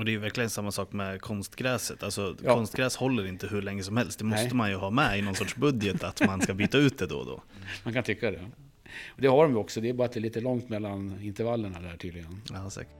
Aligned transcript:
Och 0.00 0.06
det 0.06 0.10
är 0.10 0.12
ju 0.12 0.18
verkligen 0.18 0.50
samma 0.50 0.70
sak 0.72 0.92
med 0.92 1.20
konstgräset. 1.20 2.02
Alltså 2.02 2.36
Ja. 2.44 2.54
konstgräs 2.54 2.96
håller 2.96 3.26
inte 3.26 3.46
hur 3.46 3.62
länge 3.62 3.82
som 3.82 3.96
helst. 3.96 4.18
Det 4.18 4.24
måste 4.24 4.44
Nej. 4.44 4.54
man 4.54 4.70
ju 4.70 4.76
ha 4.76 4.90
med 4.90 5.18
i 5.18 5.22
någon 5.22 5.34
sorts 5.34 5.56
budget 5.56 6.04
att 6.04 6.26
man 6.26 6.40
ska 6.40 6.54
byta 6.54 6.78
ut 6.78 6.98
det 6.98 7.06
då 7.06 7.16
och 7.18 7.26
då. 7.26 7.42
Man 7.84 7.94
kan 7.94 8.02
tycka 8.04 8.30
det. 8.30 8.40
Och 9.08 9.20
det 9.22 9.28
har 9.28 9.42
de 9.42 9.52
ju 9.52 9.58
också, 9.58 9.80
det 9.80 9.88
är 9.88 9.92
bara 9.92 10.04
att 10.04 10.12
det 10.12 10.18
är 10.20 10.22
lite 10.22 10.40
långt 10.40 10.68
mellan 10.68 11.20
intervallerna 11.22 11.80
där 11.80 11.96
tydligen. 11.96 12.42
Ja, 12.52 12.70
säkert. 12.70 12.92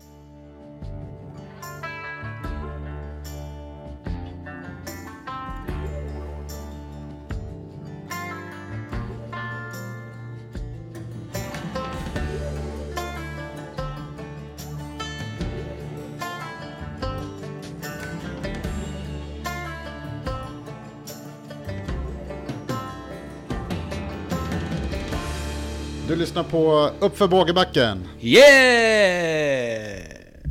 Lyssnar 26.40 26.60
på 26.60 26.90
Uppför 27.00 27.28
Bågebacken. 27.28 28.08
Yeah! 28.20 28.40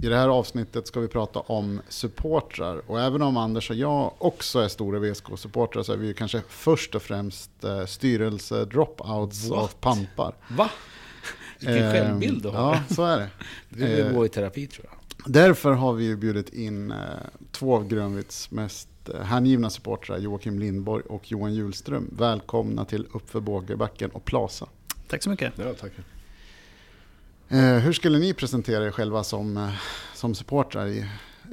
I 0.03 0.07
det 0.07 0.15
här 0.15 0.29
avsnittet 0.29 0.87
ska 0.87 0.99
vi 0.99 1.07
prata 1.07 1.39
om 1.39 1.81
supportrar. 1.89 2.81
Och 2.87 2.99
även 2.99 3.21
om 3.21 3.37
Anders 3.37 3.69
och 3.69 3.75
jag 3.75 4.13
också 4.17 4.59
är 4.59 4.67
stora 4.67 4.99
VSK-supportrar 4.99 5.83
så 5.83 5.93
är 5.93 5.97
vi 5.97 6.07
ju 6.07 6.13
kanske 6.13 6.41
först 6.49 6.95
och 6.95 7.01
främst 7.01 7.63
eh, 7.63 7.85
styrelse-dropouts 7.85 9.51
av 9.51 9.67
pampar. 9.79 10.35
Va? 10.49 10.69
Vilken 11.59 11.85
Eh, 11.85 11.91
självbild 11.91 12.43
du 12.43 12.49
har. 12.49 12.73
Ja, 12.73 12.95
så 12.95 13.03
är 13.05 13.17
det. 13.17 13.29
Du 13.69 13.85
vill 13.85 14.05
eh, 14.05 14.11
gå 14.11 14.25
i 14.25 14.29
terapi 14.29 14.67
tror 14.67 14.87
jag. 14.89 15.33
Därför 15.33 15.71
har 15.71 15.93
vi 15.93 16.05
ju 16.05 16.15
bjudit 16.15 16.53
in 16.53 16.91
eh, 16.91 16.97
två 17.51 17.75
av 17.75 17.87
Grönvitts 17.87 18.51
mest 18.51 18.89
hängivna 19.23 19.69
supportrar, 19.69 20.17
Joakim 20.17 20.59
Lindborg 20.59 21.03
och 21.09 21.31
Johan 21.31 21.53
Hjulström. 21.53 22.09
Välkomna 22.17 22.85
till 22.85 23.07
Uppför 23.11 23.39
Bågebacken 23.39 24.09
och 24.09 24.25
Plaza. 24.25 24.67
Tack 25.09 25.23
så 25.23 25.29
mycket. 25.29 25.53
Ja, 25.57 25.73
tackar. 25.73 26.03
Eh, 27.49 27.59
hur 27.79 27.93
skulle 27.93 28.19
ni 28.19 28.33
presentera 28.33 28.85
er 28.85 28.91
själva 28.91 29.23
som, 29.23 29.57
eh, 29.57 29.69
som 30.13 30.35
supportrar? 30.35 30.87
I, 30.87 30.99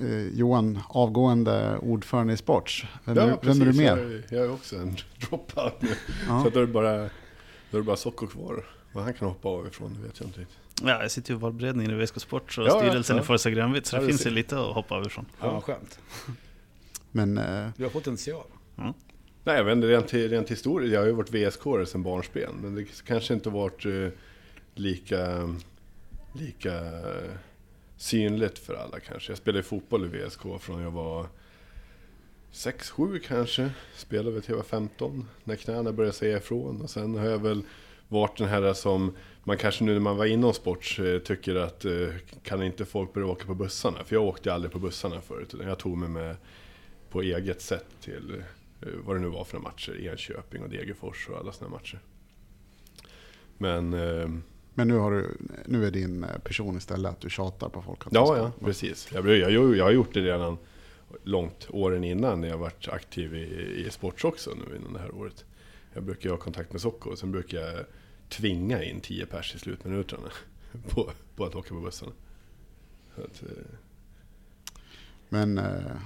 eh, 0.02 0.26
Johan, 0.38 0.78
avgående 0.88 1.78
ordförande 1.78 2.32
i 2.32 2.36
Sports. 2.36 2.84
Vem, 3.04 3.18
är, 3.18 3.38
vem 3.42 3.60
är 3.62 3.64
du 3.66 3.72
mer? 3.72 3.84
Jag, 3.96 3.98
är- 3.98 4.24
jag 4.30 4.44
är 4.44 4.50
också 4.52 4.76
en 4.76 4.96
dropout 5.20 5.82
nu. 5.82 5.88
Ja. 6.28 6.44
Så 6.44 6.50
då 6.50 6.60
är 6.60 6.66
det 6.66 6.72
bara, 6.72 6.96
då 7.70 7.76
är 7.76 7.76
det 7.76 7.82
bara 7.82 7.96
Socko 7.96 8.26
kvar. 8.26 8.64
Vad 8.92 9.04
han 9.04 9.14
kan 9.14 9.28
hoppa 9.28 9.48
av 9.48 9.66
ifrån, 9.66 9.94
det 9.94 10.06
vet 10.08 10.20
jag 10.20 10.28
inte 10.28 10.41
riktigt. 10.41 10.58
Ja, 10.82 11.02
jag 11.02 11.10
sitter 11.10 11.30
ju 11.30 11.36
i 11.36 11.41
valberedningen 11.41 12.00
i 12.00 12.04
VSK 12.04 12.20
Sport 12.20 12.58
och 12.58 12.64
Ja, 12.64 12.68
ja, 12.68 12.78
styrelsen 12.80 13.16
ja. 13.16 13.22
i 13.22 13.26
Forza 13.26 13.50
Grönvitt, 13.50 13.86
så 13.86 13.96
Ja, 13.96 14.00
det 14.00 14.06
finns 14.06 14.26
ju 14.26 14.30
lite 14.30 14.58
att 14.60 14.74
hoppa 14.74 14.94
av 14.94 15.06
ifrån. 15.06 15.26
Ja, 15.41 15.60
skönt. 15.60 15.98
Men 17.12 17.38
eh, 17.38 17.68
Du 17.76 17.82
har 17.82 17.91
potential. 17.91 18.44
Nej, 19.47 19.56
jag 19.56 19.64
vet 19.64 19.77
inte, 19.77 19.89
rent, 19.89 20.14
rent 20.14 20.50
historiskt, 20.50 20.92
jag 20.92 21.00
har 21.00 21.06
ju 21.06 21.12
varit 21.12 21.34
VSK 21.34 21.62
sedan 21.86 22.02
barnsben. 22.02 22.55
Men 22.62 22.75
det 22.75 23.05
kanske 23.06 23.34
inte 23.34 23.50
varit 23.50 23.86
eh, 23.86 24.08
lika, 24.75 25.55
lika 26.33 26.75
eh, 26.75 27.30
synligt 27.97 28.58
för 28.58 28.75
alla 28.75 29.00
kanske. 29.00 29.30
Jag 29.30 29.38
spelade 29.38 29.62
fotboll 29.62 30.05
i 30.05 30.08
VSK 30.08 30.41
från 30.61 30.83
jag 30.83 30.91
var 30.91 31.27
6-7 32.53 33.19
kanske. 33.19 33.70
Spelade 33.97 34.30
väl 34.30 34.42
till 34.42 34.50
jag 34.50 34.56
var 34.56 34.64
15 34.64 35.28
när 35.44 35.56
knäna 35.56 35.92
började 35.92 36.16
säga 36.16 36.36
ifrån. 36.36 36.81
Och 36.83 36.91
sen 36.91 37.14
har 37.14 37.27
jag 37.27 37.38
väl 37.38 37.62
varit 38.08 38.38
den 38.38 38.48
här 38.48 38.72
som 38.72 39.16
man 39.44 39.58
kanske 39.58 39.84
nu 39.84 39.92
när 39.92 40.00
man 40.00 40.16
var 40.16 40.27
inom 40.27 40.55
sport 40.55 40.98
eh, 40.98 41.19
tycker 41.19 41.55
att 41.55 41.86
kan 42.42 42.62
inte 42.62 42.84
folk 42.84 43.12
börja 43.12 43.27
åka 43.27 43.47
på 43.47 43.55
bussarna? 43.55 44.05
För 44.05 44.16
jag 44.16 44.25
åkte 44.25 44.55
aldrig 44.55 44.72
på 44.72 44.78
bussarna 44.78 45.20
förut. 45.20 45.55
Utan 45.55 45.69
jag 45.69 45.78
tog 45.78 45.98
mig 45.98 46.08
med 46.08 46.36
på 47.10 47.22
eget 47.22 47.60
sätt 47.60 47.86
till 48.00 48.42
vad 48.80 49.16
det 49.16 49.20
nu 49.20 49.28
var 49.28 49.44
för 49.44 49.58
matcher. 49.58 50.08
Enköping 50.10 50.62
och 50.62 50.70
Degerfors 50.70 51.28
och 51.28 51.38
alla 51.38 51.52
sådana 51.52 51.77
matcher. 51.77 51.98
Men 53.59 53.94
eh, 53.94 54.28
men 54.78 54.88
nu, 54.88 54.94
har 54.94 55.10
du, 55.10 55.37
nu 55.66 55.87
är 55.87 55.91
din 55.91 56.25
eh, 56.25 56.38
person 56.38 56.76
istället 56.76 57.12
att 57.12 57.20
du 57.20 57.31
tjatar 57.31 57.69
på 57.69 57.82
folk. 57.82 58.06
Att 58.06 58.12
Ja, 58.12 58.37
ja, 58.37 58.53
precis. 58.64 59.09
Jag, 59.12 59.28
jag, 59.28 59.53
jag, 59.53 59.76
jag 59.76 59.84
har 59.84 59.92
gjort 59.92 60.14
det 60.14 60.20
redan 60.20 60.59
långt 61.22 61.66
åren 61.70 62.04
innan 62.04 62.41
när 62.41 62.48
jag 62.48 62.59
varit 62.59 62.88
aktiv 62.88 63.34
i, 63.34 63.84
i 63.87 63.91
sports 63.91 64.25
också 64.25 64.50
nu 64.50 64.76
innan 64.76 64.93
det 64.93 64.98
här 64.98 65.14
året. 65.14 65.44
Jag 65.93 66.03
brukar 66.03 66.31
ha 66.31 66.37
kontakt 66.37 66.72
med 66.72 66.81
Socko 66.81 67.10
och 67.10 67.19
sen 67.19 67.32
brukar 67.32 67.58
jag 67.58 67.84
tvinga 68.28 68.82
in 68.82 69.00
10 69.00 69.26
pers 69.26 69.54
i 69.54 69.58
slutminuterna 69.58 70.31
på, 70.88 71.10
på 71.37 71.44
att 71.44 71.54
åka 71.54 71.75
på 71.75 71.81
bussarna. 71.81 72.12
Så 73.14 73.22
att, 73.22 73.43
eh, 73.43 73.64
Men 75.28 75.58
eh, 75.58 75.97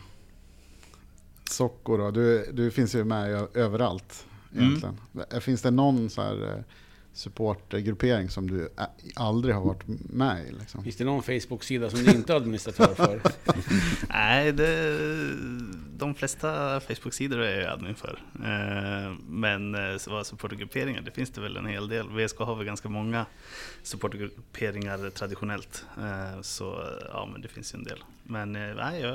Socko 1.50 1.97
då, 1.97 2.11
du, 2.11 2.50
du 2.53 2.71
finns 2.71 2.94
ju 2.94 3.05
med 3.05 3.47
överallt 3.56 4.27
Mm. 4.53 4.65
egentligen. 4.65 4.97
Eh, 5.33 5.41
Finns 5.41 5.62
det 5.62 5.71
någon 5.71 6.11
så 6.11 6.22
här 6.22 6.43
eh, 6.56 6.62
supportergruppering 7.12 8.28
som 8.28 8.50
du 8.50 8.69
aldrig 9.15 9.55
har 9.55 9.62
varit 9.65 9.83
med 10.11 10.47
i? 10.49 10.53
Liksom? 10.53 10.84
Finns 10.84 10.97
det 10.97 11.05
någon 11.05 11.22
Facebook-sida 11.22 11.91
som 11.91 11.99
du 12.05 12.11
inte 12.12 12.33
är 12.33 12.37
administratör 12.37 12.94
för? 12.94 13.21
Nej, 14.09 14.53
det, 14.53 14.99
de 15.99 16.15
flesta 16.15 16.81
Facebook-sidor 16.81 17.41
är 17.41 17.61
jag 17.61 17.72
admin 17.72 17.94
för. 17.94 18.22
Eh, 18.34 19.15
Men 19.28 19.75
eh, 19.75 19.97
vad 20.09 20.27
supportergrupperingar, 20.27 21.00
det 21.00 21.11
finns 21.11 21.31
det 21.31 21.41
väl 21.41 21.56
en 21.56 21.67
hel 21.67 21.88
del. 21.88 22.09
VSK 22.09 22.38
har 22.38 22.56
väl 22.56 22.67
ganska 22.67 22.88
många 22.88 23.27
supportergrupperingar 23.82 25.11
traditionellt. 25.11 25.84
Så 26.43 26.84
ja, 27.12 27.28
men 27.32 27.41
det 27.43 27.49
finns 27.49 27.75
ju 27.75 27.78
en 27.78 27.84
del. 27.84 27.99
Men 28.30 28.56
eh, 28.56 28.74
nej, 28.76 29.00
jag 29.00 29.14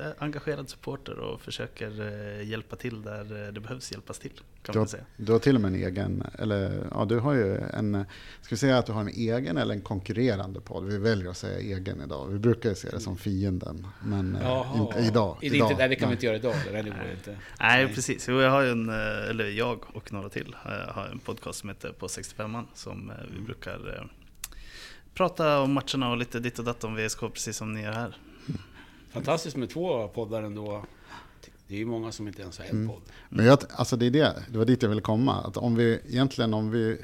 är 0.00 0.14
engagerad 0.18 0.68
supporter 0.68 1.18
och 1.18 1.40
försöker 1.40 2.00
eh, 2.00 2.48
hjälpa 2.48 2.76
till 2.76 3.02
där 3.02 3.46
eh, 3.46 3.52
det 3.52 3.60
behövs 3.60 3.92
hjälpas 3.92 4.18
till. 4.18 4.32
Kan 4.62 4.72
Du 4.72 4.78
man 4.78 4.78
har, 4.78 4.86
säga. 4.86 5.04
du 5.16 5.32
har 5.32 5.38
till 5.38 5.54
och 5.54 5.60
med 5.60 5.68
en 5.68 5.84
egen, 5.84 6.22
eller 6.38 6.86
ja 6.90 7.04
du 7.04 7.18
har 7.18 7.32
ju 7.32 7.56
en, 7.56 8.04
ska 8.40 8.54
vi 8.54 8.56
säga 8.56 8.78
att 8.78 8.86
du 8.86 8.92
har 8.92 9.00
en 9.00 9.08
egen 9.08 9.56
eller 9.56 9.74
en 9.74 9.80
konkurrerande 9.80 10.60
podd? 10.60 10.84
Vi 10.84 10.98
väljer 10.98 11.30
att 11.30 11.36
säga 11.36 11.58
egen 11.76 12.00
idag. 12.00 12.26
Vi 12.26 12.38
brukar 12.38 12.68
ju 12.68 12.74
se 12.74 12.90
det 12.90 13.00
som 13.00 13.16
fienden, 13.16 13.86
men 14.02 14.36
eh, 14.36 14.76
inte 14.76 14.98
idag. 14.98 15.36
Är 15.42 15.50
det, 15.50 15.56
idag 15.56 15.70
inte, 15.70 15.78
nej, 15.78 15.88
det 15.88 15.96
kan 15.96 16.08
vi 16.08 16.14
nej. 16.14 16.14
inte 16.16 16.26
göra 16.26 16.36
idag. 16.36 16.54
eller? 16.68 16.82
Det 16.82 16.90
går 16.90 17.10
inte. 17.14 17.36
Nej, 17.60 17.94
precis. 17.94 18.28
Jo, 18.28 18.40
jag 18.40 18.50
har 18.50 18.64
en, 18.64 18.88
eller 19.30 19.48
jag 19.48 19.84
och 19.92 20.12
några 20.12 20.28
till, 20.28 20.56
har 20.88 21.08
en 21.12 21.18
podcast 21.18 21.58
som 21.58 21.68
heter 21.68 21.92
På 21.92 22.06
65an 22.06 22.64
som 22.74 23.12
vi 23.34 23.40
brukar 23.40 23.94
eh, 23.96 24.04
prata 25.14 25.60
om 25.60 25.72
matcherna 25.72 26.10
och 26.10 26.16
lite 26.16 26.40
ditt 26.40 26.58
och 26.58 26.64
datt 26.64 26.84
om 26.84 26.96
VSK, 26.96 27.20
precis 27.20 27.56
som 27.56 27.72
ni 27.72 27.82
gör 27.82 27.92
här. 27.92 28.16
Fantastiskt 29.10 29.56
med 29.56 29.70
två 29.70 30.08
poddar 30.08 30.42
ändå. 30.42 30.84
Det 31.68 31.74
är 31.74 31.78
ju 31.78 31.84
många 31.86 32.12
som 32.12 32.28
inte 32.28 32.42
ens 32.42 32.58
har 32.58 32.64
en 32.64 32.70
Mm. 32.70 32.88
podd. 32.88 33.02
Men 33.28 33.46
jag, 33.46 33.58
alltså 33.76 33.96
det 33.96 34.06
är 34.06 34.10
det, 34.10 34.42
det 34.50 34.58
var 34.58 34.64
dit 34.64 34.82
jag 34.82 34.88
ville 34.88 35.00
komma. 35.00 35.34
Att 35.34 35.56
om 35.56 35.74
vi 35.74 36.00
egentligen 36.08 36.54
om 36.54 36.70
vi 36.70 36.98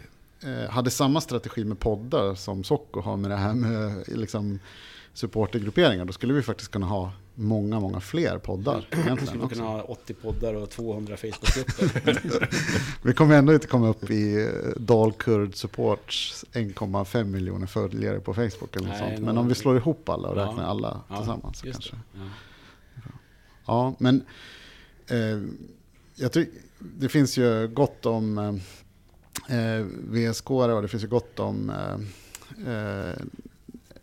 eh, 0.45 0.71
hade 0.71 0.91
samma 0.91 1.21
strategi 1.21 1.65
med 1.65 1.79
poddar 1.79 2.35
som 2.35 2.65
Socko 2.65 3.01
har 3.01 3.17
med 3.17 3.31
det 3.31 3.37
här 3.37 3.55
med 3.55 4.05
liksom, 4.09 4.59
supportergrupperingar, 5.15 6.05
då 6.05 6.13
skulle 6.13 6.33
vi 6.35 6.43
faktiskt 6.43 6.71
kunna 6.71 6.87
ha 6.87 7.13
många, 7.35 7.81
många 7.81 8.01
fler 8.01 8.39
poddar. 8.39 8.89
Vi 8.91 8.97
Egentligen 9.01 9.27
skulle 9.27 9.49
kunna 9.49 9.65
ha 9.65 9.83
80 9.83 10.15
poddar 10.15 10.55
och 10.55 10.71
200 10.71 11.17
Facebookgrupper. 11.17 12.49
Vi 13.03 13.13
kommer 13.15 13.35
ändå 13.39 13.55
inte 13.55 13.67
komma 13.67 13.89
upp 13.89 14.11
i 14.11 14.43
eh, 14.45 14.81
Dalkurd 14.81 15.55
Supports 15.57 16.45
1,5 16.53 17.25
miljoner 17.25 17.67
följare 17.67 18.21
på 18.21 18.35
Facebook 18.35 18.77
eller 18.77 18.89
Nej, 18.89 18.99
sånt. 18.99 19.19
Men 19.27 19.39
om 19.39 19.49
vi 19.49 19.55
slår 19.55 19.77
ihop 19.77 20.09
alla 20.09 20.29
och 20.29 20.39
Ja. 20.39 20.43
räknar 20.47 20.65
alla 20.65 21.01
Ja, 21.09 21.17
tillsammans 21.17 21.59
så 21.59 21.67
kanske. 21.71 21.97
Ja. 22.15 22.21
Ja, 23.67 23.95
men 23.99 24.25
eh, 25.07 25.41
jag 26.15 26.33
tycker 26.33 26.61
det 26.79 27.09
finns 27.09 27.37
ju 27.39 27.69
gott 27.69 28.07
om 28.07 28.39
eh, 29.49 29.59
eh, 29.59 29.87
VSK 30.11 30.51
och 30.51 30.83
det 30.83 30.89
finns 30.89 31.03
ju 31.05 31.09
gott 31.09 31.39
om 31.41 31.71
eh, 31.71 32.73
eh, 32.75 33.15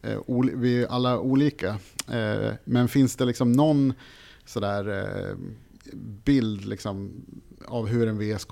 Eh, 0.01 0.19
vi 0.55 0.83
är 0.83 0.87
alla 0.87 1.19
olika. 1.19 1.69
Eh, 2.11 2.53
men 2.63 2.87
finns 2.87 3.15
det 3.15 3.25
liksom 3.25 3.51
någon 3.51 3.93
sådär 4.45 4.89
eh, 4.89 5.35
bild 6.23 6.65
liksom 6.65 7.11
av 7.65 7.87
hur 7.87 8.07
en 8.07 8.17
VSK 8.17 8.51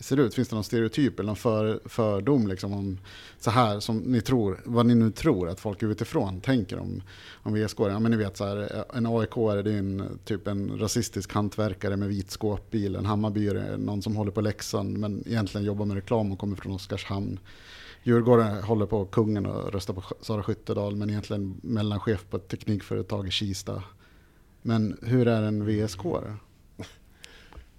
ser 0.00 0.16
ut? 0.16 0.34
Finns 0.34 0.48
det 0.48 0.54
någon 0.56 0.64
stereotyp 0.64 1.18
eller 1.18 1.26
någon 1.26 1.36
för, 1.36 1.80
fördom 1.84 2.46
liksom 2.46 2.72
om 2.72 2.98
så 3.38 3.50
här 3.50 3.80
som 3.80 3.98
ni 3.98 4.20
tror, 4.20 4.60
vad 4.64 4.86
ni 4.86 4.94
nu 4.94 5.10
tror 5.10 5.48
att 5.48 5.60
folk 5.60 5.82
utifrån 5.82 6.40
tänker 6.40 6.78
om, 6.78 7.02
om 7.42 7.54
VSK? 7.54 7.80
Ja 7.80 7.98
men 7.98 8.10
ni 8.10 8.16
vet 8.16 8.36
så 8.36 8.44
här, 8.44 8.76
eh, 8.76 8.96
en 8.96 9.06
aik 9.06 9.36
är 9.36 9.62
det 9.62 9.72
är 9.72 9.78
en 9.78 10.18
typ 10.24 10.46
en 10.46 10.78
rasistisk 10.78 11.32
hantverkare 11.32 11.96
med 11.96 12.08
vit 12.08 12.30
skåpbil, 12.30 12.96
en 12.96 13.06
Hammarby 13.06 13.48
är 13.48 13.76
någon 13.76 14.02
som 14.02 14.16
håller 14.16 14.32
på 14.32 14.40
Leksand 14.40 14.98
men 14.98 15.22
egentligen 15.26 15.66
jobbar 15.66 15.86
med 15.86 15.94
reklam 15.94 16.32
och 16.32 16.38
kommer 16.38 16.56
från 16.56 16.72
Oskarshamn. 16.72 17.38
Djurgården 18.02 18.62
håller 18.62 18.86
på 18.86 19.04
kungen 19.04 19.46
och 19.46 19.72
röstar 19.72 19.94
på 19.94 20.02
Sara 20.20 20.42
Skyttedal 20.42 20.96
men 20.96 21.10
egentligen 21.10 21.60
mellanchef 21.62 22.24
på 22.30 22.36
ett 22.36 22.48
teknikföretag 22.48 23.28
i 23.28 23.30
Kista. 23.30 23.82
Men 24.62 24.98
hur 25.02 25.28
är 25.28 25.42
en 25.42 25.66
VSK? 25.66 25.98
-are? 26.00 26.34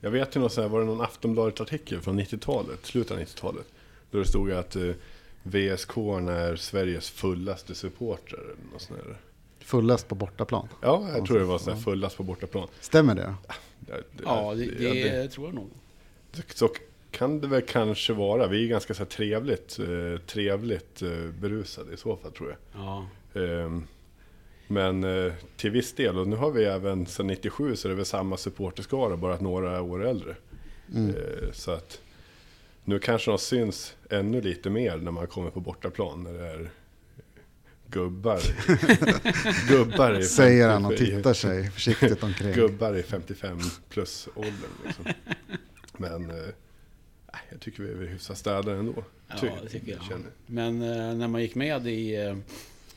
Jag 0.02 0.12
vet 0.12 0.36
ju 0.36 0.40
något 0.40 0.54
så 0.54 0.62
här, 0.62 0.70
var 0.70 0.80
det 0.80 0.86
någon 0.86 1.02
Aftonbladet-artikel 1.02 2.02
från 2.02 2.20
90-talet, 2.20 2.86
slutet 2.86 3.12
av 3.12 3.18
90-talet. 3.20 3.66
Då 4.12 4.18
det 4.20 4.26
stod 4.28 4.52
att 4.52 4.76
eh, 4.76 4.92
VSK 5.44 5.98
är 5.98 6.56
Sveriges 6.56 7.10
fullaste 7.10 7.76
supporter. 7.76 8.38
eller 8.38 8.72
något 8.74 8.82
sånt 8.82 9.00
där. 9.06 9.18
Fullast 9.60 10.08
på 10.08 10.16
bortaplan. 10.16 10.68
Ja, 10.82 11.08
jag 11.16 11.26
tror 11.26 11.40
det 11.40 11.46
var 11.46 11.58
så 11.58 11.72
här 11.72 11.78
fullast 11.78 12.18
på 12.18 12.24
bortaplan. 12.24 12.68
Stämmer 12.80 13.16
det? 13.16 13.34
Ja, 13.48 13.54
det- 13.88 14.24
Ja, 14.26 14.54
det, 14.56 14.66
det, 14.66 14.84
ja, 14.84 14.94
det- 15.22 15.28
tror 15.28 15.48
jag 15.48 15.56
nog. 15.56 15.70
Så 16.56 16.70
kan 17.12 17.42
det 17.42 17.48
väl 17.48 17.62
kanske 17.62 18.14
vara. 18.14 18.48
Vi 18.48 18.64
är 18.64 18.68
ganska 18.68 18.94
så 18.94 19.00
här 19.00 19.10
trevligt, 19.10 19.80
eh, 19.80 20.22
trevligt 20.26 21.02
eh, 21.02 21.32
berusade 21.40 21.94
i 21.94 21.98
så 21.98 22.18
fall 22.18 22.32
tror 22.32 22.50
jag. 22.50 22.82
Ja. 22.82 23.08
Ehm, 23.42 23.88
Men 24.68 25.04
eh, 25.04 25.34
till 25.58 25.72
viss 25.72 25.94
del, 25.94 26.18
och 26.18 26.28
nu 26.28 26.36
har 26.36 26.52
vi 26.52 26.66
även 26.66 27.06
sedan 27.06 27.28
97 27.28 27.76
så 27.76 27.88
är 27.88 27.90
det 27.90 27.96
väl 27.96 28.06
samma 28.06 28.38
supporterskara, 28.38 29.18
bara 29.18 29.34
att 29.34 29.42
några 29.42 29.82
år 29.82 30.06
äldre. 30.06 30.36
Mm. 30.96 31.16
Så 31.54 31.72
att 31.72 32.02
nu 32.84 33.00
kanske 33.00 33.32
de 33.32 33.38
syns 33.38 33.96
ännu 34.10 34.42
lite 34.42 34.70
mer 34.70 34.98
när 34.98 35.12
man 35.12 35.28
kommer 35.28 35.50
på 35.50 35.60
bortaplan, 35.60 36.24
när 36.24 36.34
det 36.34 36.48
är 36.48 36.70
gubbar. 37.88 38.40
gubbar 39.68 40.20
i 40.20 40.24
Säger 40.24 40.70
han 40.70 40.86
och 40.86 40.92
50 40.92 41.06
tittar 41.06 41.34
sig 41.34 41.72
försiktigt 41.72 42.24
omkring. 42.24 42.54
Gubbar 42.54 42.96
i 42.96 43.04
55 43.04 43.60
plus 43.90 44.28
åldern 44.36 44.72
liksom. 44.86 45.06
Men 45.98 46.30
eh, 46.30 46.50
jag 47.50 47.60
tycker 47.62 47.84
vi 47.84 48.06
är 48.06 48.10
hyfsat 48.10 48.38
städade 48.38 48.72
ändå. 48.72 49.04
Ja, 49.28 49.36
Ty- 49.42 49.50
det 49.64 49.70
tycker 49.70 49.92
jag. 49.92 50.04
känner. 50.04 50.32
Men 50.46 50.82
eh, 50.82 51.16
när 51.16 51.28
man 51.28 51.42
gick 51.42 51.56
med 51.56 51.88
i 51.88 52.16
eh, 52.16 52.38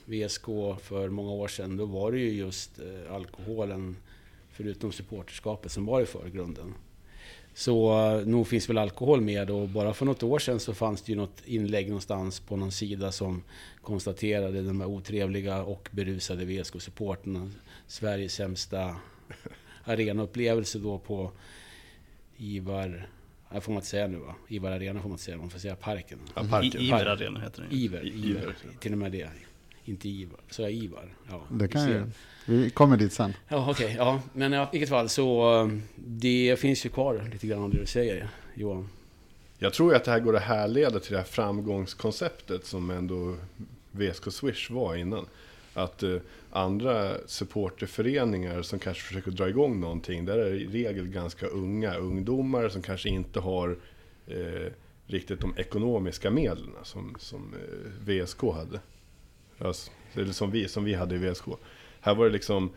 VSK 0.04 0.44
för 0.82 1.08
många 1.08 1.30
år 1.30 1.48
sedan, 1.48 1.76
då 1.76 1.84
var 1.84 2.12
det 2.12 2.18
ju 2.18 2.30
just 2.32 2.78
eh, 2.78 3.14
alkoholen, 3.14 3.96
förutom 4.52 4.92
supporterskapet, 4.92 5.72
som 5.72 5.86
var 5.86 6.00
i 6.00 6.06
förgrunden. 6.06 6.74
Så 7.54 8.08
eh, 8.18 8.26
nog 8.26 8.48
finns 8.48 8.68
väl 8.68 8.78
alkohol 8.78 9.20
med 9.20 9.50
och 9.50 9.68
bara 9.68 9.94
för 9.94 10.06
något 10.06 10.22
år 10.22 10.38
sedan 10.38 10.60
så 10.60 10.74
fanns 10.74 11.02
det 11.02 11.12
ju 11.12 11.18
något 11.18 11.42
inlägg 11.44 11.86
någonstans 11.88 12.40
på 12.40 12.56
någon 12.56 12.72
sida 12.72 13.12
som 13.12 13.42
konstaterade 13.82 14.62
de 14.62 14.80
här 14.80 14.88
otrevliga 14.88 15.62
och 15.62 15.88
berusade 15.92 16.44
VSK-supporterna. 16.44 17.50
Sveriges 17.86 18.34
sämsta 18.34 18.96
arenaupplevelse 19.84 20.78
då 20.78 20.98
på 20.98 21.32
Ivar... 22.36 23.08
Det 23.54 23.60
får 23.60 23.72
man 23.72 23.78
inte 23.78 23.88
säga 23.88 24.06
nu 24.06 24.16
va? 24.18 24.34
Ivar 24.48 24.70
Arena 24.70 25.00
får 25.00 25.08
man 25.08 25.14
inte 25.14 25.24
säga, 25.24 25.36
man 25.36 25.50
får 25.50 25.58
säga 25.58 25.76
Parken. 25.76 26.18
Ja, 26.34 26.44
parken. 26.50 26.80
I, 26.80 26.86
Iver 26.86 27.06
Arena 27.06 27.40
heter 27.40 27.62
den. 27.62 27.72
Iver, 27.72 28.06
Iver, 28.06 28.28
Iver. 28.30 28.54
till 28.80 28.92
och 28.92 28.98
med 28.98 29.12
det. 29.12 29.28
Inte 29.84 30.08
Ivar. 30.08 30.40
Så 30.50 30.62
jag 30.62 30.72
Ivar? 30.72 31.04
Ja, 31.30 31.42
Det 31.50 31.68
kan 31.68 31.88
ju, 31.88 32.04
vi 32.46 32.70
kommer 32.70 32.96
dit 32.96 33.12
sen. 33.12 33.32
Ja, 33.48 33.70
okej. 33.70 33.94
ja. 33.98 34.20
Men 34.32 34.54
i 34.54 34.66
vilket 34.72 34.88
fall 34.88 35.08
så... 35.08 35.60
eh, 35.62 35.68
Det 35.96 36.56
finns 36.60 36.86
ju 36.86 36.90
kvar 36.90 37.28
lite 37.32 37.46
grann 37.46 37.62
av 37.62 37.70
det 37.70 37.78
du 37.80 37.86
säger, 37.86 38.28
Johan. 38.54 38.88
Jag 39.58 39.72
tror 39.72 39.90
ju 39.90 39.96
att 39.96 40.04
det 40.04 40.10
här 40.10 40.20
går 40.20 40.36
att 40.36 40.42
härleda 40.42 41.00
till 41.00 41.12
det 41.12 41.18
här 41.18 41.24
framgångskonceptet 41.24 42.66
som 42.66 42.90
ändå 42.90 43.36
VSK 43.92 44.32
Swish 44.32 44.70
var 44.70 44.96
innan. 44.96 45.26
Att 45.74 46.02
eh, 46.02 46.16
andra 46.52 47.16
supporterföreningar 47.26 48.62
som 48.62 48.78
kanske 48.78 49.02
försöker 49.02 49.30
dra 49.30 49.48
igång 49.48 49.80
någonting, 49.80 50.24
där 50.24 50.38
är 50.38 50.50
det 50.50 50.56
i 50.56 50.66
regel 50.66 51.08
ganska 51.08 51.46
unga 51.46 51.94
ungdomar 51.94 52.68
som 52.68 52.82
kanske 52.82 53.08
inte 53.08 53.40
har 53.40 53.76
eh, 54.26 54.72
riktigt 55.06 55.40
de 55.40 55.54
ekonomiska 55.56 56.30
medlen 56.30 56.74
som, 56.82 57.16
som 57.18 57.54
eh, 57.54 58.06
VSK 58.06 58.42
hade. 58.42 58.80
Alltså, 59.58 59.90
eller 60.14 60.32
som 60.32 60.50
vi, 60.50 60.68
som 60.68 60.84
vi 60.84 60.94
hade 60.94 61.14
i 61.14 61.18
VSK. 61.18 61.44
Här 62.00 62.14
var 62.14 62.24
det 62.24 62.32
liksom 62.32 62.70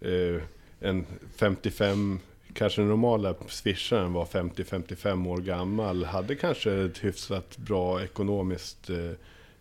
eh, 0.00 0.42
en 0.80 1.06
55, 1.36 2.20
kanske 2.54 2.80
den 2.80 2.88
normala 2.88 3.34
swisharen 3.48 4.12
var 4.12 4.24
50-55 4.24 5.28
år 5.28 5.38
gammal, 5.38 6.04
hade 6.04 6.36
kanske 6.36 6.72
ett 6.72 7.04
hyfsat 7.04 7.58
bra 7.58 8.02
ekonomiskt 8.02 8.90
eh, 8.90 9.10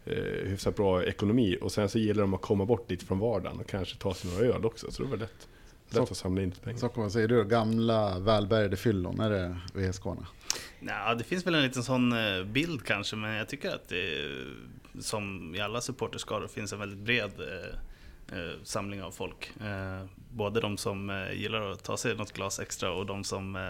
eh, 0.06 0.50
hyfsat 0.50 0.75
bra 0.75 1.03
ekonomi 1.03 1.57
och 1.62 1.71
sen 1.71 1.89
så 1.89 2.00
gillar 2.00 2.21
de 2.21 2.33
att 2.33 2.42
komma 2.42 2.65
bort 2.65 2.89
lite 2.92 3.06
från 3.06 3.19
vardagen 3.19 3.59
och 3.59 3.68
kanske 3.69 3.98
ta 3.98 4.13
sig 4.13 4.31
några 4.31 4.45
öl 4.56 4.65
också, 4.65 4.92
så 4.92 5.03
det 5.03 5.09
var 5.09 5.18
lätt, 5.18 5.48
lätt 5.89 5.95
Så- 5.95 6.01
att 6.03 6.18
samla 6.18 6.42
in 6.42 6.50
lite 6.50 6.62
pengar. 6.62 6.80
Så 6.80 6.92
vad 6.95 7.12
säger 7.12 7.27
du? 7.27 7.45
Gamla 7.45 8.19
välbärgade 8.19 8.77
fyllon, 8.77 9.19
är 9.19 9.30
det 9.30 9.57
VSK-arna? 9.74 10.27
Nej, 10.80 11.15
det 11.18 11.24
finns 11.24 11.45
väl 11.48 11.56
en 11.56 11.63
liten 11.63 11.83
sån 11.83 12.12
eh, 12.13 12.44
bild 12.44 12.83
kanske, 12.86 13.15
men 13.15 13.33
jag 13.33 13.50
tycker 13.50 13.75
att 13.75 13.89
det, 13.89 14.31
som 15.00 15.56
i 15.56 15.59
alla 15.59 15.81
supporterskaror 15.81 16.47
finns 16.47 16.74
en 16.74 16.80
väldigt 16.80 17.00
bred 17.00 17.31
eh, 17.39 18.38
eh, 18.39 18.51
samling 18.63 19.04
av 19.04 19.12
folk. 19.12 19.51
Eh, 19.62 20.06
både 20.31 20.62
de 20.62 20.77
som 20.77 21.09
eh, 21.09 21.31
gillar 21.33 21.71
att 21.71 21.83
ta 21.83 21.97
sig 21.97 22.15
något 22.15 22.31
glas 22.33 22.59
extra 22.59 22.92
och 22.92 23.06
de 23.06 23.24
som 23.24 23.56
eh, 23.56 23.69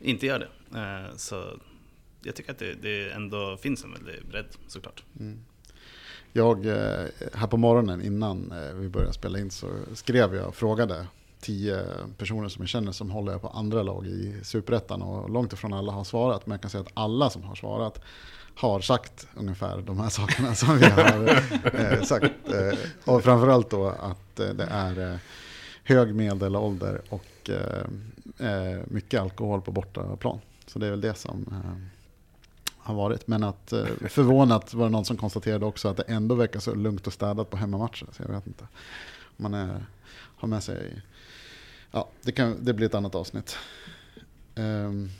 inte 0.00 0.26
gör 0.26 0.38
det. 0.38 0.78
Eh, 0.80 1.16
så 1.16 1.44
jag 2.22 2.34
tycker 2.36 2.52
att 2.52 2.58
det, 2.58 2.74
det 2.82 3.10
ändå 3.10 3.56
finns 3.56 3.84
en 3.84 3.92
väldigt 3.92 4.24
bredd 4.24 4.46
såklart. 4.66 5.02
Jag, 6.36 6.66
eh, 6.66 7.06
här 7.34 7.46
på 7.46 7.56
morgonen 7.56 8.02
innan 8.02 8.52
eh, 8.52 8.74
vi 8.74 8.88
började 8.88 9.12
spela 9.12 9.38
in 9.38 9.50
så 9.50 9.66
skrev 9.94 10.34
jag 10.34 10.48
och 10.48 10.54
frågade 10.54 11.06
tio 11.40 11.80
personer 12.18 12.48
som 12.48 12.62
jag 12.62 12.68
känner 12.68 12.92
som 12.92 13.10
håller 13.10 13.38
på 13.38 13.48
andra 13.48 13.82
lag 13.82 14.06
i 14.06 14.40
Superettan 14.42 15.02
och 15.02 15.30
långt 15.30 15.52
ifrån 15.52 15.72
alla 15.72 15.92
har 15.92 16.04
svarat. 16.04 16.46
Men 16.46 16.52
jag 16.52 16.60
kan 16.60 16.70
säga 16.70 16.82
att 16.82 16.92
alla 16.94 17.30
som 17.30 17.42
har 17.42 17.54
svarat 17.54 18.00
har 18.54 18.80
sagt 18.80 19.26
ungefär 19.34 19.80
de 19.80 20.00
här 20.00 20.08
sakerna 20.08 20.54
som 20.54 20.78
vi 20.78 20.84
har 20.84 21.42
eh, 21.74 22.02
sagt. 22.02 22.52
Eh, 22.52 22.78
och 23.04 23.24
framförallt 23.24 23.70
då 23.70 23.88
att 23.88 24.40
eh, 24.40 24.48
det 24.48 24.68
är 24.70 25.12
eh, 25.12 25.18
hög 25.84 26.14
medelålder 26.14 27.00
och 27.08 27.50
mycket 28.84 29.20
alkohol 29.20 29.60
på 29.62 29.72
bortaplan. 29.72 30.38
Så 30.66 30.78
det 30.78 30.86
är 30.86 30.90
väl 30.90 31.00
det 31.00 31.14
som 31.14 31.54
har 32.84 32.94
varit. 32.94 33.26
Men 33.26 33.44
att 33.44 33.72
eh, 33.72 33.86
förvånat 34.08 34.74
var 34.74 34.84
det 34.84 34.90
någon 34.90 35.04
som 35.04 35.16
konstaterade 35.16 35.66
också 35.66 35.88
att 35.88 35.96
det 35.96 36.02
ändå 36.02 36.34
verkar 36.34 36.60
så 36.60 36.74
lugnt 36.74 37.06
och 37.06 37.12
städat 37.12 37.50
på 37.50 37.56
hemmamatcher. 37.56 38.06
Så 38.12 38.22
jag 38.22 38.28
vet 38.28 38.46
inte. 38.46 38.66
Man 39.36 39.54
är, 39.54 39.86
har 40.12 40.48
med 40.48 40.62
sig... 40.62 41.02
Ja, 41.90 42.08
det, 42.22 42.32
kan, 42.32 42.56
det 42.60 42.74
blir 42.74 42.86
ett 42.86 42.94
annat 42.94 43.14
avsnitt. 43.14 43.56
Um, 44.54 45.10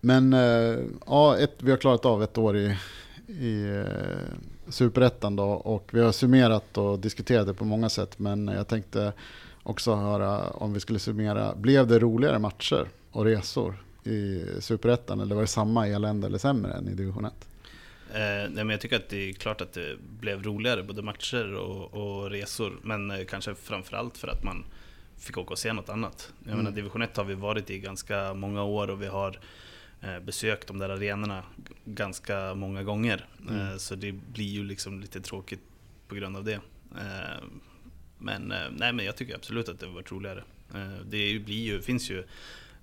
men 0.00 0.32
eh, 0.32 0.78
ja, 1.06 1.36
ett, 1.38 1.54
vi 1.58 1.70
har 1.70 1.78
klarat 1.78 2.04
av 2.04 2.22
ett 2.22 2.38
år 2.38 2.56
i, 2.56 2.76
i 3.26 3.84
eh, 3.86 4.34
Superettan 4.68 5.36
då 5.36 5.44
och 5.44 5.90
vi 5.92 6.00
har 6.00 6.12
summerat 6.12 6.78
och 6.78 6.98
diskuterat 6.98 7.46
det 7.46 7.54
på 7.54 7.64
många 7.64 7.88
sätt. 7.88 8.18
Men 8.18 8.48
jag 8.48 8.68
tänkte 8.68 9.12
också 9.62 9.94
höra 9.94 10.50
om 10.50 10.72
vi 10.72 10.80
skulle 10.80 10.98
summera. 10.98 11.54
Blev 11.54 11.86
det 11.86 11.98
roligare 11.98 12.38
matcher 12.38 12.88
och 13.12 13.24
resor 13.24 13.74
i 14.04 14.44
Superettan 14.60 15.20
eller 15.20 15.34
var 15.34 15.42
det 15.42 15.48
samma 15.48 15.86
elände 15.88 16.26
eller 16.26 16.38
sämre 16.38 16.72
än 16.72 16.88
i 16.88 16.94
division 16.94 17.24
1? 17.24 17.32
Eh, 18.12 18.18
nej, 18.20 18.50
men 18.54 18.70
jag 18.70 18.80
tycker 18.80 18.96
att 18.96 19.08
det 19.08 19.28
är 19.28 19.32
klart 19.32 19.60
att 19.60 19.72
det 19.72 19.96
blev 20.20 20.42
roligare, 20.42 20.82
både 20.82 21.02
matcher 21.02 21.54
och, 21.54 21.94
och 21.94 22.30
resor. 22.30 22.78
Men 22.82 23.10
eh, 23.10 23.24
kanske 23.24 23.54
framförallt 23.54 24.18
för 24.18 24.28
att 24.28 24.44
man 24.44 24.64
fick 25.18 25.38
åka 25.38 25.50
och 25.50 25.58
se 25.58 25.72
något 25.72 25.88
annat. 25.88 26.32
Jag 26.38 26.52
Mm. 26.52 26.64
menar, 26.64 26.76
division 26.76 27.02
1 27.02 27.16
har 27.16 27.24
vi 27.24 27.34
varit 27.34 27.70
i 27.70 27.78
ganska 27.78 28.34
många 28.34 28.62
år 28.62 28.90
och 28.90 29.02
vi 29.02 29.06
har 29.06 29.38
eh, 30.00 30.18
besökt 30.20 30.66
de 30.68 30.78
där 30.78 30.88
arenorna 30.88 31.42
ganska 31.84 32.54
många 32.54 32.82
gånger. 32.82 33.26
Mm. 33.48 33.70
Eh, 33.70 33.76
så 33.76 33.94
det 33.94 34.12
blir 34.12 34.48
ju 34.50 34.64
liksom 34.64 35.00
lite 35.00 35.20
tråkigt 35.20 35.60
på 36.08 36.14
grund 36.14 36.36
av 36.36 36.44
det. 36.44 36.60
Eh, 36.98 37.44
men, 38.18 38.52
eh, 38.52 38.58
nej, 38.72 38.92
men 38.92 39.04
jag 39.04 39.16
tycker 39.16 39.34
absolut 39.34 39.68
att 39.68 39.80
det 39.80 39.86
har 39.86 39.92
varit 39.94 40.12
roligare. 40.12 40.44
Det 41.04 41.38
blir 41.38 41.62
ju, 41.64 41.82
finns 41.82 42.10
ju 42.10 42.24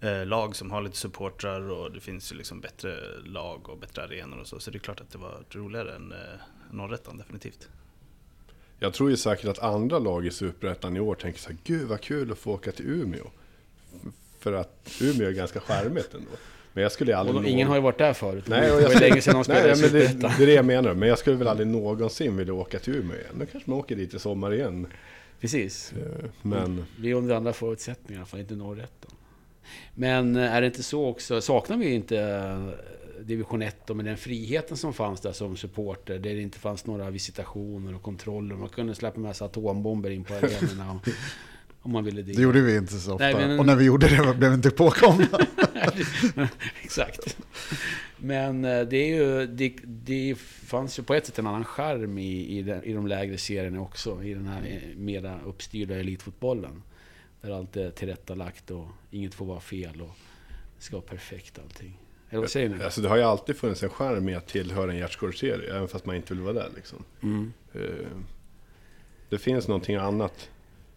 eh, 0.02 0.26
lag 0.26 0.56
som 0.56 0.72
har 0.72 0.82
lite 0.82 0.98
supportrar 0.98 1.70
och 1.72 1.92
det 1.92 2.00
finns 2.00 2.32
ju 2.32 2.36
liksom 2.36 2.62
bättre 2.62 2.96
lag 3.26 3.70
och 3.70 3.78
bättre 3.78 4.04
arenor 4.04 4.40
och 4.40 4.48
så. 4.48 4.60
Så 4.60 4.72
det 4.72 4.78
är 4.78 4.80
klart 4.80 5.02
att 5.02 5.12
det 5.12 5.18
var 5.18 5.44
roligare 5.52 5.96
än 5.96 6.12
eh, 6.12 6.18
Norrettan, 6.72 7.18
definitivt. 7.18 7.70
Jag 8.80 8.94
tror 8.94 9.10
ju 9.10 9.18
säkert 9.18 9.46
att 9.46 9.60
andra 9.60 10.00
lag 10.00 10.26
i 10.26 10.32
Superettan 10.32 10.98
i 10.98 11.00
år 11.00 11.16
tänker 11.16 11.40
så 11.40 11.50
här, 11.50 11.58
gud 11.64 11.88
vad 11.88 12.02
kul 12.02 12.32
att 12.32 12.38
få 12.38 12.52
åka 12.52 12.72
till 12.72 12.86
Umeå. 12.86 13.28
För 14.40 14.54
att 14.54 14.98
Umeå 15.02 15.28
är 15.28 15.32
ganska 15.32 15.60
charmigt 15.60 16.14
ändå. 16.14 16.30
Men 16.74 16.82
jag 16.84 16.92
skulle 16.92 17.18
aldrig... 17.18 17.36
Och 17.36 17.44
de, 17.44 17.50
ingen 17.50 17.68
har 17.68 17.76
ju 17.76 17.82
varit 17.82 17.98
där 17.98 18.14
förut. 18.14 18.48
Nej, 18.48 18.62
det 18.62 18.68
och 18.68 18.76
var 18.76 18.82
jag 18.82 18.94
ju 18.94 19.00
länge 19.00 19.22
sedan 19.22 19.34
de 19.34 19.44
spelade 19.44 19.68
Nej, 19.68 19.80
i 19.80 19.82
men 19.82 19.92
det, 19.92 20.28
det 20.38 20.44
är 20.44 20.48
det 20.48 20.54
jag 20.54 20.66
menar. 20.66 20.94
Men 20.94 21.10
jag 21.10 21.20
skulle 21.20 21.36
väl 21.36 21.48
aldrig 21.48 21.68
någonsin 21.68 22.38
vilja 22.38 22.54
åka 22.54 22.80
till 22.80 22.96
Umeå 22.96 23.18
igen. 23.18 23.36
Då 23.40 23.46
kanske 23.46 23.70
man 23.70 23.80
åker 23.80 23.96
dit 23.96 24.14
i 24.14 24.20
sommar 24.20 24.54
igen. 24.54 24.88
Precis. 25.42 25.94
Eh, 25.94 26.30
Men 26.42 26.86
Vi 27.00 27.12
är 27.12 27.16
under 27.16 27.36
andra 27.36 27.54
förutsättningar, 27.54 28.14
i 28.14 28.22
alla 28.22 28.26
fall 28.26 28.40
inte 28.40 28.56
norrätten. 28.56 29.07
Men 29.96 30.36
eh, 30.36 30.56
är 30.56 30.62
det 30.62 30.68
inte 30.68 30.84
så 30.84 31.06
också, 31.08 31.42
saknar 31.42 31.78
vi 31.78 31.94
inte 31.94 32.20
eh, 32.20 32.68
division 33.26 33.62
1 33.62 33.76
då, 33.88 33.94
med 33.94 34.06
den 34.06 34.18
friheten 34.18 34.78
som 34.78 34.94
fanns 34.94 35.22
där 35.22 35.32
som 35.32 35.58
supporter? 35.58 36.14
Där 36.20 36.34
det 36.36 36.42
inte 36.42 36.60
fanns 36.60 36.86
några 36.86 37.10
visitationer 37.10 37.96
och 37.96 38.02
kontroller. 38.02 38.56
Man 38.56 38.70
kunde 38.70 38.96
släppa 38.96 39.20
med 39.20 39.36
sig 39.36 39.46
atombomber 39.46 40.10
in 40.10 40.24
på 40.24 40.34
arenorna 40.34 40.92
och, 40.92 41.08
om 41.82 41.92
man 41.92 42.04
ville 42.04 42.22
Det 42.22 42.32
det. 42.34 42.42
gjorde 42.42 42.62
vi 42.62 42.78
inte 42.78 42.94
så 42.94 43.14
ofta. 43.14 43.24
Nej, 43.26 43.36
men- 43.36 43.60
Och 43.60 43.66
när 43.66 43.76
vi 43.76 43.86
gjorde 43.86 44.08
det 44.08 44.34
blev 44.38 44.50
vi 44.52 44.56
inte 44.56 44.72
påkomna. 44.72 45.28
Exakt. 46.84 47.38
Men 48.18 48.66
eh, 48.66 48.82
det, 48.82 48.98
är 48.98 49.16
ju, 49.16 49.48
det, 49.48 49.74
det 49.84 50.36
fanns 50.40 51.00
ju 51.00 51.04
på 51.04 51.14
ett 51.14 51.26
sätt 51.26 51.40
en 51.40 51.48
annan 51.48 51.66
charm 51.66 52.18
i, 52.18 52.58
i, 52.58 52.62
den, 52.62 52.84
i 52.84 52.94
de 52.94 53.08
lägre 53.08 53.38
serierna 53.38 53.82
också. 53.82 54.24
I 54.24 54.34
den 54.34 54.48
här 54.48 54.82
mera 54.96 55.40
uppstyrda 55.46 55.96
elitfotbollen. 55.96 56.84
Där 57.42 57.52
allt 57.52 57.78
är 57.78 57.92
tillrättalagt 57.92 58.72
och 58.72 58.88
inget 59.12 59.34
får 59.34 59.46
vara 59.46 59.60
fel 59.60 60.02
och 60.02 60.18
det 60.78 60.84
ska 60.84 60.96
vara 60.96 61.06
perfekt 61.06 61.60
allting. 61.60 62.00
Eller 62.30 62.42
vad 62.42 62.50
säger 62.50 62.70
ni? 62.70 62.84
alltså, 62.84 63.02
det 63.02 63.10
har 63.10 63.18
ju 63.18 63.24
alltid 63.24 63.58
funnits 63.58 63.84
en 63.84 63.90
charm 63.90 64.26
med 64.26 64.38
att 64.38 64.48
tillhöra 64.48 64.92
en 64.92 64.98
gärdsgårdsserie. 64.98 65.76
Även 65.76 65.88
fast 65.88 66.06
man 66.06 66.16
inte 66.16 66.34
vill 66.34 66.44
vara 66.44 66.54
där 66.54 66.70
liksom. 66.76 67.04
Mm. 67.24 67.54
Eh, 67.74 67.82
det 69.30 69.38
finns 69.38 69.68
någonting 69.68 69.96
annat. 69.96 70.50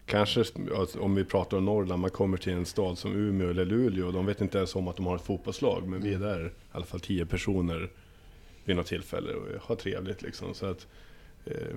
Kanske 0.07 0.45
alltså, 0.77 1.01
om 1.01 1.15
vi 1.15 1.25
pratar 1.25 1.57
om 1.57 1.65
Norrland, 1.65 2.01
man 2.01 2.11
kommer 2.11 2.37
till 2.37 2.53
en 2.53 2.67
stad 2.67 2.99
som 2.99 3.13
Umeå 3.13 3.51
eller 3.51 3.65
Luleå. 3.65 4.11
De 4.11 4.27
vet 4.27 4.41
inte 4.41 4.59
ens 4.59 4.77
om 4.77 4.89
att 4.89 4.97
de 4.97 5.07
har 5.07 5.17
ett 5.17 5.23
fotbollslag, 5.23 5.89
men 5.89 6.03
vi 6.03 6.15
är 6.15 6.19
där 6.19 6.47
i 6.47 6.51
alla 6.73 6.85
fall 6.85 7.01
tio 7.01 7.27
personer 7.27 7.91
vid 8.65 8.77
något 8.77 8.87
tillfälle 8.87 9.33
och 9.35 9.63
har 9.63 9.77
trevligt. 9.77 10.23
Liksom. 10.23 10.55
Så 10.55 10.67
att, 10.67 10.87
eh, 11.45 11.77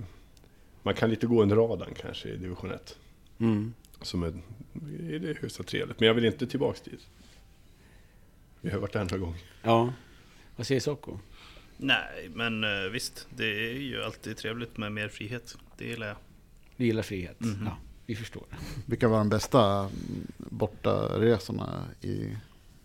man 0.83 0.93
kan 0.93 1.09
lite 1.09 1.27
gå 1.27 1.41
under 1.41 1.55
radarn 1.55 1.93
kanske 2.01 2.29
i 2.29 2.37
division 2.37 2.71
1. 2.71 2.97
Mm. 3.37 3.73
Som 4.03 4.23
är, 4.23 4.33
det 5.19 5.29
är 5.29 5.37
hyfsat 5.41 5.67
trevligt. 5.67 5.99
Men 5.99 6.07
jag 6.07 6.13
vill 6.13 6.25
inte 6.25 6.47
tillbaks 6.47 6.81
dit. 6.81 7.07
Vi 8.61 8.69
har 8.69 8.79
varit 8.79 8.93
där 8.93 8.99
några 9.03 9.17
gånger. 9.17 9.39
Ja. 9.63 9.93
Vad 10.55 10.67
säger 10.67 10.81
Socko? 10.81 11.19
Nej, 11.77 12.29
men 12.33 12.63
eh, 12.63 12.89
visst. 12.91 13.27
Det 13.35 13.45
är 13.45 13.73
ju 13.73 14.03
alltid 14.03 14.37
trevligt 14.37 14.77
med 14.77 14.91
mer 14.91 15.07
frihet. 15.09 15.57
Det 15.77 15.85
gillar 15.85 16.07
jag. 16.07 16.17
Du 16.77 16.85
gillar 16.85 17.03
frihet? 17.03 17.39
Mhm. 17.39 17.63
Ja, 17.65 17.77
vi 18.05 18.15
förstår. 18.15 18.43
Vilka 18.85 19.07
var 19.07 19.17
de 19.17 19.29
bästa 19.29 19.79
mm, 19.79 19.91
bortaresorna 20.37 21.85
i, 22.01 22.37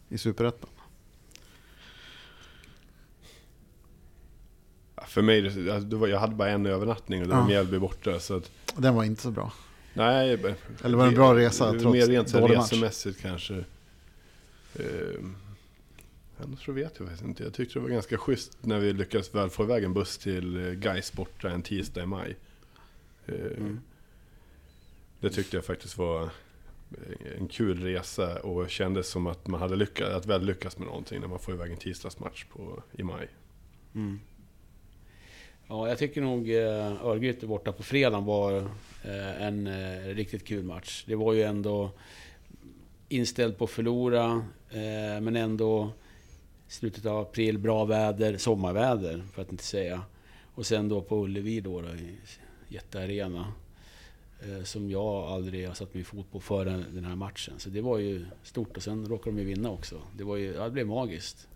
i 0.09 0.19
Superettan? 0.19 0.71
För 5.07 5.23
mig, 5.23 5.47
alltså, 5.71 6.09
jag 6.09 6.19
hade 6.21 6.35
bara 6.35 6.49
en 6.51 6.67
övernattning 6.67 7.23
och 7.23 7.29
det 7.29 7.35
var 7.35 7.41
Ja. 7.41 7.47
Mjällby 7.47 7.79
borta. 7.79 8.21
Så 8.21 8.37
att, 8.37 8.51
Den 8.77 8.95
var 8.95 9.05
inte 9.05 9.23
så 9.23 9.31
bra. 9.31 9.53
Nej, 9.99 10.33
Eller 10.85 10.97
var 10.97 11.05
det 11.05 11.09
en 11.11 11.15
bra 11.15 11.35
resa 11.37 11.73
det- 11.73 11.81
trots 11.81 11.95
Mer 11.95 12.07
rent 12.07 12.35
resemässigt 12.35 13.21
kanske. 13.23 13.65
Ehm, 14.75 15.37
Annars 16.45 16.65
så 16.65 16.73
vet 16.73 16.93
jag 16.99 17.09
faktiskt 17.09 17.25
inte. 17.29 17.43
Jag 17.45 17.55
tyckte 17.55 17.79
det 17.79 17.83
var 17.83 17.89
ganska 17.91 18.19
schysst 18.19 18.59
när 18.61 18.79
vi 18.79 18.93
lyckades 18.93 19.35
väl 19.35 19.51
få 19.51 19.65
iväg 19.65 19.85
en 19.85 19.95
buss 19.95 20.19
till 20.19 20.67
eh, 20.67 20.73
Gais 20.73 21.13
borta 21.13 21.51
en 21.51 21.63
tisdag 21.63 22.03
i 22.03 22.07
maj. 22.07 22.37
Ehm, 23.27 23.35
Mm. 23.57 23.81
Det 25.21 25.31
tyckte 25.31 25.57
jag 25.57 25.65
faktiskt 25.65 25.99
var 25.99 26.31
en 27.39 27.49
kul 27.49 27.83
resa 27.83 28.41
och 28.41 28.71
kändes 28.71 29.09
som 29.09 29.27
att 29.27 29.47
man 29.47 29.61
hade 29.61 29.77
lyckats, 29.77 30.15
att 30.15 30.27
väl 30.27 30.45
lyckats 30.45 30.79
med 30.79 30.87
någonting 30.87 31.21
när 31.21 31.29
man 31.29 31.39
får 31.39 31.55
iväg 31.55 31.71
en 31.71 31.77
tisdagsmatch 31.77 32.45
på, 32.45 32.83
i 32.93 33.03
maj. 33.03 33.29
Mm. 33.95 34.21
Ja, 35.71 35.89
jag 35.89 35.99
tycker 35.99 36.21
nog 36.21 36.51
eh, 36.51 37.07
Örgryte 37.07 37.47
borta 37.47 37.73
på 37.73 37.83
fredagen 37.83 38.25
var 38.25 38.57
eh, 39.05 39.43
en 39.43 39.67
eh, 39.67 40.15
riktigt 40.15 40.47
kul 40.47 40.65
match. 40.65 41.05
Det 41.07 41.15
var 41.15 41.33
ju 41.33 41.43
ändå 41.43 41.91
inställt 43.09 43.59
på 43.59 43.65
att 43.65 43.71
förlora, 43.71 44.45
eh, 44.71 45.21
men 45.21 45.37
ändå 45.37 45.91
slutet 46.69 47.07
av 47.07 47.19
april, 47.19 47.59
bra 47.59 47.85
väder, 47.85 48.37
sommarväder 48.37 49.23
för 49.33 49.43
att 49.43 49.53
inte 49.53 49.65
säga. 49.65 50.03
Och 50.55 50.67
sen 50.67 50.89
då 50.89 51.03
på 51.03 51.25
Ullevi 51.25 51.61
då, 51.61 51.81
då 51.81 51.89
i 51.89 52.19
jättearena. 52.69 53.53
Eh, 54.41 54.65
som 54.65 54.91
jag 54.91 55.25
aldrig 55.25 55.67
har 55.67 55.75
satt 55.75 55.95
min 55.95 56.05
fot 56.05 56.33
på 56.33 56.41
före 56.41 56.85
den 56.93 57.05
här 57.05 57.17
matchen. 57.17 57.55
Så 57.59 57.71
det 57.71 57.81
var 57.81 57.99
ju 57.99 58.27
stort 58.43 58.77
och 58.77 58.83
sen 58.83 59.09
råkade 59.09 59.37
de 59.37 59.43
ju 59.43 59.47
vinna 59.49 59.71
också. 59.71 60.03
Det, 60.17 60.25
var 60.25 60.37
ju, 60.37 60.55
ja, 60.55 60.65
det 60.65 60.71
blev 60.71 60.87
magiskt. 60.87 61.49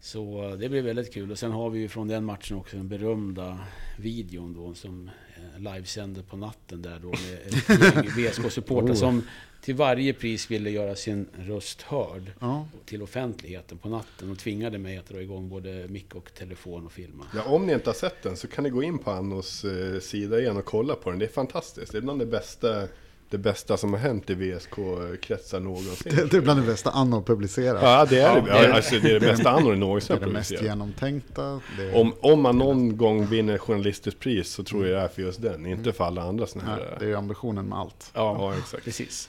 Så 0.00 0.56
det 0.60 0.68
blev 0.68 0.84
väldigt 0.84 1.12
kul. 1.14 1.30
Och 1.30 1.38
sen 1.38 1.52
har 1.52 1.70
vi 1.70 1.78
ju 1.78 1.88
från 1.88 2.08
den 2.08 2.24
matchen 2.24 2.56
också 2.56 2.76
den 2.76 2.88
berömda 2.88 3.58
videon 3.98 4.54
då 4.54 4.74
som 4.74 5.10
eh, 5.36 5.60
livesände 5.60 6.22
på 6.22 6.36
natten 6.36 6.82
där 6.82 6.98
då 7.02 7.08
med 7.08 7.38
ett 7.46 8.06
VSK-supportrar 8.16 8.90
Oh. 8.92 8.94
som 8.94 9.22
till 9.62 9.74
varje 9.74 10.12
pris 10.12 10.50
ville 10.50 10.70
göra 10.70 10.94
sin 10.94 11.26
röst 11.38 11.82
hörd 11.82 12.30
Ja, 12.40 12.68
till 12.84 13.02
offentligheten 13.02 13.78
på 13.78 13.88
natten 13.88 14.30
och 14.30 14.38
tvingade 14.38 14.78
mig 14.78 14.96
att 14.98 15.08
dra 15.08 15.22
igång 15.22 15.48
både 15.48 15.86
mick 15.88 16.14
och 16.14 16.34
telefon 16.34 16.86
och 16.86 16.92
filma. 16.92 17.24
Ja, 17.34 17.42
om 17.44 17.66
ni 17.66 17.72
inte 17.72 17.90
har 17.90 17.94
sett 17.94 18.22
den 18.22 18.36
så 18.36 18.48
kan 18.48 18.64
ni 18.64 18.70
gå 18.70 18.82
in 18.82 18.98
på 18.98 19.10
Annos 19.10 19.64
eh, 19.64 20.00
sida 20.00 20.40
igen 20.40 20.56
och 20.56 20.64
kolla 20.64 20.94
på 20.94 21.10
den. 21.10 21.18
Det 21.18 21.24
är 21.24 21.30
fantastiskt. 21.32 21.92
Det 21.92 21.98
är 21.98 22.02
bland 22.02 22.18
det 22.18 22.26
bästa, 22.26 22.88
det 23.30 23.38
bästa 23.38 23.76
som 23.76 23.92
har 23.92 24.00
hänt 24.00 24.30
i 24.30 24.34
VSK-kretsar 24.34 25.60
någonsin. 25.60 26.16
det, 26.16 26.30
det 26.30 26.36
är 26.36 26.40
bland 26.40 26.60
det 26.60 26.66
bästa 26.66 26.90
Anno 26.90 27.22
publicerar. 27.22 27.82
Ja, 27.82 28.04
det 28.10 28.18
är, 28.18 28.28
Ja, 28.28 28.34
det, 28.34 28.40
det 28.40 28.58
är- 28.58 28.68
ja, 28.68 28.74
alltså, 28.74 28.94
det 29.00 29.10
är 29.10 29.20
det 29.20 29.26
bästa 29.26 29.50
Anno 29.50 29.70
det 29.70 29.76
någonsin 29.76 30.16
är 30.16 30.20
har 30.20 30.26
det 30.26 30.32
mest 30.32 30.50
genomtänkta. 30.62 31.60
Det 31.76 31.82
är, 31.90 31.96
Om, 31.96 32.12
om 32.20 32.42
man 32.42 32.58
någon 32.58 32.96
gång 32.96 33.26
vinner 33.26 33.58
journalistiskt 33.58 34.20
pris 34.20 34.48
så 34.50 34.64
tror 34.64 34.86
jag 34.86 34.98
det 35.00 35.04
är 35.04 35.08
för 35.08 35.22
just 35.22 35.42
den, 35.42 35.66
inte 35.66 35.92
för 35.92 36.04
alla 36.04 36.22
andra 36.22 36.46
sådana 36.46 36.70
här. 36.70 36.96
det 36.98 37.04
är 37.04 37.08
ju 37.08 37.14
ambitionen 37.16 37.66
med 37.66 37.78
allt. 37.78 38.10
Ja, 38.14 38.36
Ja, 38.38 38.58
exakt. 38.58 38.84
precis. 38.84 39.28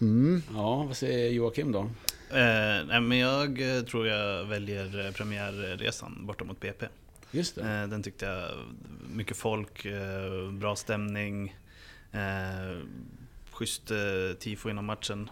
Mm. 0.00 0.42
Ja, 0.54 0.84
vad 0.84 0.96
säger 0.96 1.30
Joakim 1.30 1.72
då? 1.72 1.78
Eh, 2.30 2.86
nej, 2.88 3.00
men 3.00 3.18
jag 3.18 3.76
eh, 3.76 3.82
tror 3.82 4.06
jag 4.06 4.44
väljer 4.44 5.06
eh, 5.06 5.12
premiärresan 5.12 6.18
borta 6.26 6.44
mot 6.44 6.60
BP. 6.60 6.86
Just 7.30 7.54
det. 7.54 7.60
Eh, 7.60 7.88
den 7.88 8.02
tyckte 8.02 8.26
jag, 8.26 8.42
mycket 9.14 9.36
folk, 9.36 9.84
eh, 9.84 10.50
bra 10.52 10.76
stämning, 10.76 11.56
eh, 12.14 12.78
schysst 13.50 13.90
eh, 13.90 14.36
tifo 14.38 14.70
innan 14.70 14.84
matchen. 14.84 15.30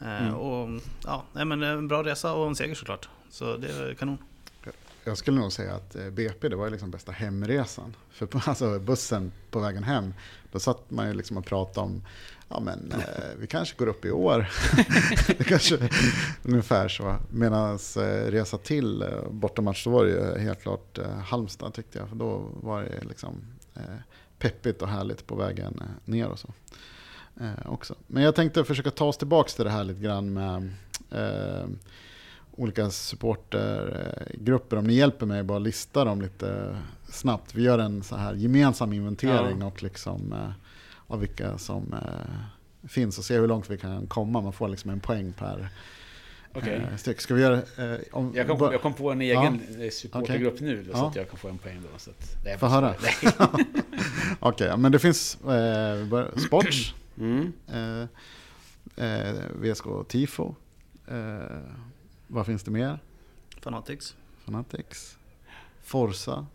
Eh, 0.00 0.22
Mm. 0.22 0.34
Och 0.34 0.80
ja, 1.04 1.24
nej, 1.32 1.44
men 1.44 1.62
en 1.62 1.88
bra 1.88 2.04
resa 2.04 2.32
och 2.32 2.46
en 2.46 2.56
seger 2.56 2.74
såklart. 2.74 3.08
Så 3.30 3.56
det 3.56 3.68
är 3.68 3.94
kanon. 3.94 4.18
Jag 5.04 5.18
skulle 5.18 5.40
nog 5.40 5.52
säga 5.52 5.74
att 5.74 5.96
eh, 5.96 6.10
BP 6.10 6.48
det 6.48 6.56
var 6.56 6.70
liksom 6.70 6.90
bästa 6.90 7.12
hemresan. 7.12 7.96
För 8.10 8.26
på, 8.26 8.40
alltså 8.46 8.78
bussen 8.78 9.32
på 9.50 9.60
vägen 9.60 9.82
hem, 9.84 10.14
då 10.52 10.58
satt 10.58 10.90
man 10.90 11.08
ju 11.08 11.14
liksom 11.14 11.36
och 11.36 11.46
pratade 11.46 11.86
om 11.86 12.02
Ja 12.52 12.60
men 12.60 12.92
eh, 12.92 12.98
vi 13.38 13.46
kanske 13.46 13.76
går 13.78 13.86
upp 13.86 14.04
i 14.04 14.10
år. 14.10 14.48
det 15.38 15.44
kanske 15.44 15.88
ungefär 16.42 16.88
så. 16.88 17.16
Medan 17.30 17.78
eh, 17.96 18.02
resa 18.30 18.58
till 18.58 19.02
eh, 19.02 19.08
bortamatch 19.30 19.84
då 19.84 19.90
var 19.90 20.04
det 20.04 20.10
ju 20.10 20.38
helt 20.38 20.62
klart 20.62 20.98
eh, 20.98 21.18
Halmstad 21.18 21.74
tyckte 21.74 21.98
jag. 21.98 22.08
För 22.08 22.16
då 22.16 22.48
var 22.62 22.82
det 22.82 23.04
liksom 23.08 23.42
eh, 23.74 23.82
peppigt 24.40 24.82
och 24.82 24.88
härligt 24.88 25.26
på 25.26 25.34
vägen 25.34 25.80
eh, 25.80 25.86
ner 26.10 26.28
och 26.28 26.38
så. 26.38 26.48
Eh, 27.40 27.72
också. 27.72 27.94
Men 28.06 28.22
jag 28.22 28.34
tänkte 28.34 28.64
försöka 28.64 28.90
ta 28.90 29.04
oss 29.04 29.16
tillbaka 29.18 29.48
till 29.50 29.64
det 29.64 29.70
här 29.70 29.84
lite 29.84 30.00
grann 30.00 30.32
med 30.32 30.70
eh, 31.10 31.66
olika 32.52 32.90
supportergrupper. 32.90 34.76
Om 34.76 34.84
ni 34.84 34.94
hjälper 34.94 35.26
mig 35.26 35.42
bara 35.42 35.58
lista 35.58 36.04
dem 36.04 36.22
lite 36.22 36.76
snabbt. 37.08 37.54
Vi 37.54 37.62
gör 37.62 37.78
en 37.78 38.02
så 38.02 38.16
här 38.16 38.34
gemensam 38.34 38.92
inventering 38.92 39.60
Ja. 39.60 39.66
och 39.66 39.82
liksom 39.82 40.32
eh, 40.32 40.50
av 41.06 41.20
vilka 41.20 41.58
som 41.58 41.92
eh, 41.92 42.88
finns 42.88 43.18
och 43.18 43.24
se 43.24 43.38
hur 43.38 43.48
långt 43.48 43.70
vi 43.70 43.78
kan 43.78 44.06
komma. 44.06 44.40
Man 44.40 44.52
får 44.52 44.68
liksom 44.68 44.90
en 44.90 45.00
poäng 45.00 45.32
per 45.32 45.68
Okej. 46.54 46.82
eh. 47.06 47.14
Ska 47.16 47.34
vi 47.34 47.42
göra... 47.42 47.56
Eh, 47.56 47.98
om, 48.12 48.32
Jag 48.34 48.46
kom, 48.48 48.58
på, 48.58 48.72
jag 48.72 48.82
kom 48.82 48.94
på 48.94 49.10
en 49.10 49.20
egen 49.20 49.60
ja. 49.78 49.90
supportergrupp 49.90 50.60
nu 50.60 50.82
då, 50.82 50.92
så 50.92 50.98
Ja. 50.98 51.08
att 51.08 51.16
jag 51.16 51.28
kan 51.30 51.38
få 51.38 51.48
en 51.48 51.58
poäng 51.58 51.82
då. 51.92 51.98
Så 51.98 52.10
att, 52.10 52.36
det 52.44 52.50
är 52.50 52.58
Få 52.58 52.66
så. 52.66 52.72
höra. 52.72 52.94
Nej. 53.02 53.14
Okej, 54.40 54.66
ja, 54.66 54.76
men 54.76 54.92
det 54.92 54.98
finns 54.98 55.38
eh, 55.44 56.26
Sports, 56.46 56.94
Mm. 57.18 57.52
eh, 57.68 58.02
eh, 59.06 59.34
VSK 59.54 59.84
Tifo. 60.08 60.54
Eh, 61.08 61.38
vad 62.26 62.46
finns 62.46 62.62
det 62.62 62.70
mer? 62.70 62.98
Fanatics. 63.60 64.16
Fanatics. 64.44 65.18
Forza. 65.82 66.46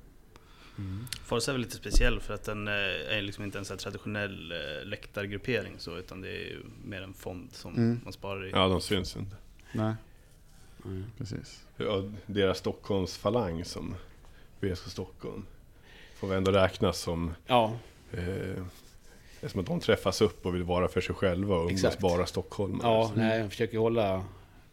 Mm. 0.77 1.07
Forza 1.25 1.51
är 1.51 1.53
väl 1.53 1.61
lite 1.61 1.75
speciell 1.75 2.19
för 2.19 2.33
att 2.33 2.43
den 2.43 2.67
eh, 2.67 2.73
är 3.17 3.21
liksom 3.21 3.43
inte 3.43 3.59
en 3.59 3.65
här 3.69 3.77
traditionell 3.77 4.51
eh, 4.51 4.85
läktargruppering 4.87 5.73
så, 5.77 5.97
utan 5.97 6.21
det 6.21 6.29
är 6.29 6.57
mer 6.85 7.01
en 7.01 7.13
fond 7.13 7.49
som 7.51 7.75
Mm. 7.75 7.99
man 8.03 8.13
sparar 8.13 8.45
i. 8.47 8.49
Ja, 8.51 8.67
de 8.67 8.81
syns 8.81 9.15
inte. 9.15 9.35
Nej, 9.75 9.93
Mm. 10.85 11.03
precis. 11.17 11.63
Ja, 11.77 12.03
deras 12.25 12.57
Stockholms 12.57 13.17
falang 13.17 13.65
som 13.65 13.95
VSK 14.59 14.89
Stockholm 14.91 15.45
får 16.15 16.27
vi 16.27 16.35
ändå 16.35 16.51
räknas 16.51 16.99
som 16.99 17.33
Ja, 17.47 17.73
eh, 18.13 18.63
som 19.47 19.59
att 19.59 19.65
de 19.67 19.79
träffas 19.79 20.21
upp 20.21 20.45
och 20.45 20.55
vill 20.55 20.63
vara 20.63 20.87
för 20.87 21.01
sig 21.01 21.15
själva 21.15 21.55
och 21.55 21.61
umgås 21.61 21.71
Exakt. 21.73 21.99
bara 21.99 22.25
Stockholm. 22.25 22.79
ja 22.83 23.11
nej, 23.15 23.39
jag 23.39 23.49
försöker 23.49 23.77
hålla 23.77 24.23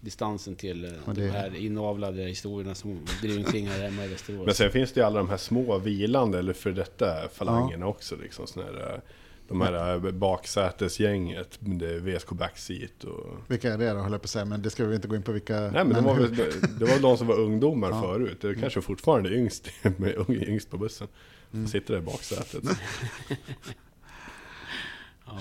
distansen 0.00 0.54
till 0.56 0.84
eh, 0.84 0.90
Och 1.06 1.14
det- 1.14 1.26
de 1.26 1.30
här 1.30 1.54
inavlade 1.56 2.22
historierna 2.22 2.74
som 2.74 3.06
driver 3.20 3.38
omkring 3.44 3.66
här 3.68 3.82
hemma 3.82 4.04
i 4.04 4.08
Västerås. 4.08 4.46
Men 4.46 4.54
sen 4.54 4.70
finns 4.70 4.92
det 4.92 5.00
ju 5.00 5.06
alla 5.06 5.18
de 5.18 5.28
här 5.28 5.36
små 5.36 5.78
vilande 5.78 6.38
eller 6.38 6.52
för 6.52 6.72
detta 6.72 7.28
falangerna 7.28 7.86
också. 7.86 8.16
Liksom, 8.16 8.46
såna 8.46 8.66
här, 8.66 8.94
eh, 8.94 9.00
de 9.48 9.60
här 9.60 9.94
eh, 10.06 10.12
baksätesgänget, 10.12 11.58
det 11.60 11.94
är 11.94 11.98
VSK 12.00 12.30
Backseat 12.32 13.04
och... 13.04 13.36
Vilka 13.48 13.72
är 13.72 13.78
det 13.78 13.90
då, 13.90 13.98
höll 14.00 14.12
jag 14.12 14.20
på 14.20 14.24
att 14.24 14.30
säga. 14.30 14.44
Men 14.44 14.62
det 14.62 14.70
ska 14.70 14.84
vi 14.86 14.94
inte 14.96 15.08
gå 15.08 15.16
in 15.16 15.22
på 15.22 15.32
vilka... 15.32 15.60
Nej 15.60 15.84
men 15.84 15.88
det 15.88 16.00
var, 16.00 16.14
väl, 16.14 16.36
det 16.78 16.84
var 16.84 16.98
de 17.02 17.16
som 17.18 17.26
var 17.26 17.38
ungdomar 17.40 17.88
Ja. 17.90 18.00
förut. 18.02 18.38
Det 18.40 18.48
är 18.48 18.54
kanske 18.54 18.80
fortfarande 18.82 19.34
yngst, 19.34 19.68
med 19.96 20.30
yngst 20.30 20.70
på 20.70 20.78
bussen. 20.78 21.08
Mm. 21.52 21.66
Sitter 21.66 21.94
där 21.94 22.00
i 22.00 22.04
baksätet. 22.04 22.62
ja. 22.68 23.36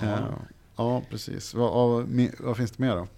Ja, 0.02 0.38
ja 0.76 1.02
precis. 1.10 1.54
Vad, 1.54 1.72
vad, 1.72 2.08
vad 2.40 2.56
finns 2.56 2.70
det 2.70 2.82
mer 2.82 2.96
då? 2.96 3.08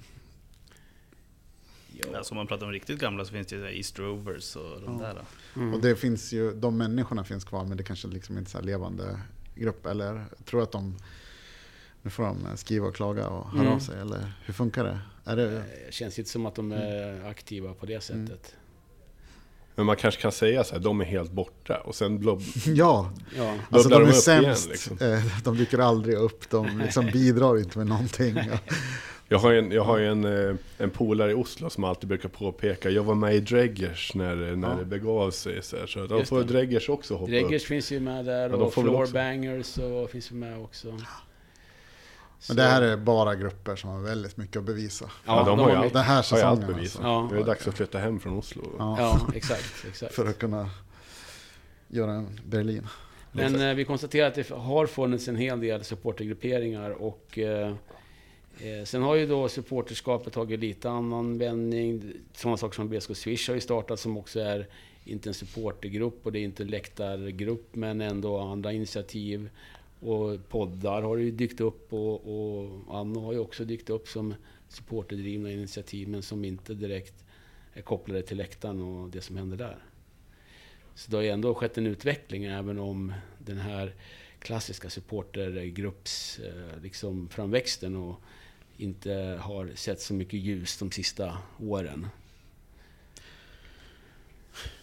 Ja. 1.92 2.18
Alltså 2.18 2.32
om 2.32 2.36
man 2.36 2.46
pratar 2.46 2.66
om 2.66 2.72
riktigt 2.72 3.00
gamla 3.00 3.24
så 3.24 3.32
finns 3.32 3.46
det 3.46 3.56
ju 3.56 3.62
så 3.62 3.66
här 3.66 3.74
East 3.76 3.98
Rovers 3.98 4.56
och 4.56 4.80
de 4.80 5.00
Ja. 5.00 5.06
där. 5.06 5.22
Mm. 5.56 5.74
Och 5.74 5.80
det 5.80 5.96
finns 5.96 6.32
ju, 6.32 6.52
de 6.52 6.76
människorna 6.76 7.24
finns 7.24 7.44
kvar 7.44 7.64
men 7.64 7.76
det 7.76 7.82
kanske 7.82 8.08
liksom 8.08 8.38
inte 8.38 8.48
är 8.48 8.50
så 8.50 8.58
här 8.58 8.64
levande 8.64 9.20
grupp. 9.54 9.87
Eller 9.87 10.25
tror 10.44 10.62
att 10.62 10.73
de, 10.73 10.96
nu 12.02 12.11
får 12.11 12.23
de 12.23 12.38
skriva 12.56 12.87
och 12.87 12.94
klaga 12.96 13.28
och 13.28 13.50
höra 13.50 13.61
Mm. 13.62 13.73
av 13.73 13.78
sig. 13.78 14.00
Eller 14.00 14.32
hur 14.44 14.54
funkar 14.54 14.84
det? 14.84 14.99
Är 15.25 15.37
det 15.37 15.50
Det 15.50 15.64
känns 15.90 16.18
inte 16.18 16.30
som 16.30 16.46
att 16.46 16.54
de 16.54 16.73
är 16.73 17.25
aktiva 17.28 17.75
på 17.75 17.87
det 17.87 18.00
sättet. 18.00 18.54
Men 19.76 19.87
man 19.87 19.96
kanske 19.96 20.20
kan 20.23 20.32
säga 20.32 20.64
så 20.64 20.75
här, 20.75 20.82
de 20.82 21.00
är 21.00 21.04
helt 21.04 21.32
borta. 21.32 21.76
Och 21.84 21.94
sen 21.94 22.18
blob, 22.18 22.40
Ja, 22.66 23.12
Ja. 23.37 23.54
alltså 23.70 23.88
bubblar 23.88 24.00
de 24.00 24.04
är 24.04 24.08
upp 24.08 24.28
igen, 24.28 24.56
sämst. 24.56 24.68
liksom. 24.68 24.99
Eh, 25.00 25.25
De 25.44 25.56
dyker 25.56 25.78
aldrig 25.78 26.16
upp, 26.16 26.50
de 26.50 26.78
liksom 26.78 27.06
bidrar 27.12 27.58
inte 27.58 27.78
med 27.78 27.87
någonting. 27.87 28.37
Jag 29.28 29.38
har 29.38 29.50
ju 29.50 29.58
en, 29.58 29.70
jag 29.70 29.82
har 29.84 29.98
ju 29.98 30.06
en, 30.08 30.24
eh, 30.50 30.56
en 30.78 30.90
polare 30.90 31.30
i 31.30 31.34
Oslo 31.34 31.70
som 31.70 31.84
alltid 31.84 32.08
brukar 32.08 32.28
påpeka, 32.28 32.90
jag 32.90 33.02
var 33.02 33.14
med 33.14 33.34
i 33.34 33.40
Dreggers 33.40 34.14
när, 34.14 34.36
när 34.56 34.68
Ja. 34.70 34.74
det 34.78 34.84
begav 34.84 35.30
sig. 35.30 35.62
Så, 35.62 35.76
här, 35.76 35.86
så 35.86 36.00
Just 36.18 36.28
får 36.28 36.38
det. 36.38 36.44
Dreggers 36.44 36.88
också 36.88 37.14
hoppa 37.14 37.30
Dreggers 37.30 37.62
upp. 37.62 37.68
finns 37.68 37.92
ju 37.92 38.00
med 38.00 38.24
där 38.24 38.42
Ja, 38.42 38.48
de 38.48 38.62
och. 38.62 38.74
Floorbangers 38.74 39.78
och 39.78 40.10
finns 40.10 40.30
ju 40.30 40.34
med 40.34 40.58
också. 40.58 40.98
Men 42.48 42.56
det 42.56 42.62
här 42.62 42.82
är 42.82 42.96
bara 42.96 43.34
grupper 43.34 43.76
som 43.76 43.90
har 43.90 44.00
väldigt 44.00 44.36
mycket 44.36 44.56
att 44.56 44.64
bevisa. 44.64 45.10
Ja, 45.26 45.44
de, 45.44 45.58
har 45.58 45.70
ju 45.70 45.76
allt, 45.76 45.92
Den 45.92 46.02
här 46.02 46.14
har 46.14 46.16
ju 46.18 46.22
säsongen 46.22 46.46
allt 46.46 46.58
alltså. 46.60 46.74
bevisat. 46.74 47.00
Ja. 47.02 47.28
Det 47.32 47.38
är 47.40 47.44
dags 47.44 47.68
att 47.68 47.74
flytta 47.76 47.98
hem 47.98 48.20
från 48.20 48.32
Oslo. 48.38 48.62
Ja, 48.78 48.96
Ja, 48.98 49.20
exakt. 49.34 49.84
exakt. 49.88 50.14
För 50.14 50.26
att 50.26 50.38
kunna 50.38 50.70
göra 51.88 52.12
en 52.12 52.40
Berlin. 52.46 52.86
Men 53.32 53.60
eh, 53.60 53.74
vi 53.74 53.84
konstaterar 53.84 54.28
att 54.28 54.34
det 54.34 54.48
har 54.50 54.86
funnits 54.86 55.28
en 55.28 55.36
hel 55.36 55.60
del 55.60 55.84
supportergrupperingar 55.84 56.90
och 56.90 57.38
eh, 57.38 57.74
eh, 58.61 58.84
sen 58.84 59.02
har 59.02 59.14
ju 59.14 59.26
då 59.26 59.49
supporterskapet 59.49 60.32
tagit 60.32 60.61
lite 60.61 60.90
annan 60.90 61.38
vändning. 61.38 62.12
Sådana 62.32 62.56
saker 62.56 62.75
som 62.75 62.88
BSK 62.88 63.16
Swish 63.16 63.49
har 63.49 63.54
ju 63.54 63.61
startat 63.61 64.00
som 64.00 64.16
också 64.16 64.40
är 64.40 64.66
inte 65.04 65.30
en 65.30 65.34
supportergrupp 65.34 66.26
och 66.26 66.32
det 66.32 66.38
är 66.38 66.44
inte 66.44 66.62
en 66.62 66.68
läktargrupp 66.68 67.75
men 67.75 68.00
ändå 68.00 68.38
andra 68.38 68.73
initiativ. 68.73 69.50
Och 70.00 70.49
poddar 70.49 71.02
har 71.02 71.16
ju 71.16 71.30
dykt 71.30 71.61
upp 71.61 71.92
och, 71.92 72.14
och 72.14 72.70
Anno 72.90 73.20
har 73.20 73.32
ju 73.32 73.38
också 73.38 73.64
dykt 73.64 73.90
upp 73.90 74.08
som 74.08 74.34
supporterdrivna 74.68 75.50
initiativ 75.50 76.08
men 76.08 76.23
som 76.23 76.44
inte 76.44 76.75
direkt 76.75 77.25
är 77.73 77.82
kopplade 77.82 78.23
till 78.23 78.37
läktaren 78.37 78.82
och 78.82 79.11
det 79.11 79.20
som 79.20 79.37
händer 79.37 79.56
där. 79.56 79.78
Så 80.94 81.11
det 81.11 81.16
har 81.16 81.23
ju 81.23 81.30
ändå 81.30 81.54
skett 81.54 81.78
en 81.78 81.87
utveckling 81.87 82.44
även 82.44 82.78
om 82.78 83.12
den 83.38 83.58
här 83.58 83.94
klassiska 84.38 84.90
supportergrupps 84.90 86.40
liksom 86.82 87.28
framväxten 87.28 87.96
och 87.96 88.20
inte 88.84 89.38
har 89.42 89.70
sett 89.74 90.00
så 90.00 90.14
mycket 90.14 90.40
ljus 90.40 90.78
de 90.78 90.90
sista 90.90 91.38
åren. 91.60 92.08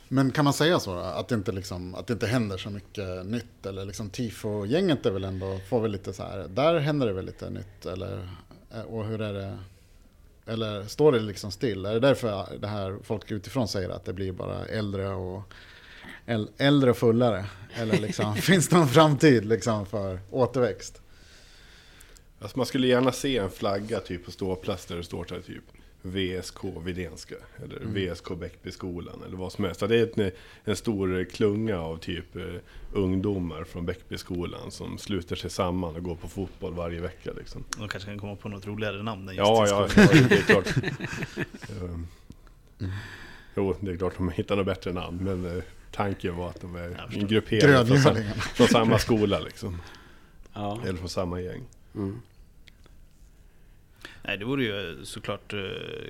Men 0.07 0.31
kan 0.31 0.45
man 0.45 0.53
säga 0.53 0.79
så? 0.79 0.95
Att 0.97 1.27
det 1.27 1.35
inte, 1.35 1.51
liksom, 1.51 1.95
att 1.95 2.07
det 2.07 2.13
inte 2.13 2.27
händer 2.27 2.57
så 2.57 2.69
mycket 2.69 3.25
nytt? 3.25 3.65
Eller 3.65 3.85
liksom 3.85 4.09
tifo-gänget 4.09 5.05
är 5.05 5.11
väl 5.11 5.23
ändå, 5.23 5.59
får 5.69 5.81
väl 5.81 5.91
lite 5.91 6.13
så 6.13 6.23
här, 6.23 6.47
där 6.47 6.79
händer 6.79 7.07
det 7.07 7.13
väl 7.13 7.25
lite 7.25 7.49
nytt? 7.49 7.85
Eller, 7.85 8.29
eh, 8.73 8.81
och 8.81 9.05
hur 9.05 9.21
är 9.21 9.33
det? 9.33 9.57
Eller 10.45 10.83
står 10.83 11.11
det 11.11 11.19
liksom 11.19 11.51
still? 11.51 11.85
Är 11.85 11.93
det 11.93 11.99
därför 11.99 12.57
det 12.57 12.67
här 12.67 12.97
folk 13.03 13.31
utifrån 13.31 13.67
säger 13.67 13.89
att 13.89 14.05
det 14.05 14.13
blir 14.13 14.31
bara 14.31 14.65
äldre 14.65 15.09
och 15.09 15.53
äl- 16.25 16.49
äldre 16.57 16.89
och 16.89 16.97
fullare? 16.97 17.45
Eller 17.73 17.97
liksom, 17.97 18.35
finns 18.41 18.69
det 18.69 18.77
någon 18.77 18.87
framtid 18.87 19.45
liksom 19.45 19.85
för 19.85 20.19
återväxt? 20.31 21.01
Alltså 22.41 22.57
man 22.57 22.65
skulle 22.65 22.87
gärna 22.87 23.11
se 23.11 23.37
en 23.37 23.49
flagga 23.49 23.99
typ 23.99 24.25
på 24.25 24.31
ståplats 24.31 24.85
där 24.85 24.95
det 24.97 25.03
står 25.03 25.25
så 25.25 25.35
här, 25.35 25.41
typ 25.41 25.63
VSK 26.01 26.63
Vidénska 26.83 27.35
eller 27.63 27.79
VSK 27.79 28.29
Bäckbyskolan 28.39 29.23
eller 29.27 29.37
vad 29.37 29.51
som 29.51 29.65
helst. 29.65 29.79
Det 29.79 29.99
är 29.99 30.19
en, 30.19 30.31
en 30.63 30.75
stor 30.75 31.23
klunga 31.23 31.79
av 31.79 31.97
typ 31.97 32.35
eh, 32.35 32.43
ungdomar 32.93 33.63
från 33.63 33.85
Bäckbyskolan 33.85 34.71
som 34.71 34.97
sluter 34.97 35.35
sig 35.35 35.49
samman 35.49 35.95
och 35.95 36.03
går 36.03 36.15
på 36.15 36.27
fotboll 36.27 36.73
varje 36.73 37.01
vecka. 37.01 37.31
Liksom. 37.37 37.63
De 37.77 37.87
kanske 37.87 38.09
kan 38.09 38.19
komma 38.19 38.35
på 38.35 38.49
något 38.49 38.65
roligare 38.67 39.03
namn 39.03 39.29
än 39.29 39.35
just 39.35 39.47
Ja, 39.47 39.67
ja, 39.67 39.87
ja, 39.95 40.27
det 40.29 40.35
är 40.35 40.41
klart. 40.41 40.75
Ehm, 41.81 42.07
Jo, 43.55 43.75
det 43.79 43.91
är 43.91 43.97
klart 43.97 44.13
de 44.17 44.29
hittar 44.29 44.55
något 44.55 44.65
bättre 44.65 44.93
namn, 44.93 45.23
men 45.23 45.57
eh, 45.57 45.63
tanken 45.91 46.35
var 46.35 46.49
att 46.49 46.61
de 46.61 46.75
är 46.75 47.27
gruppering 47.27 47.85
från, 48.01 48.15
från 48.55 48.67
samma 48.67 48.99
skola 48.99 49.39
liksom. 49.39 49.81
Ja. 50.53 50.79
Eller 50.85 50.99
från 50.99 51.09
samma 51.09 51.41
gäng. 51.41 51.61
Mm. 51.95 52.21
Nej, 54.23 54.37
det 54.37 54.45
vore 54.45 54.63
ju 54.63 55.05
såklart 55.05 55.53
eh, 55.53 55.59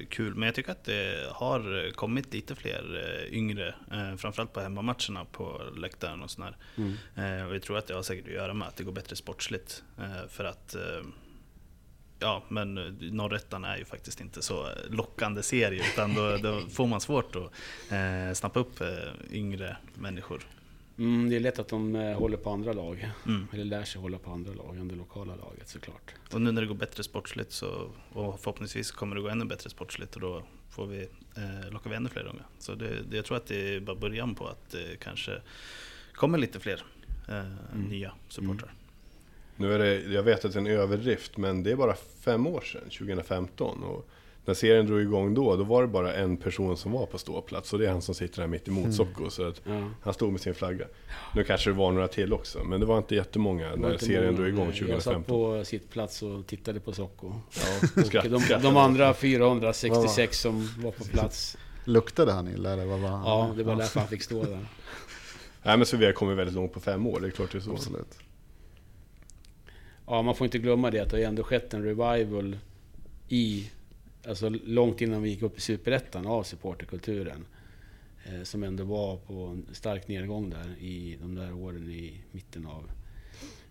kul, 0.09 0.35
men 0.35 0.45
jag 0.45 0.55
tycker 0.55 0.71
att 0.71 0.83
det 0.83 1.29
har 1.31 1.91
kommit 1.91 2.33
lite 2.33 2.55
fler 2.55 3.03
eh, 3.03 3.37
yngre, 3.37 3.75
eh, 3.91 4.15
framförallt 4.15 4.53
på 4.53 4.59
hemmamatcherna 4.59 5.25
på 5.31 5.61
läktaren 5.77 6.21
och 6.21 6.31
sådär. 6.31 6.57
Mm. 6.75 7.47
Och 7.47 7.55
jag 7.55 7.61
tror 7.61 7.77
att 7.77 7.87
det 7.87 7.93
har 7.93 8.03
säkert 8.03 8.25
att 8.25 8.33
göra 8.33 8.53
med 8.53 8.67
att 8.67 8.75
det 8.75 8.83
går 8.83 8.91
bättre 8.91 9.15
sportsligt. 9.15 9.83
För 10.29 10.43
att, 10.43 10.75
ja 12.19 12.43
men 12.47 12.73
Norrettan 13.01 13.63
är 13.65 13.77
ju 13.77 13.85
faktiskt 13.85 14.21
inte 14.21 14.41
så 14.41 14.69
lockande 14.89 15.43
serie, 15.43 15.83
utan 15.93 16.13
då, 16.13 16.37
då 16.37 16.61
får 16.69 16.87
man 16.87 17.01
svårt 17.01 17.35
att 17.35 17.51
eh, 17.91 18.33
snappa 18.33 18.59
upp 18.59 18.81
eh, 18.81 18.87
yngre 19.31 19.77
människor. 19.93 20.41
Mm, 21.01 21.29
det 21.29 21.35
är 21.35 21.39
lätt 21.39 21.59
att 21.59 21.67
de 21.67 21.95
eh, 21.95 22.17
håller 22.17 22.37
på 22.37 22.49
andra 22.49 22.73
lag. 22.73 23.11
Mm. 23.27 23.47
Eller 23.53 23.65
lär 23.65 23.83
sig 23.83 24.01
hålla 24.01 24.17
på 24.17 24.31
andra 24.31 24.53
lag 24.53 24.77
än 24.77 24.87
det 24.87 24.95
lokala 24.95 25.35
laget 25.35 25.69
såklart. 25.69 26.13
Och 26.33 26.41
nu 26.41 26.51
när 26.51 26.61
det 26.61 26.67
går 26.67 26.75
bättre 26.75 27.03
sportsligt 27.03 27.51
så, 27.51 27.89
och 28.13 28.39
förhoppningsvis 28.39 28.91
kommer 28.91 29.15
det 29.15 29.21
gå 29.21 29.29
ännu 29.29 29.45
bättre 29.45 29.69
sportsligt 29.69 30.15
och 30.15 30.21
då 30.21 30.43
får 30.69 30.85
vi, 30.87 31.01
eh, 31.37 31.71
lockar 31.71 31.89
vi 31.89 31.95
ännu 31.95 32.09
fler 32.09 32.27
unga. 32.27 32.43
Så 32.59 32.75
det, 32.75 33.03
det, 33.09 33.15
jag 33.15 33.25
tror 33.25 33.37
att 33.37 33.45
det 33.45 33.75
är 33.75 33.79
bara 33.79 33.95
början 33.95 34.35
på 34.35 34.47
att 34.47 34.69
det 34.71 34.99
kanske 34.99 35.41
kommer 36.13 36.37
lite 36.37 36.59
fler 36.59 36.83
eh, 37.29 37.79
nya 37.89 38.13
supportrar. 38.29 38.73
Nu 39.55 39.73
är 39.73 39.79
det, 39.79 40.13
jag 40.13 40.23
vet 40.23 40.45
att 40.45 40.53
det 40.53 40.57
är 40.57 40.61
en 40.61 40.67
överdrift, 40.67 41.37
men 41.37 41.63
det 41.63 41.71
är 41.71 41.75
bara 41.75 41.95
fem 42.19 42.47
år 42.47 42.61
sedan, 42.61 42.89
2015. 42.89 43.83
Och 43.83 44.09
när 44.45 44.53
serien 44.53 44.85
drog 44.85 45.01
igång 45.01 45.33
då, 45.33 45.55
då 45.55 45.63
var 45.63 45.81
det 45.81 45.87
bara 45.87 46.13
en 46.13 46.37
person 46.37 46.77
som 46.77 46.91
var 46.91 47.05
på 47.05 47.17
ståplats. 47.17 47.73
Och 47.73 47.79
det 47.79 47.85
är 47.87 47.91
han 47.91 48.01
som 48.01 48.15
sitter 48.15 48.41
här 48.41 48.47
mitt 48.47 48.67
emot 48.67 48.93
Socko. 48.93 49.29
Så 49.29 49.47
att 49.47 49.61
Ja. 49.65 49.89
han 50.01 50.13
stod 50.13 50.31
med 50.31 50.41
sin 50.41 50.55
flagga. 50.55 50.85
Nu 51.35 51.43
kanske 51.43 51.69
det 51.69 51.73
var 51.73 51.91
några 51.91 52.07
till 52.07 52.33
också, 52.33 52.63
men 52.63 52.79
det 52.79 52.85
var 52.85 52.97
inte 52.97 53.15
jättemånga 53.15 53.69
var 53.69 53.77
när 53.77 53.93
inte 53.93 54.05
serien 54.05 54.25
många. 54.25 54.37
drog 54.37 54.47
igång 54.47 54.65
Jag 54.65 54.73
satt 54.75 54.87
2015. 55.03 55.23
på 55.59 55.65
sitt 55.65 55.89
plats 55.89 56.21
och 56.23 56.47
tittade 56.47 56.79
på 56.79 56.93
Socko. 56.93 57.33
Ja, 57.55 57.87
Och 58.01 58.07
skratt, 58.07 58.23
de, 58.49 58.59
de 58.61 58.77
andra 58.77 59.13
466 59.13 60.39
som 60.39 60.69
var 60.83 60.91
på 60.91 61.03
plats. 61.03 61.57
Luktade 61.85 62.31
han 62.31 62.47
illa 62.47 62.73
eller 62.73 62.85
vad 62.85 62.99
var 62.99 63.09
han? 63.09 63.21
Ja, 63.25 63.53
det 63.57 63.63
var 63.63 63.75
därför 63.75 63.99
han 63.99 64.09
fick 64.09 64.23
stå 64.23 64.43
där. 64.43 64.59
Nej, 65.63 65.77
men 65.77 65.85
så 65.85 65.97
vi 65.97 66.05
har 66.05 66.13
kommit 66.13 66.37
väldigt 66.37 66.55
långt 66.55 66.73
på 66.73 66.79
fem 66.79 67.07
år, 67.07 67.19
det 67.19 67.27
är 67.27 67.31
klart 67.31 67.51
det 67.51 67.57
är 67.57 67.59
så. 67.59 67.71
Absolut. 67.71 68.17
Ja, 70.07 70.21
man 70.21 70.35
får 70.35 70.45
inte 70.45 70.57
glömma 70.57 70.91
det 70.91 70.99
att 70.99 71.09
det 71.09 71.17
har 71.17 71.23
ändå 71.23 71.43
skett 71.43 71.73
en 71.73 71.83
revival 71.83 72.57
i, 73.27 73.69
alltså 74.27 74.49
långt 74.49 75.01
innan 75.01 75.21
vi 75.21 75.29
gick 75.29 75.41
upp 75.41 75.57
i 75.57 75.61
Superettan 75.61 76.27
av 76.27 76.43
supporterkulturen. 76.43 77.45
Eh, 78.25 78.43
som 78.43 78.63
ändå 78.63 78.83
var 78.83 79.17
på 79.17 79.33
en 79.33 79.75
stark 79.75 80.07
nedgång 80.07 80.49
där 80.49 80.75
i 80.79 81.17
de 81.21 81.35
där 81.35 81.53
åren 81.53 81.91
i 81.91 82.21
mitten 82.31 82.65
av 82.65 82.91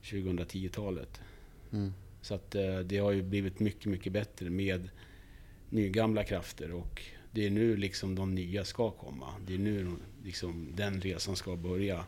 2010-talet. 0.02 1.20
Mm. 1.72 1.92
Så 2.20 2.34
att 2.34 2.54
eh, 2.54 2.78
det 2.78 2.98
har 2.98 3.10
ju 3.10 3.22
blivit 3.22 3.60
mycket, 3.60 3.86
mycket 3.86 4.12
bättre 4.12 4.50
med 4.50 4.88
nygamla 5.70 6.24
krafter 6.24 6.72
och 6.72 7.02
det 7.30 7.46
är 7.46 7.50
nu 7.50 7.76
liksom 7.76 8.14
de 8.14 8.34
nya 8.34 8.64
ska 8.64 8.90
komma. 8.90 9.34
Det 9.46 9.54
är 9.54 9.58
nu 9.58 9.88
liksom 10.24 10.68
den 10.74 11.00
resan 11.00 11.36
ska 11.36 11.56
börja. 11.56 12.04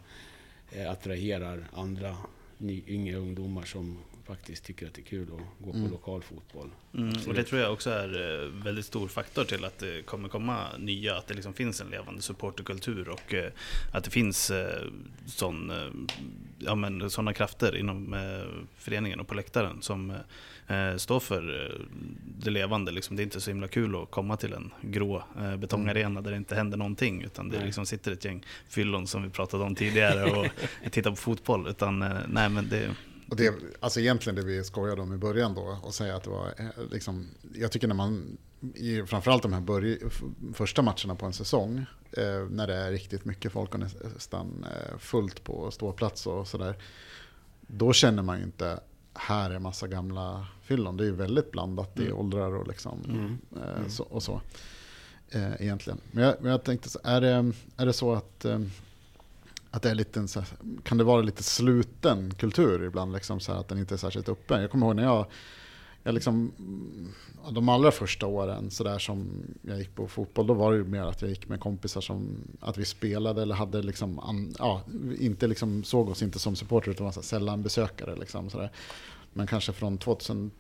Eh, 0.73 0.91
attraherar 0.91 1.69
andra 1.73 2.17
ny, 2.59 2.83
yngre 2.87 3.17
ungdomar 3.17 3.63
som 3.63 3.99
faktiskt 4.37 4.65
tycker 4.65 4.87
att 4.87 4.95
det 4.95 5.01
är 5.01 5.05
kul 5.05 5.23
att 5.23 5.65
gå 5.67 5.73
på 5.73 5.79
Mm. 5.79 5.91
lokal 5.91 6.23
fotboll. 6.23 6.71
Mm, 6.95 7.15
och 7.29 7.35
det 7.35 7.45
tror 7.45 7.61
jag 7.61 7.73
också 7.73 7.91
är 7.91 8.43
eh, 8.43 8.49
väldigt 8.65 8.85
stor 8.85 9.09
faktor 9.09 9.45
till 9.45 9.65
att 9.65 9.79
det 9.79 10.07
kommer 10.07 10.29
komma 10.29 10.67
nya, 10.79 11.17
att 11.17 11.27
det 11.27 11.35
liksom 11.35 11.53
finns 11.55 11.81
en 11.81 11.87
levande 11.91 12.23
supporterkultur 12.23 13.09
och 13.09 13.35
eh, 13.35 13.51
att 13.93 14.05
det 14.05 14.11
finns 14.11 14.51
eh, 14.51 14.83
sån, 15.27 15.73
ja, 16.59 16.75
men, 16.75 17.11
såna 17.11 17.33
krafter 17.33 17.77
inom 17.77 18.17
föreningen 18.77 19.21
och 19.21 19.27
på 19.29 19.35
läktaren 19.35 19.83
som 19.83 20.13
står 20.97 21.21
för 21.21 21.43
det 22.39 22.51
levande. 22.51 22.93
Liksom. 22.93 23.17
Det 23.17 23.23
är 23.23 23.25
inte 23.25 23.41
så 23.41 23.51
himla 23.51 23.69
kul 23.69 23.97
att 23.97 24.11
komma 24.11 24.37
till 24.37 24.53
en 24.53 24.71
grå 24.83 25.25
betongarena 25.59 26.21
där 26.21 26.31
det 26.31 26.37
inte 26.37 26.55
händer 26.55 26.79
någonting 26.79 27.23
utan 27.23 27.49
det 27.49 27.65
liksom 27.65 27.87
sitter 27.87 28.13
ett 28.13 28.25
gäng 28.25 28.45
fyllon 28.69 29.07
som 29.07 29.23
vi 29.23 29.31
pratade 29.31 29.65
om 29.65 29.75
tidigare 29.75 30.25
och 30.25 30.47
tittar 30.91 31.11
på 31.11 31.17
fotboll. 31.17 31.69
Utan, 31.69 31.99
nej, 32.29 32.49
men 32.49 32.69
det, 32.69 32.91
Och 33.31 33.37
det, 33.37 33.55
alltså 33.81 34.01
egentligen 34.01 34.37
det 34.37 34.43
vi 34.43 34.65
skojade 34.65 35.03
om 35.03 35.15
i 35.15 35.17
början 35.17 35.55
då, 35.55 35.79
och 35.83 35.95
säga 35.95 36.17
att 36.17 36.23
det 36.25 36.31
var, 36.31 36.47
eh, 36.59 36.67
liksom, 36.91 37.29
jag 37.55 37.73
tycker 37.73 37.89
när 37.89 37.95
man, 37.95 38.37
i 38.75 39.03
framförallt 39.07 39.43
de 39.43 39.53
här 39.53 39.61
börj, 39.61 39.99
första 40.55 40.83
matcherna 40.83 41.15
på 41.15 41.27
en 41.27 41.33
säsong, 41.33 41.87
eh, 42.13 42.49
när 42.51 42.67
det 42.67 42.75
är 42.75 42.91
riktigt 42.91 43.25
mycket 43.25 43.53
folk 43.53 43.75
och 43.75 43.81
nästan 44.15 44.67
eh, 44.71 44.99
fullt 44.99 45.45
på 45.45 45.71
ståplats 45.71 46.27
och 46.27 46.49
sådär, 46.49 46.77
då 47.61 47.93
känner 47.93 48.23
man 48.23 48.39
ju 48.39 48.45
inte, 48.45 48.81
här 49.15 49.51
är 49.51 49.59
massa 49.59 49.87
gamla 49.89 50.47
fyllon. 50.63 50.97
Det 50.97 51.05
är 51.05 51.07
ju 51.07 51.15
väldigt 51.15 51.51
blandat 51.51 51.99
i 51.99 52.03
Mm. 52.07 52.17
åldrar 52.19 52.55
och, 52.55 52.69
liksom, 52.69 53.01
Mm. 53.05 53.39
eh, 53.63 53.89
så, 53.89 54.03
och 54.03 54.23
så. 54.23 54.41
Egentligen. 55.59 56.01
Men 56.11 56.25
jag, 56.25 56.35
men 56.41 56.51
jag 56.51 56.65
tänkte, 56.65 56.89
så, 56.89 56.99
är 57.05 57.21
det, 57.21 57.53
är 57.77 57.87
det 57.87 57.93
så 57.93 58.13
att 58.13 58.47
att 59.73 59.83
det 59.83 59.91
är 59.91 59.95
lite 59.95 60.29
så 60.29 60.41
här, 60.41 60.49
kan 60.83 60.99
det 60.99 61.05
vara 61.05 61.23
lite 61.23 61.43
sluten 61.43 62.35
kultur 62.35 62.85
ibland, 62.85 63.13
liksom 63.13 63.41
så 63.41 63.53
här, 63.53 63.61
att 63.61 63.69
den 63.69 63.79
inte 63.79 63.95
är 63.95 63.99
särskilt 63.99 64.29
öppen. 64.29 64.61
Jag 64.61 64.71
kommer 64.71 64.87
ihåg 64.87 64.97
när 64.97 65.03
jag, 65.03 65.27
jag 66.03 66.15
liksom, 66.15 66.53
mm, 66.59 67.13
de 67.51 67.69
allra 67.69 67.91
första 67.91 68.27
åren 68.27 68.71
så 68.71 68.85
där 68.85 68.99
som 68.99 69.45
jag 69.63 69.79
gick 69.79 69.95
på 69.95 70.09
fotboll, 70.09 70.47
då 70.47 70.55
var 70.55 70.73
det 70.73 70.79
ju 70.79 70.85
mer 70.85 71.03
att 71.03 71.23
jag 71.23 71.31
gick 71.31 71.49
med 71.49 71.61
kompisar 71.61 72.01
som 72.01 72.37
att 72.61 72.79
vi 72.79 72.85
spelade 72.85 73.43
eller 73.43 73.55
hade 73.55 73.83
liksom, 73.83 74.21
ja, 74.59 74.83
inte 75.19 75.47
liksom 75.47 75.85
såg 75.85 76.09
oss 76.09 76.23
inte 76.23 76.39
som 76.39 76.57
supporter 76.57 76.91
utan 76.91 77.05
var 77.05 77.13
så 77.13 77.23
sällan 77.23 77.63
besökare. 77.63 78.17
Liksom, 78.17 78.51
så 78.51 78.59
där. 78.59 78.71
Men 79.33 79.47
kanske 79.47 79.73
från 79.73 79.99
2000, 79.99 80.51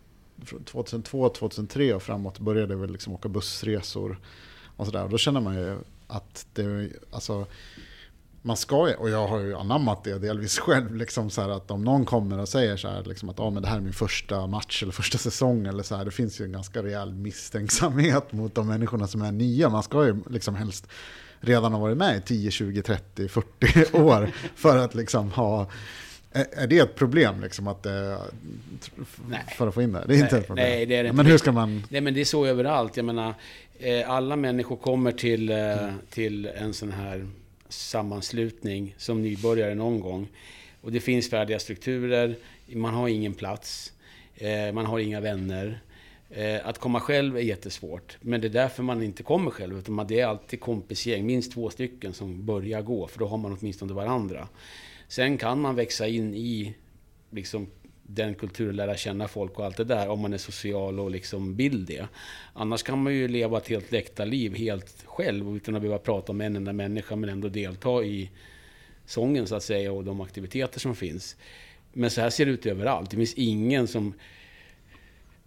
2002, 0.65 1.29
2003 1.29 1.95
och 1.95 2.03
framåt 2.03 2.39
började 2.39 2.77
vi 2.77 2.87
liksom 2.87 3.13
åka 3.13 3.29
bussresor 3.29 4.21
och 4.77 4.87
sådär. 4.87 5.09
Då 5.09 5.19
känner 5.19 5.41
man 5.41 5.55
ju 5.55 5.79
att 6.07 6.47
det, 6.55 6.91
alltså, 7.11 7.47
man 8.43 8.57
ska 8.57 8.77
och 8.77 9.11
jag 9.11 9.29
har 9.29 9.41
ju 9.41 9.57
anammat 9.57 10.05
det 10.05 10.19
delvis 10.19 10.59
själv, 10.59 10.95
liksom 10.95 11.31
så 11.31 11.51
att 11.51 11.71
om 11.71 11.85
någon 11.85 12.05
kommer 12.05 12.39
och 12.39 12.49
säger 12.49 12.77
så 12.77 12.89
här, 12.89 13.05
liksom 13.05 13.29
att 13.29 13.41
ah, 13.41 13.51
men 13.51 13.63
det 13.63 13.69
här 13.69 13.77
är 13.77 13.81
min 13.81 13.93
första 13.93 14.47
match 14.47 14.83
eller 14.83 14.93
första 14.93 15.19
säsong, 15.19 15.67
eller 15.67 15.83
så 15.83 15.97
här, 15.97 16.05
det 16.05 16.11
finns 16.11 16.41
ju 16.41 16.45
en 16.45 16.53
ganska 16.53 16.83
rejäl 16.83 17.15
misstänksamhet 17.15 18.33
mot 18.33 18.55
de 18.55 18.69
människorna 18.69 19.07
som 19.07 19.23
är 19.23 19.33
nya. 19.33 19.69
Man 19.69 19.83
ska 19.83 20.05
ju 20.05 20.17
liksom 20.31 20.55
helst 20.55 20.89
redan 21.41 21.73
ha 21.73 21.81
varit 21.81 21.97
med 21.97 22.17
i 22.17 22.21
10, 22.21 22.51
20, 22.51 22.83
30, 22.83 23.29
40 23.29 23.97
år 23.97 24.31
för 24.55 24.79
att 24.79 24.95
liksom 24.95 25.31
ha 25.31 25.67
är 26.33 26.67
det 26.67 26.79
ett 26.79 26.95
problem 26.95 27.41
liksom 27.41 27.69
att 27.69 27.83
det, 27.83 28.19
för 29.57 29.69
att 29.69 29.75
få 29.75 29.83
in 29.83 29.93
det? 29.93 30.05
Det 30.07 30.15
är 30.15 30.17
nej, 30.17 30.21
inte 30.21 30.39
ett 30.39 30.47
problem. 30.47 30.69
Nej, 30.69 30.87
det 30.87 30.97
är 30.97 31.03
det 31.03 31.09
inte. 31.09 31.17
Men 31.17 31.27
hur 31.27 31.39
ska 31.39 31.53
man... 31.53 31.83
Nej, 31.89 32.01
men 32.01 32.15
det 32.15 32.21
är 32.21 32.25
så 32.25 32.47
överallt. 32.47 32.97
Jag 32.97 33.07
menar, 33.07 33.35
eh, 33.79 34.11
alla 34.11 34.37
människor 34.37 34.77
kommer 34.77 35.13
till, 35.13 35.51
eh, 35.51 35.77
till 36.11 36.47
en 36.47 36.75
sån 36.75 36.93
här 36.93 37.27
sammanslutning 37.75 38.95
som 38.99 39.23
nybörjare 39.23 39.75
någon 39.75 40.01
gång. 40.01 40.29
Och 40.81 40.93
det 40.93 41.01
finns 41.01 41.31
färdiga 41.31 41.59
strukturer, 41.59 42.37
man 42.67 42.95
har 42.95 43.09
ingen 43.09 43.35
plats, 43.35 43.93
eh, 44.35 44.73
man 44.73 44.87
har 44.87 44.99
inga 44.99 45.21
vänner. 45.21 45.81
Eh, 46.31 46.67
att 46.67 46.79
komma 46.79 47.01
själv 47.01 47.37
är 47.37 47.41
jättesvårt, 47.41 48.17
men 48.21 48.41
det 48.41 48.47
är 48.47 48.51
därför 48.51 48.83
man 48.83 49.03
inte 49.03 49.23
kommer 49.23 49.51
själv. 49.51 49.79
Utan 49.79 50.07
det 50.07 50.21
är 50.21 50.27
alltid 50.27 50.61
kompisgäng, 50.61 51.27
minst 51.27 51.53
två 51.53 51.71
stycken 51.71 52.15
som 52.15 52.47
börjar 52.47 52.83
gå, 52.83 53.07
för 53.07 53.19
då 53.19 53.27
har 53.27 53.39
man 53.39 53.57
åtminstone 53.61 53.93
varandra. 53.93 54.49
Sen 55.09 55.39
kan 55.39 55.61
man 55.61 55.75
växa 55.75 56.09
in 56.09 56.35
i 56.35 56.75
liksom, 57.31 57.67
den 58.15 58.35
kulturen, 58.35 58.77
lära 58.77 58.97
känna 58.97 59.29
folk 59.29 59.59
och 59.59 59.65
allt 59.65 59.77
det 59.77 59.85
där, 59.85 60.09
om 60.09 60.21
man 60.21 60.33
är 60.33 60.39
social 60.39 61.01
och 61.01 61.11
liksom 61.11 61.57
vill 61.57 61.85
det. 61.85 62.07
Annars 62.53 62.83
kan 62.83 63.03
man 63.03 63.15
ju 63.15 63.29
leva 63.29 63.59
ett 63.59 63.69
helt 63.69 63.93
läktarliv 63.93 64.55
helt 64.55 65.05
själv 65.05 65.57
utan 65.57 65.77
att 65.77 65.83
behöva 65.83 65.99
prata 65.99 66.33
med 66.33 66.47
en 66.47 66.57
enda 66.57 66.73
människa 66.73 67.17
men 67.17 67.31
ändå 67.31 67.49
delta 67.49 68.05
i 68.05 68.31
sången 69.07 69.47
så 69.47 69.55
att 69.55 69.63
säga 69.63 69.93
och 69.93 70.05
de 70.05 70.21
aktiviteter 70.21 70.81
som 70.81 70.97
finns. 70.97 71.37
Men 71.93 72.11
så 72.11 72.21
här 72.21 72.31
ser 72.31 72.47
det 72.47 72.53
ut 72.53 72.67
överallt. 72.67 73.11
Det 73.11 73.17
finns 73.17 73.35
ingen 73.35 73.89
som... 73.89 74.15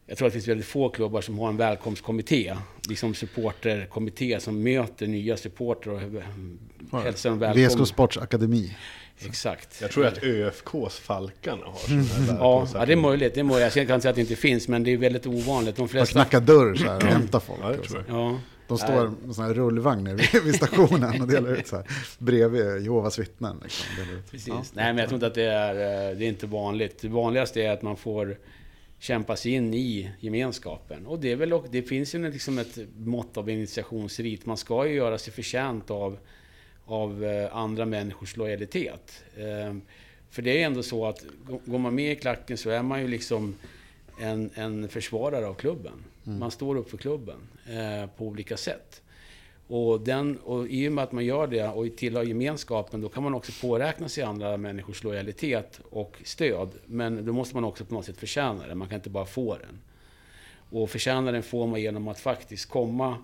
Jag 0.07 0.17
tror 0.17 0.27
att 0.27 0.33
det 0.33 0.39
finns 0.39 0.47
väldigt 0.47 0.67
få 0.67 0.89
klubbar 0.89 1.21
som 1.21 1.39
har 1.39 1.49
en 1.49 1.57
välkomstkommitté, 1.57 2.55
liksom 2.89 3.13
supporterkommitté 3.13 4.39
som 4.39 4.63
möter 4.63 5.07
nya 5.07 5.37
supportrar 5.37 6.23
och 6.91 7.01
hälsar 7.01 7.29
dem 7.29 7.39
välkomna. 7.39 7.67
VSK 7.67 7.87
Sports 7.87 8.17
Akademi. 8.17 8.75
Exakt. 9.19 9.81
Jag 9.81 9.91
tror 9.91 10.05
att 10.05 10.23
ÖFKs 10.23 10.99
Falkarna 10.99 11.65
har 11.65 11.77
sådana 11.77 12.03
här 12.03 12.37
ja, 12.39 12.67
ja, 12.73 12.85
det 12.85 12.93
är 12.93 12.97
möjligt. 12.97 13.33
Det 13.33 13.39
är 13.39 13.43
möjligt. 13.43 13.75
Jag 13.75 13.87
kan 13.87 13.95
inte 13.95 14.01
säga 14.01 14.09
att 14.09 14.15
det 14.15 14.21
inte 14.21 14.35
finns, 14.35 14.67
men 14.67 14.83
det 14.83 14.93
är 14.93 14.97
väldigt 14.97 15.27
ovanligt. 15.27 15.75
De 15.75 15.89
flesta... 15.89 16.19
Man 16.19 16.25
knackar 16.25 16.45
dörr 16.45 16.75
så 16.75 16.83
här 16.83 16.95
och 16.95 17.03
hämtar 17.03 17.39
folk. 17.39 17.59
Ja, 17.63 17.69
det 17.69 17.77
tror 17.77 18.05
jag. 18.07 18.17
Ja. 18.17 18.39
De 18.67 18.77
står 18.77 19.09
med 19.25 19.35
sådana 19.35 19.53
här 19.53 19.53
rullvagnar 19.53 20.13
vid, 20.13 20.43
vid 20.43 20.55
stationen 20.55 21.21
och 21.21 21.27
delar 21.27 21.51
ut 21.51 21.67
så 21.67 21.75
här 21.75 21.85
bredvid 22.17 22.81
Jehovas 22.81 23.19
vittnen. 23.19 23.59
Liksom. 23.63 23.87
Precis. 24.31 24.47
Ja. 24.47 24.63
Nej, 24.73 24.85
men 24.85 24.97
jag 24.97 25.09
tror 25.09 25.17
inte 25.17 25.27
att 25.27 25.35
det 25.35 25.43
är, 25.43 26.09
eh, 26.09 26.17
det 26.17 26.25
är 26.25 26.29
inte 26.29 26.47
vanligt. 26.47 27.01
Det 27.01 27.07
vanligaste 27.07 27.61
är 27.61 27.71
att 27.71 27.81
man 27.81 27.97
får 27.97 28.37
kämpa 28.99 29.35
sig 29.35 29.51
in 29.51 29.73
i 29.73 30.11
gemenskapen. 30.19 31.05
Och 31.05 31.19
det, 31.19 31.31
är 31.31 31.35
väl, 31.35 31.53
det 31.69 31.81
finns 31.81 32.15
ju 32.15 32.31
liksom 32.31 32.57
ett 32.59 32.77
mått 32.97 33.37
av 33.37 33.49
initiationsrit. 33.49 34.45
Man 34.45 34.57
ska 34.57 34.87
ju 34.87 34.93
göra 34.93 35.17
sig 35.17 35.33
förtjänt 35.33 35.91
av 35.91 36.17
av 36.85 37.23
eh, 37.23 37.55
andra 37.55 37.85
människors 37.85 38.37
lojalitet. 38.37 39.23
Ehm, 39.37 39.81
för 40.29 40.41
det 40.41 40.61
är 40.61 40.65
ändå 40.65 40.83
så 40.83 41.05
att 41.05 41.25
går 41.65 41.79
man 41.79 41.95
med 41.95 42.11
i 42.11 42.15
klacken 42.15 42.57
så 42.57 42.69
är 42.69 42.83
man 42.83 43.01
ju 43.01 43.07
liksom 43.07 43.55
en, 44.19 44.49
en 44.53 44.89
försvarare 44.89 45.47
av 45.47 45.53
klubben. 45.53 46.03
Mm. 46.25 46.39
Man 46.39 46.51
står 46.51 46.75
upp 46.75 46.89
för 46.89 46.97
klubben 46.97 47.37
eh, 47.69 48.09
på 48.17 48.25
olika 48.25 48.57
sätt. 48.57 49.01
Och, 49.67 50.01
den, 50.01 50.37
och 50.37 50.67
i 50.67 50.87
och 50.87 50.91
med 50.91 51.03
att 51.03 51.11
man 51.11 51.25
gör 51.25 51.47
det 51.47 51.67
och 51.67 51.97
tillhör 51.97 52.23
gemenskapen, 52.23 53.01
då 53.01 53.09
kan 53.09 53.23
man 53.23 53.33
också 53.33 53.51
påräkna 53.67 54.09
sig 54.09 54.23
andra 54.23 54.57
människors 54.57 55.03
lojalitet 55.03 55.79
och 55.89 56.21
stöd. 56.23 56.69
Men 56.85 57.25
då 57.25 57.33
måste 57.33 57.55
man 57.55 57.63
också 57.63 57.85
på 57.85 57.93
något 57.93 58.05
sätt 58.05 58.17
förtjäna 58.17 58.67
det. 58.67 58.75
Man 58.75 58.87
kan 58.87 58.95
inte 58.95 59.09
bara 59.09 59.25
få 59.25 59.57
den. 59.57 59.79
Och 60.69 60.89
förtjäna 60.89 61.31
den 61.31 61.43
får 61.43 61.67
man 61.67 61.81
genom 61.81 62.07
att 62.07 62.19
faktiskt 62.19 62.69
komma 62.69 63.17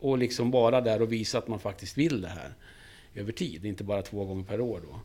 och 0.00 0.18
liksom 0.18 0.50
vara 0.50 0.80
där 0.80 1.02
och 1.02 1.12
visa 1.12 1.38
att 1.38 1.48
man 1.48 1.60
faktiskt 1.60 1.98
vill 1.98 2.20
det 2.20 2.28
här 2.28 2.54
över 3.14 3.32
tid, 3.32 3.64
inte 3.64 3.84
bara 3.84 4.02
två 4.02 4.24
gånger 4.24 4.44
per 4.44 4.60
år. 4.60 4.80
Då. 4.90 5.00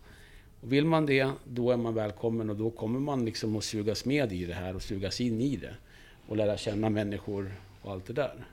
Och 0.61 0.73
vill 0.73 0.85
man 0.85 1.05
det, 1.05 1.31
då 1.45 1.71
är 1.71 1.77
man 1.77 1.93
välkommen 1.93 2.49
och 2.49 2.55
då 2.55 2.69
kommer 2.69 2.99
man 2.99 3.25
liksom 3.25 3.55
att 3.55 3.63
sugas 3.63 4.05
med 4.05 4.33
i 4.33 4.45
det 4.45 4.53
här 4.53 4.75
och 4.75 4.81
sugas 4.81 5.21
in 5.21 5.41
i 5.41 5.55
det. 5.55 5.75
Och 6.27 6.37
lära 6.37 6.57
känna 6.57 6.89
människor 6.89 7.53
och 7.81 7.91
allt 7.91 8.05
det 8.05 8.13
där. 8.13 8.45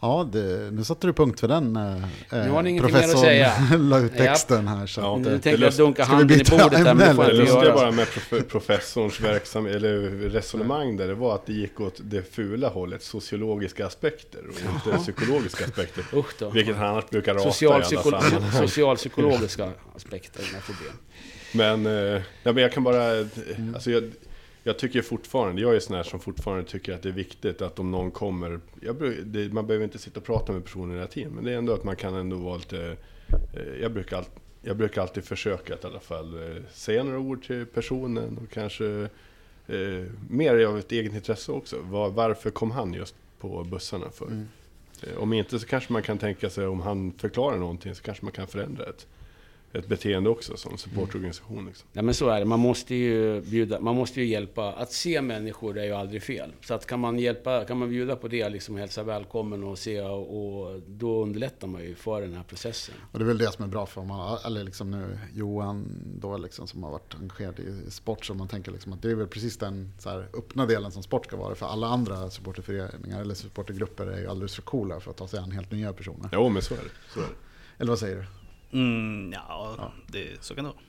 Ja, 0.00 0.28
det, 0.32 0.70
nu 0.70 0.84
satte 0.84 1.06
du 1.06 1.12
punkt 1.12 1.40
för 1.40 1.48
den. 1.48 1.76
Eh, 1.76 1.82
nu 2.30 2.50
har 2.50 2.62
ni 2.62 2.70
ingenting 2.70 2.94
mer 2.94 3.02
att 3.02 3.18
säga. 3.18 3.52
la 3.78 3.98
ut 3.98 4.16
texten 4.16 4.68
här. 4.68 4.86
Så 4.86 5.00
ja, 5.00 5.16
nu 5.16 5.38
tänkte 5.38 5.64
jag 5.64 5.74
dunka 5.74 6.04
handen 6.04 6.40
i 6.40 6.44
bordet 6.44 6.84
där, 6.84 6.94
men 6.94 7.16
det 7.16 7.30
inte 7.30 7.52
göra. 7.52 7.74
bara 7.74 7.90
med 7.90 8.06
professorns 8.48 9.20
verksam, 9.20 9.66
eller 9.66 9.98
resonemang 10.28 10.96
där, 10.96 11.08
det 11.08 11.14
var 11.14 11.34
att 11.34 11.46
det 11.46 11.52
gick 11.52 11.80
åt 11.80 12.00
det 12.04 12.34
fula 12.34 12.68
hållet, 12.68 13.02
sociologiska 13.02 13.86
aspekter 13.86 14.40
och 14.48 14.88
inte 14.88 14.98
psykologiska 14.98 15.64
aspekter. 15.64 16.04
Usch 16.18 16.34
då. 16.38 16.50
Vilket 16.50 16.76
han 16.76 16.86
annars 16.86 17.10
brukar 17.10 17.34
rata 17.34 17.52
Social 17.52 17.80
i 17.80 17.96
alla 17.96 18.02
sammanhang. 18.02 18.52
Socialpsykologiska 18.68 19.70
aspekter, 19.96 20.42
inga 20.52 20.60
problem. 20.60 20.92
Men, 21.52 21.86
eh, 21.86 22.22
ja, 22.42 22.52
men 22.52 22.56
jag 22.56 22.72
kan 22.72 22.84
bara, 22.84 23.18
alltså 23.74 23.90
jag, 23.90 24.12
jag 24.68 24.78
tycker 24.78 25.02
fortfarande, 25.02 25.62
jag 25.62 25.76
är 25.76 25.80
sån 25.80 25.96
här 25.96 26.02
som 26.02 26.20
fortfarande 26.20 26.64
tycker 26.64 26.94
att 26.94 27.02
det 27.02 27.08
är 27.08 27.12
viktigt 27.12 27.62
att 27.62 27.78
om 27.78 27.90
någon 27.90 28.10
kommer, 28.10 28.60
jag, 28.80 28.96
det, 29.24 29.52
man 29.52 29.66
behöver 29.66 29.84
inte 29.84 29.98
sitta 29.98 30.20
och 30.20 30.26
prata 30.26 30.52
med 30.52 30.64
personen 30.64 30.94
hela 30.94 31.06
tiden, 31.06 31.32
men 31.32 31.44
det 31.44 31.52
är 31.52 31.56
ändå 31.56 31.72
att 31.72 31.84
man 31.84 31.96
kan 31.96 32.14
ändå 32.14 32.36
vara 32.36 32.56
lite, 32.56 32.96
eh, 33.28 33.80
jag 33.80 33.92
brukar, 33.92 34.16
all, 34.16 34.24
jag 34.62 34.76
brukar 34.76 35.02
alltid 35.02 35.24
försöka 35.24 35.74
att 35.74 35.84
i 35.84 35.86
alla 35.86 36.00
fall 36.00 36.34
eh, 36.34 36.62
säga 36.72 37.04
några 37.04 37.18
ord 37.18 37.46
till 37.46 37.66
personen 37.66 38.38
och 38.38 38.50
kanske 38.50 39.08
eh, 39.66 40.04
mer 40.30 40.64
av 40.64 40.78
ett 40.78 40.92
eget 40.92 41.14
intresse 41.14 41.52
också. 41.52 41.76
Var, 41.82 42.10
varför 42.10 42.50
kom 42.50 42.70
han 42.70 42.94
just 42.94 43.14
på 43.40 43.64
bussarna 43.64 44.10
för? 44.10 44.26
Mm. 44.26 44.48
Eh, 45.02 45.18
om 45.18 45.32
inte 45.32 45.58
så 45.58 45.66
kanske 45.66 45.92
man 45.92 46.02
kan 46.02 46.18
tänka 46.18 46.50
sig 46.50 46.66
om 46.66 46.80
han 46.80 47.12
förklarar 47.12 47.56
någonting 47.56 47.94
så 47.94 48.02
kanske 48.02 48.24
man 48.24 48.32
kan 48.32 48.46
förändra 48.46 48.84
det 48.84 49.06
ett 49.72 49.86
beteende 49.86 50.30
också 50.30 50.56
som 50.56 50.78
supportorganisation. 50.78 51.66
Liksom. 51.66 51.88
Ja 51.92 52.02
men 52.02 52.14
så 52.14 52.28
är 52.28 52.38
det. 52.38 52.44
Man 52.44 52.60
måste 52.60 52.94
ju 52.94 53.40
bjuda, 53.40 53.80
man 53.80 53.94
måste 53.94 54.20
ju 54.20 54.26
hjälpa. 54.26 54.72
Att 54.72 54.92
se 54.92 55.22
människor 55.22 55.78
är 55.78 55.84
ju 55.84 55.92
aldrig 55.92 56.22
fel. 56.22 56.52
Så 56.60 56.74
att 56.74 56.86
kan 56.86 57.00
man 57.00 57.18
hjälpa, 57.18 57.64
kan 57.64 57.78
man 57.78 57.88
bjuda 57.88 58.16
på 58.16 58.28
det, 58.28 58.48
liksom 58.48 58.76
hälsa 58.76 59.02
välkommen 59.02 59.64
och 59.64 59.78
se 59.78 60.00
och 60.00 60.80
då 60.86 61.22
underlättar 61.22 61.66
man 61.66 61.82
ju 61.82 61.94
för 61.94 62.20
den 62.20 62.34
här 62.34 62.42
processen. 62.42 62.94
Och 63.12 63.18
det 63.18 63.24
är 63.24 63.26
väl 63.26 63.38
det 63.38 63.52
som 63.52 63.64
är 63.64 63.68
bra 63.68 63.86
för 63.86 64.02
man, 64.02 64.38
eller 64.46 64.64
liksom 64.64 64.90
nu 64.90 65.18
Johan 65.34 65.86
då 66.20 66.36
liksom 66.36 66.66
som 66.66 66.82
har 66.82 66.90
varit 66.90 67.14
engagerad 67.14 67.60
i 67.60 67.90
sport. 67.90 68.24
Så 68.24 68.34
man 68.34 68.48
tänker 68.48 68.72
liksom 68.72 68.92
att 68.92 69.02
det 69.02 69.10
är 69.10 69.14
väl 69.14 69.28
precis 69.28 69.56
den 69.56 69.92
så 69.98 70.08
här, 70.08 70.28
öppna 70.38 70.66
delen 70.66 70.90
som 70.90 71.02
sport 71.02 71.26
ska 71.26 71.36
vara. 71.36 71.54
För 71.54 71.66
alla 71.66 71.86
andra 71.86 72.30
supporterföreningar 72.30 73.20
eller 73.20 73.34
supportergrupper 73.34 74.06
är 74.06 74.20
ju 74.20 74.26
alldeles 74.26 74.54
för 74.54 74.62
coola 74.62 75.00
för 75.00 75.10
att 75.10 75.16
ta 75.16 75.28
sig 75.28 75.38
an 75.38 75.50
helt 75.50 75.70
nya 75.72 75.92
personer. 75.92 76.30
Jo 76.32 76.48
men 76.48 76.62
så 76.62 76.74
är 76.74 76.78
det. 76.78 77.12
Så 77.14 77.20
är 77.20 77.24
det. 77.24 77.34
Eller 77.78 77.92
vad 77.92 77.98
säger 77.98 78.16
du? 78.16 78.24
Mm, 78.72 79.32
ja, 79.32 79.74
ja. 79.78 79.92
Det, 80.06 80.44
så 80.44 80.54
kan 80.54 80.64
det 80.64 80.70
vara. 80.70 80.80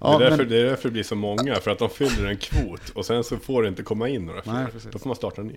ja, 0.00 0.18
det, 0.18 0.26
är 0.26 0.30
därför, 0.30 0.44
men... 0.44 0.48
det 0.48 0.60
är 0.60 0.64
därför 0.64 0.88
det 0.88 0.92
blir 0.92 1.02
så 1.02 1.14
många, 1.14 1.54
för 1.54 1.70
att 1.70 1.78
de 1.78 1.90
fyller 1.90 2.26
en 2.26 2.36
kvot 2.36 2.90
och 2.94 3.06
sen 3.06 3.24
så 3.24 3.36
får 3.36 3.62
det 3.62 3.68
inte 3.68 3.82
komma 3.82 4.08
in 4.08 4.26
några 4.26 4.42
fler. 4.42 4.70
Då 4.92 4.98
får 4.98 5.08
man 5.08 5.16
starta 5.16 5.40
en 5.40 5.46
ny. 5.46 5.56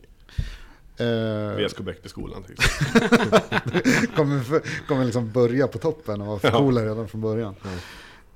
Uh... 1.01 1.65
VSK 1.65 1.79
Bäckbyskolan 1.79 2.43
till 2.43 2.55
kommer, 4.15 4.87
kommer 4.87 5.05
liksom 5.05 5.31
börja 5.31 5.67
på 5.67 5.77
toppen 5.77 6.21
och 6.21 6.27
vara 6.27 6.39
för 6.39 6.51
coola 6.51 6.81
redan 6.81 7.07
från 7.07 7.21
början. 7.21 7.55
Mm. 7.63 7.79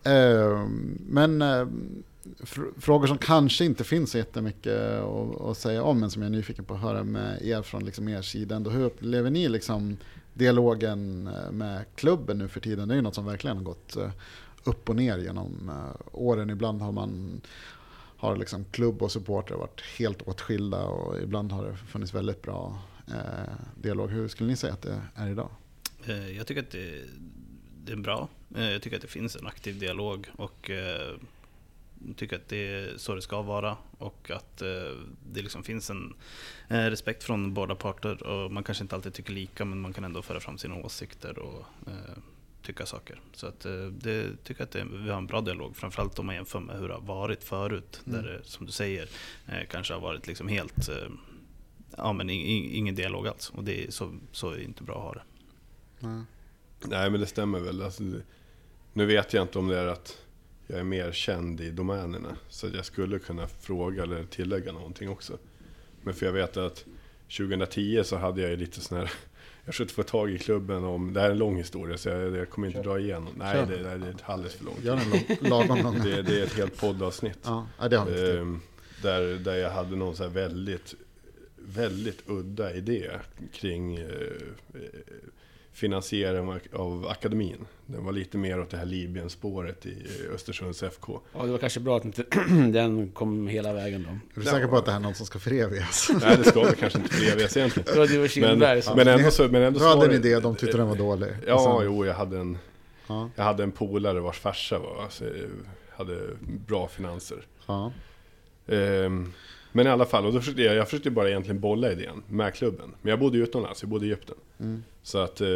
Uh, 0.07 0.67
men 0.99 1.41
uh, 1.41 1.67
fr 2.43 2.61
frågor 2.79 3.07
som 3.07 3.17
kanske 3.17 3.65
inte 3.65 3.83
finns 3.83 4.11
så 4.11 4.17
jättemycket 4.17 5.01
att, 5.01 5.41
att 5.41 5.57
säga 5.57 5.83
om, 5.83 5.99
men 5.99 6.11
som 6.11 6.21
jag 6.21 6.29
är 6.31 6.35
nyfiken 6.35 6.65
på 6.65 6.73
att 6.73 6.81
höra 6.81 7.03
med 7.03 7.41
er 7.41 7.61
från 7.61 7.85
liksom 7.85 8.09
er 8.09 8.21
sida. 8.21 8.55
Ändå, 8.55 8.69
hur 8.69 8.85
upplever 8.85 9.29
ni 9.29 9.49
liksom 9.49 9.97
dialogen 10.37 11.27
eh, 11.27 11.51
med 11.51 11.85
klubben 11.95 12.37
nu 12.37 12.47
för 12.47 12.59
tiden, 12.59 12.87
det 12.87 12.93
är 12.93 12.95
ju 12.95 13.01
något 13.01 13.15
som 13.15 13.25
verkligen 13.25 13.57
har 13.57 13.63
gått 13.63 13.95
eh, 13.95 14.11
upp 14.63 14.89
och 14.89 14.95
ner 14.95 15.17
genom 15.17 15.69
eh, 15.69 16.01
åren. 16.11 16.49
Ibland 16.49 16.81
har 16.81 16.91
man 16.91 17.41
har 18.19 18.35
liksom 18.35 18.65
klubb 18.65 19.01
och 19.01 19.11
supporter 19.11 19.55
varit 19.55 19.81
helt 19.81 20.21
åtskilda 20.21 20.83
och 20.83 21.21
ibland 21.21 21.51
har 21.51 21.65
det 21.65 21.75
funnits 21.75 22.13
väldigt 22.13 22.41
bra 22.41 22.81
dialog. 23.75 24.09
Hur 24.09 24.27
skulle 24.27 24.49
ni 24.49 24.55
säga 24.55 24.73
att 24.73 24.81
det 24.81 25.01
är 25.15 25.29
idag? 25.29 25.49
Jag 26.37 26.47
tycker 26.47 26.61
att 26.61 26.71
det, 26.71 27.03
det 27.85 27.91
är 27.91 27.97
bra. 27.97 28.27
Jag 28.55 28.81
tycker 28.81 28.95
att 28.95 29.01
det 29.01 29.07
finns 29.07 29.35
en 29.35 29.47
aktiv 29.47 29.79
dialog 29.79 30.27
och 30.35 30.71
tycker 32.15 32.35
att 32.35 32.47
det 32.47 32.57
är 32.57 32.97
så 32.97 33.15
det 33.15 33.21
ska 33.21 33.41
vara 33.41 33.77
och 33.97 34.31
att 34.31 34.61
eh, 34.61 34.67
det 35.31 35.41
liksom 35.41 35.63
finns 35.63 35.89
en 35.89 36.13
eh, 36.69 36.85
respekt 36.85 37.23
från 37.23 37.53
båda 37.53 37.75
parter 37.75 38.23
och 38.23 38.51
man 38.51 38.63
kanske 38.63 38.83
inte 38.83 38.95
alltid 38.95 39.13
tycker 39.13 39.33
lika 39.33 39.65
men 39.65 39.79
man 39.79 39.93
kan 39.93 40.03
ändå 40.03 40.21
föra 40.21 40.39
fram 40.39 40.57
sina 40.57 40.75
åsikter 40.75 41.39
och 41.39 41.65
eh, 41.87 42.17
tycka 42.67 42.85
saker. 42.85 43.21
Så 43.33 43.47
att, 43.47 43.65
eh, 43.65 43.85
det 43.85 44.43
tycker 44.43 44.63
att 44.63 44.71
det, 44.71 44.85
vi 44.91 45.09
har 45.09 45.17
en 45.17 45.27
bra 45.27 45.41
dialog, 45.41 45.75
framförallt 45.75 46.19
om 46.19 46.25
man 46.25 46.35
jämför 46.35 46.59
med 46.59 46.79
hur 46.79 46.87
det 46.87 46.93
har 46.93 47.01
varit 47.01 47.43
förut. 47.43 48.01
Mm. 48.05 48.21
Där 48.21 48.29
det, 48.29 48.43
som 48.43 48.65
du 48.65 48.71
säger, 48.71 49.09
eh, 49.47 49.67
kanske 49.69 49.93
har 49.93 50.01
varit 50.01 50.27
liksom 50.27 50.47
helt, 50.47 50.89
eh, 50.89 51.09
ja 51.97 52.13
men 52.13 52.29
in, 52.29 52.41
in, 52.41 52.71
ingen 52.71 52.95
dialog 52.95 53.27
alls. 53.27 53.49
Och 53.49 53.63
det 53.63 53.87
är 53.87 53.91
så, 53.91 54.13
så 54.31 54.51
är 54.51 54.57
det 54.57 54.63
inte 54.63 54.83
bra 54.83 54.95
att 54.95 55.03
ha 55.03 55.13
det. 55.13 55.23
Ja. 55.99 56.23
Nej, 56.79 57.09
men 57.09 57.19
det 57.19 57.27
stämmer 57.27 57.59
väl. 57.59 57.81
Alltså, 57.81 58.03
nu 58.93 59.05
vet 59.05 59.33
jag 59.33 59.43
inte 59.43 59.59
om 59.59 59.67
det 59.67 59.79
är 59.79 59.87
att 59.87 60.26
jag 60.67 60.79
är 60.79 60.83
mer 60.83 61.11
känd 61.11 61.61
i 61.61 61.69
domänerna. 61.69 62.37
Så 62.49 62.67
jag 62.73 62.85
skulle 62.85 63.19
kunna 63.19 63.47
fråga 63.47 64.03
eller 64.03 64.23
tillägga 64.23 64.71
någonting 64.71 65.09
också. 65.09 65.37
Men 66.03 66.13
för 66.13 66.25
jag 66.25 66.33
vet 66.33 66.57
att 66.57 66.85
2010 67.37 68.01
så 68.03 68.17
hade 68.17 68.41
jag 68.41 68.49
ju 68.49 68.57
lite 68.57 68.81
sån 68.81 68.97
här... 68.97 69.11
Jag 69.65 69.73
försökte 69.73 69.93
få 69.93 70.03
tag 70.03 70.31
i 70.31 70.39
klubben 70.39 70.83
om... 70.83 71.13
Det 71.13 71.19
här 71.19 71.27
är 71.27 71.31
en 71.31 71.37
lång 71.37 71.57
historia 71.57 71.97
så 71.97 72.09
jag, 72.09 72.35
jag 72.35 72.49
kommer 72.49 72.67
inte 72.67 72.81
dra 72.81 72.99
igenom. 72.99 73.33
Nej, 73.37 73.65
det, 73.67 73.77
det 73.77 73.89
är 73.89 74.15
alldeles 74.25 74.55
för 74.55 74.65
långt. 74.65 74.83
Gör 74.83 74.97
en 74.97 75.49
lagom 75.49 75.83
lång. 75.83 75.99
Det, 76.03 76.21
det 76.21 76.39
är 76.39 76.43
ett 76.43 76.53
helt 76.53 76.77
poddavsnitt. 76.77 77.39
Ja, 77.43 77.67
det 77.89 77.95
har 77.97 78.05
vi. 78.05 78.37
Ehm, 78.37 78.61
där, 79.01 79.21
där 79.21 79.55
jag 79.55 79.69
hade 79.69 79.95
någon 79.95 80.15
så 80.15 80.27
väldigt, 80.27 80.95
väldigt 81.57 82.23
udda 82.27 82.73
idé 82.73 83.09
kring 83.53 83.95
eh, 83.95 84.05
eh, 84.73 84.81
finansiering 85.77 86.59
av- 86.73 87.07
akademin. 87.07 87.65
Den 87.85 88.05
var 88.05 88.11
lite 88.11 88.37
mer 88.37 88.59
åt 88.59 88.69
det 88.69 88.77
här 88.77 88.85
Libyen-spåret 88.85 89.85
i 89.85 89.95
Östersunds 90.35 90.83
FK. 90.83 91.19
Ja, 91.33 91.43
det 91.45 91.51
var 91.51 91.57
kanske 91.57 91.79
bra 91.79 91.97
att 91.97 92.05
inte 92.05 92.23
den 92.73 93.11
kom 93.11 93.47
hela 93.47 93.73
vägen 93.73 94.03
då. 94.03 94.09
Är 94.41 94.45
du 94.45 94.49
säker 94.51 94.67
på 94.67 94.77
att 94.77 94.85
det 94.85 94.91
här 94.91 94.99
är 94.99 95.03
något 95.03 95.17
som 95.17 95.25
ska 95.25 95.39
förevigas? 95.39 96.09
Nej, 96.21 96.37
det 96.37 96.43
ska 96.43 96.63
väl 96.63 96.75
kanske 96.75 96.99
inte 96.99 97.13
förevigas 97.13 97.57
egentligen. 97.57 97.85
Det 97.93 97.99
var 98.17 98.57
Men, 98.57 98.81
som... 98.81 98.95
men 98.97 99.07
ändå 99.07 99.31
så... 99.31 99.43
Men 99.47 99.61
ändå 99.61 99.79
Du 99.79 99.85
hade 99.85 100.03
en 100.05 100.09
det- 100.09 100.15
idé, 100.29 100.39
de 100.39 100.55
tyckte 100.55 100.77
den 100.77 100.87
var 100.87 100.95
dålig. 100.95 101.29
Ja, 101.47 101.77
sen- 101.79 101.85
jo, 101.85 102.05
jag 102.05 102.13
hade 102.13 102.37
en, 102.37 102.57
Ja, 103.07 103.29
jag 103.35 103.43
hade 103.43 103.63
en 103.63 103.71
polare 103.71 104.19
vars 104.19 104.39
farsa 104.39 104.79
var, 104.79 105.03
alltså, 105.03 105.23
hade 105.97 106.19
bra 106.67 106.87
finanser. 106.87 107.37
ja. 107.67 107.91
Ehm, 108.67 109.33
men 109.77 109.87
i 109.87 109.89
alla 109.89 110.05
fall, 110.05 110.25
och 110.25 110.33
då 110.33 110.39
försökte 110.39 110.61
jag, 110.61 110.75
jag 110.75 110.85
försökte 110.87 111.11
bara 111.11 111.29
egentligen 111.29 111.59
bolla 111.59 111.91
idén 111.91 112.23
med 112.29 112.53
klubben. 112.53 112.95
Men 113.01 113.09
jag 113.09 113.19
bodde 113.19 113.37
utomlands, 113.37 113.81
jag 113.81 113.89
bodde 113.89 114.05
i 114.05 114.09
Egypten. 114.09 114.35
Mm. 114.59 114.83
Så 115.03 115.17
att 115.17 115.41
eh, 115.41 115.47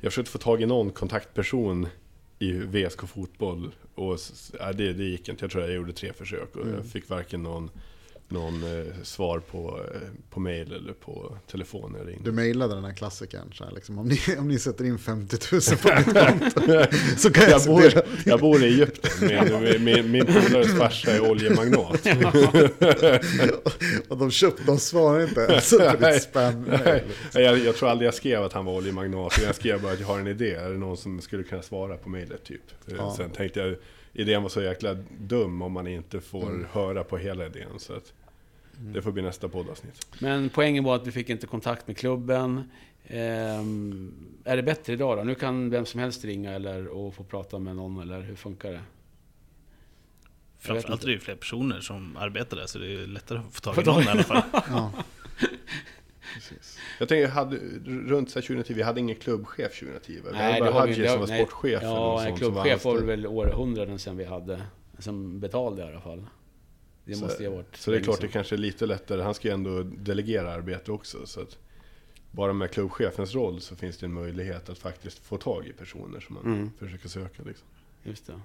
jag 0.00 0.12
försökte 0.12 0.30
få 0.30 0.38
tag 0.38 0.62
i 0.62 0.66
någon 0.66 0.90
kontaktperson 0.90 1.86
i 2.38 2.52
VSK 2.52 3.08
Fotboll. 3.08 3.70
Och 3.94 4.18
ja, 4.58 4.72
det, 4.72 4.92
det 4.92 5.04
gick 5.04 5.28
inte, 5.28 5.44
jag 5.44 5.50
tror 5.52 5.64
jag 5.64 5.72
gjorde 5.74 5.92
tre 5.92 6.12
försök. 6.12 6.56
Och 6.56 6.62
Mm. 6.62 6.74
jag 6.74 6.86
fick 6.86 7.08
varken 7.08 7.42
någon, 7.42 7.70
någon 8.28 8.62
eh, 8.62 8.84
svar 9.02 9.38
på, 9.38 9.80
eh, 9.94 10.00
på 10.30 10.40
mail 10.40 10.72
eller 10.72 10.92
på 10.92 11.36
telefon 11.50 11.92
när 11.92 11.98
jag 11.98 12.08
ringde. 12.08 12.24
Du 12.24 12.32
mejlade 12.32 12.74
den 12.74 12.84
här 12.84 12.92
klassikern, 12.92 13.52
så 13.52 13.64
här, 13.64 13.72
liksom, 13.72 13.98
om, 13.98 14.08
ni, 14.08 14.20
om 14.38 14.48
ni 14.48 14.58
sätter 14.58 14.84
in 14.84 14.98
50 14.98 15.36
000 15.52 15.60
på 15.82 15.88
mitt 15.96 16.04
konto 16.14 16.96
så 17.16 17.32
kan 17.32 17.44
jag, 17.44 17.52
Jag 17.52 17.64
bor, 17.66 17.92
jag 18.24 18.40
bor 18.40 18.62
i 18.62 18.66
Egypten, 18.66 19.10
min, 19.62 19.84
min, 19.84 20.10
min 20.10 20.26
polares 20.26 20.78
farsa 20.78 21.10
är 21.10 21.30
oljemagnat. 21.30 22.06
Och 24.08 24.18
de 24.18 24.30
köpte, 24.30 24.62
de 24.62 24.78
svarar 24.78 25.22
inte 25.22 25.40
ens 25.40 25.70
på 25.70 25.96
ditt 26.06 26.22
spam 26.22 26.64
Nej, 26.84 27.04
jag, 27.44 27.58
jag 27.58 27.76
tror 27.76 27.88
aldrig 27.88 28.06
jag 28.06 28.14
skrev 28.14 28.42
att 28.42 28.52
han 28.52 28.64
var 28.64 28.72
oljemagnat. 28.72 29.38
Jag 29.42 29.54
skrev 29.54 29.82
bara 29.82 29.92
att 29.92 30.00
jag 30.00 30.06
har 30.06 30.20
en 30.20 30.26
idé. 30.26 30.54
Är 30.54 30.70
det 30.70 30.78
någon 30.78 30.96
som 30.96 31.20
skulle 31.20 31.42
kunna 31.42 31.62
svara 31.62 31.96
på 31.96 32.08
mejlet 32.08 32.44
typ? 32.44 32.62
Ja. 32.86 33.14
Sen 33.16 33.30
tänkte 33.30 33.60
jag, 33.60 33.76
idén 34.14 34.42
var 34.42 34.48
så 34.48 34.62
jäkla 34.62 34.94
dum 35.18 35.62
om 35.62 35.72
man 35.72 35.86
inte 35.86 36.20
får 36.20 36.42
Mm. 36.50 36.66
höra 36.72 37.04
på 37.04 37.18
hela 37.18 37.46
idén. 37.46 37.78
Så 37.78 37.92
att 37.94 38.12
det 38.78 39.02
får 39.02 39.12
bli 39.12 39.22
nästa 39.22 39.48
poddavsnitt. 39.48 40.06
Men 40.20 40.48
poängen 40.48 40.84
var 40.84 40.96
att 40.96 41.06
vi 41.06 41.12
fick 41.12 41.30
inte 41.30 41.46
kontakt 41.46 41.86
med 41.86 41.96
klubben. 41.96 42.70
Ehm, 43.06 44.12
är 44.44 44.56
det 44.56 44.62
bättre 44.62 44.92
idag 44.92 45.18
då? 45.18 45.24
Nu 45.24 45.34
kan 45.34 45.70
vem 45.70 45.86
som 45.86 46.00
helst 46.00 46.24
ringa 46.24 46.52
eller 46.52 46.86
och 46.86 47.14
få 47.14 47.24
prata 47.24 47.58
med 47.58 47.76
någon, 47.76 47.98
eller 48.02 48.20
hur 48.20 48.36
funkar 48.36 48.72
det? 48.72 48.80
Framförallt 50.58 51.02
är 51.02 51.06
det 51.06 51.12
ju 51.12 51.18
fler 51.18 51.36
personer 51.36 51.80
som 51.80 52.16
arbetar 52.16 52.56
där 52.56 52.66
så 52.66 52.78
det 52.78 52.92
är 52.94 53.06
lättare 53.06 53.38
att 53.38 53.54
få 53.54 53.60
tag 53.60 53.78
i 53.78 53.86
någon 53.86 54.02
i- 54.02 54.04
i 54.04 54.08
alla 54.08 54.22
fall. 54.22 54.42
Ja. 54.70 54.92
Precis. 56.34 56.78
Jag 56.98 57.08
tänker, 57.08 57.28
hade, 57.28 57.56
runt 57.86 58.30
så 58.30 58.38
här 58.38 58.46
2010, 58.46 58.74
vi 58.74 58.82
hade 58.82 59.00
ingen 59.00 59.16
klubbchef 59.16 59.78
2010. 59.80 60.20
Vi 60.32 60.36
hade 60.36 60.54
det 60.58 60.64
vi 60.64 60.70
Hadji 60.70 61.08
som 61.08 61.20
var 61.20 61.26
Nej. 61.26 61.44
sportchef. 61.46 61.82
eller 61.82 61.92
Ja, 61.92 62.12
var 62.14 62.36
klubbchef 62.36 62.84
var 62.84 62.92
anställd. 62.92 63.06
väl 63.06 63.26
århundraden 63.26 63.98
sedan 63.98 64.16
vi 64.16 64.24
hade. 64.24 64.62
Som 64.98 65.40
betalade 65.40 65.82
i 65.82 65.84
alla 65.92 66.00
fall. 66.00 66.26
Det 67.04 67.14
Så- 67.14 67.24
måste 67.24 67.42
ju 67.42 67.48
ha 67.48 67.56
varit 67.56 67.76
Så 67.76 67.90
det 67.90 67.96
är 67.96 68.00
klart 68.00 68.20
det 68.20 68.28
kanske 68.28 68.54
är 68.54 68.58
lite 68.58 68.86
lättare. 68.86 69.22
Han 69.22 69.34
ska 69.34 69.48
ju 69.48 69.54
ändå 69.54 69.82
delegera 69.82 70.52
arbete 70.52 70.92
också. 70.92 71.26
Så 71.26 71.40
att 71.40 71.58
bara 72.30 72.52
med 72.52 72.70
klubbchefens 72.70 73.34
roll 73.34 73.60
så 73.60 73.76
finns 73.76 73.98
det 73.98 74.06
en 74.06 74.12
möjlighet 74.12 74.68
att 74.68 74.78
faktiskt 74.78 75.18
få 75.18 75.36
tag 75.36 75.66
i 75.66 75.72
personer 75.72 76.20
som 76.20 76.34
man 76.34 76.44
Mm. 76.44 76.70
försöker 76.78 77.08
söka. 77.08 77.42
Liksom. 77.42 77.66
Just 78.02 78.26
det. 78.26 78.40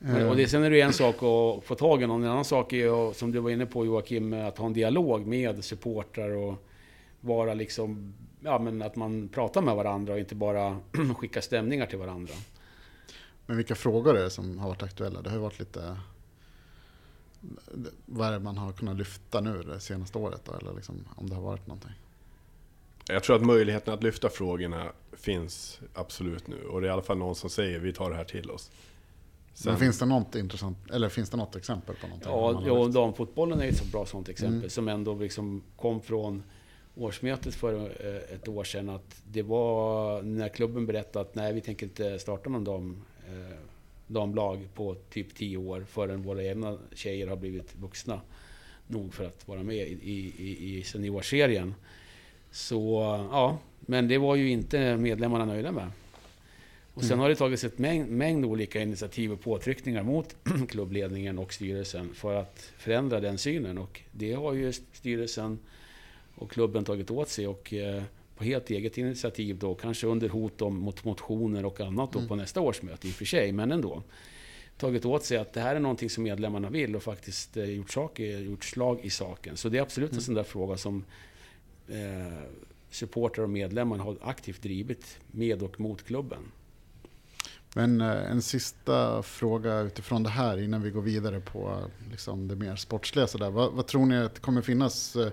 Eh, 0.00 0.12
Men, 0.12 0.28
och 0.28 0.36
det, 0.36 0.48
sen 0.48 0.64
är 0.64 0.70
det 0.70 0.76
ju 0.76 0.82
en 0.82 0.92
sak 0.92 1.14
att 1.14 1.64
få 1.64 1.74
tag 1.78 2.02
i 2.02 2.06
någon. 2.06 2.24
En 2.24 2.30
annan 2.30 2.44
sak 2.44 2.72
är 2.72 2.76
ju, 2.76 3.14
som 3.14 3.32
du 3.32 3.38
var 3.38 3.50
inne 3.50 3.66
på 3.66 3.86
Joakim, 3.86 4.32
att 4.32 4.58
ha 4.58 4.66
en 4.66 4.72
dialog 4.72 5.26
med 5.26 5.64
supportrar 5.64 6.30
och 6.30 6.64
vara 7.20 7.54
liksom... 7.54 8.14
Ja, 8.40 8.58
men 8.58 8.82
att 8.82 8.96
man 8.96 9.28
pratar 9.28 9.62
med 9.62 9.76
varandra 9.76 10.12
och 10.12 10.18
inte 10.18 10.34
bara 10.34 10.80
skickar 11.18 11.40
stämningar 11.40 11.86
till 11.86 11.98
varandra. 11.98 12.34
Men 13.46 13.56
vilka 13.56 13.74
frågor 13.74 14.16
är 14.16 14.22
det 14.22 14.30
som 14.30 14.58
har 14.58 14.68
varit 14.68 14.82
aktuella? 14.82 15.22
Det 15.22 15.30
har 15.30 15.36
ju 15.36 15.42
varit 15.42 15.58
lite... 15.58 15.96
Vad 18.06 18.28
är 18.28 18.32
det 18.32 18.38
man 18.38 18.58
har 18.58 18.72
kunnat 18.72 18.96
lyfta 18.96 19.40
nu 19.40 19.62
det 19.62 19.80
senaste 19.80 20.18
året 20.18 20.40
då? 20.44 20.54
Eller 20.54 20.74
liksom, 20.74 21.04
om 21.16 21.28
det 21.28 21.34
har 21.34 21.42
varit 21.42 21.66
någonting? 21.66 21.92
Jag 23.08 23.22
tror 23.22 23.36
att 23.36 23.42
möjligheten 23.42 23.94
att 23.94 24.02
lyfta 24.02 24.28
frågorna 24.28 24.92
finns 25.12 25.80
absolut 25.94 26.46
nu. 26.46 26.64
Och 26.64 26.80
det 26.80 26.86
är 26.86 26.88
i 26.88 26.92
alla 26.92 27.02
fall 27.02 27.18
någon 27.18 27.34
som 27.34 27.50
säger 27.50 27.78
vi 27.78 27.92
tar 27.92 28.10
det 28.10 28.16
här 28.16 28.24
till 28.24 28.50
oss. 28.50 28.70
Sen- 29.58 29.72
Men 29.72 29.80
finns 29.80 29.98
det 29.98 30.06
något 30.06 30.34
intressant, 30.34 30.90
eller 30.90 31.08
finns 31.08 31.30
det 31.30 31.36
något 31.36 31.56
exempel 31.56 31.96
på 31.96 32.06
någonting? 32.06 32.30
Ja, 32.32 32.62
ja 32.66 32.88
damfotbollen 32.88 33.60
är 33.60 33.68
ett 33.68 33.76
så 33.76 33.84
bra 33.84 34.06
sånt 34.06 34.28
exempel. 34.28 34.58
Mm. 34.58 34.70
Som 34.70 34.88
ändå 34.88 35.14
liksom 35.14 35.62
kom 35.76 36.00
från 36.00 36.42
årsmötet 36.96 37.54
för 37.54 37.74
eh, 37.74 38.34
ett 38.34 38.48
år 38.48 38.64
sedan. 38.64 38.88
Att 38.88 39.22
det 39.28 39.42
var 39.42 40.22
när 40.22 40.48
klubben 40.48 40.86
berättade 40.86 41.20
att 41.28 41.34
nej, 41.34 41.52
vi 41.52 41.60
tänker 41.60 41.86
inte 41.86 42.18
starta 42.18 42.50
någon 42.50 42.64
dam, 42.64 43.04
eh, 43.28 43.56
damlag 44.06 44.68
på 44.74 44.94
typ 44.94 45.34
10 45.34 45.56
år 45.56 45.86
förrän 45.88 46.22
våra 46.22 46.44
egna 46.44 46.78
tjejer 46.94 47.26
har 47.26 47.36
blivit 47.36 47.76
vuxna 47.76 48.20
nog 48.86 49.14
för 49.14 49.24
att 49.24 49.48
vara 49.48 49.62
med 49.62 49.88
i, 49.88 49.98
i, 50.02 50.32
i, 50.38 50.78
i 50.78 50.82
seniorserien. 50.82 51.74
Så 52.50 53.00
ja, 53.32 53.58
men 53.80 54.08
det 54.08 54.18
var 54.18 54.36
ju 54.36 54.50
inte 54.50 54.96
medlemmarna 54.96 55.44
nöjda 55.44 55.72
med. 55.72 55.90
Och 56.98 57.04
sen 57.04 57.12
Mm. 57.12 57.20
har 57.22 57.28
det 57.28 57.36
tagits 57.36 57.64
ett 57.64 57.78
mängd, 57.78 58.10
mängd 58.10 58.44
olika 58.44 58.82
initiativ 58.82 59.32
och 59.32 59.40
påtryckningar 59.40 60.02
mot 60.02 60.36
klubbledningen 60.68 61.38
och 61.38 61.52
styrelsen 61.52 62.14
för 62.14 62.34
att 62.34 62.72
förändra 62.78 63.20
den 63.20 63.38
synen. 63.38 63.78
Och 63.78 64.00
det 64.12 64.32
har 64.32 64.52
ju 64.54 64.72
styrelsen 64.72 65.58
och 66.34 66.50
klubben 66.50 66.84
tagit 66.84 67.10
åt 67.10 67.28
sig 67.28 67.46
och 67.46 67.72
eh, 67.74 68.02
på 68.36 68.44
helt 68.44 68.70
eget 68.70 68.98
initiativ 68.98 69.58
då, 69.58 69.74
kanske 69.74 70.06
under 70.06 70.28
hot 70.28 70.62
om 70.62 70.76
mot 70.78 71.04
motioner 71.04 71.64
och 71.64 71.80
annat 71.80 72.12
då 72.12 72.18
Mm. 72.18 72.28
på 72.28 72.34
nästa 72.36 72.60
årsmöte 72.60 73.08
i 73.08 73.10
och 73.10 73.14
för 73.14 73.24
sig, 73.24 73.52
men 73.52 73.72
ändå. 73.72 74.02
Tagit 74.76 75.04
åt 75.04 75.24
sig 75.24 75.36
att 75.38 75.52
det 75.52 75.60
här 75.60 75.76
är 75.76 75.80
någonting 75.80 76.10
som 76.10 76.24
medlemmarna 76.24 76.70
vill 76.70 76.96
och 76.96 77.02
faktiskt 77.02 77.56
eh, 77.56 77.64
gjort, 77.64 77.90
saker, 77.90 78.38
gjort 78.38 78.64
slag 78.64 79.00
i 79.02 79.10
saken. 79.10 79.56
Så 79.56 79.68
det 79.68 79.78
är 79.78 79.82
absolut 79.82 80.10
en 80.10 80.14
Mm. 80.14 80.22
sån 80.24 80.34
där 80.34 80.42
fråga 80.42 80.76
som 80.76 81.04
eh, 81.88 82.38
supportrar 82.90 83.44
och 83.44 83.50
medlemmar 83.50 83.98
har 83.98 84.16
aktivt 84.22 84.62
drivit 84.62 85.18
med 85.30 85.62
och 85.62 85.80
mot 85.80 86.02
klubben. 86.04 86.38
Men 87.74 88.00
eh, 88.00 88.30
en 88.30 88.42
sista 88.42 89.22
fråga 89.22 89.80
utifrån 89.80 90.22
det 90.22 90.30
här 90.30 90.58
innan 90.58 90.82
vi 90.82 90.90
går 90.90 91.02
vidare 91.02 91.40
på 91.40 91.84
liksom, 92.10 92.48
det 92.48 92.56
mer 92.56 92.76
sportsliga. 92.76 93.26
Så 93.26 93.38
där. 93.38 93.50
Vad, 93.50 93.72
vad 93.72 93.86
tror 93.86 94.06
ni 94.06 94.16
att 94.16 94.34
det 94.34 94.40
kommer 94.40 94.62
finnas 94.62 95.16
eh, 95.16 95.32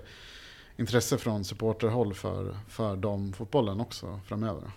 intresse 0.76 1.18
från 1.18 1.44
supporterhåll 1.44 2.14
för, 2.14 2.56
för 2.68 2.96
de 2.96 3.32
fotbollen 3.32 3.80
också 3.80 4.20
framöver? 4.26 4.70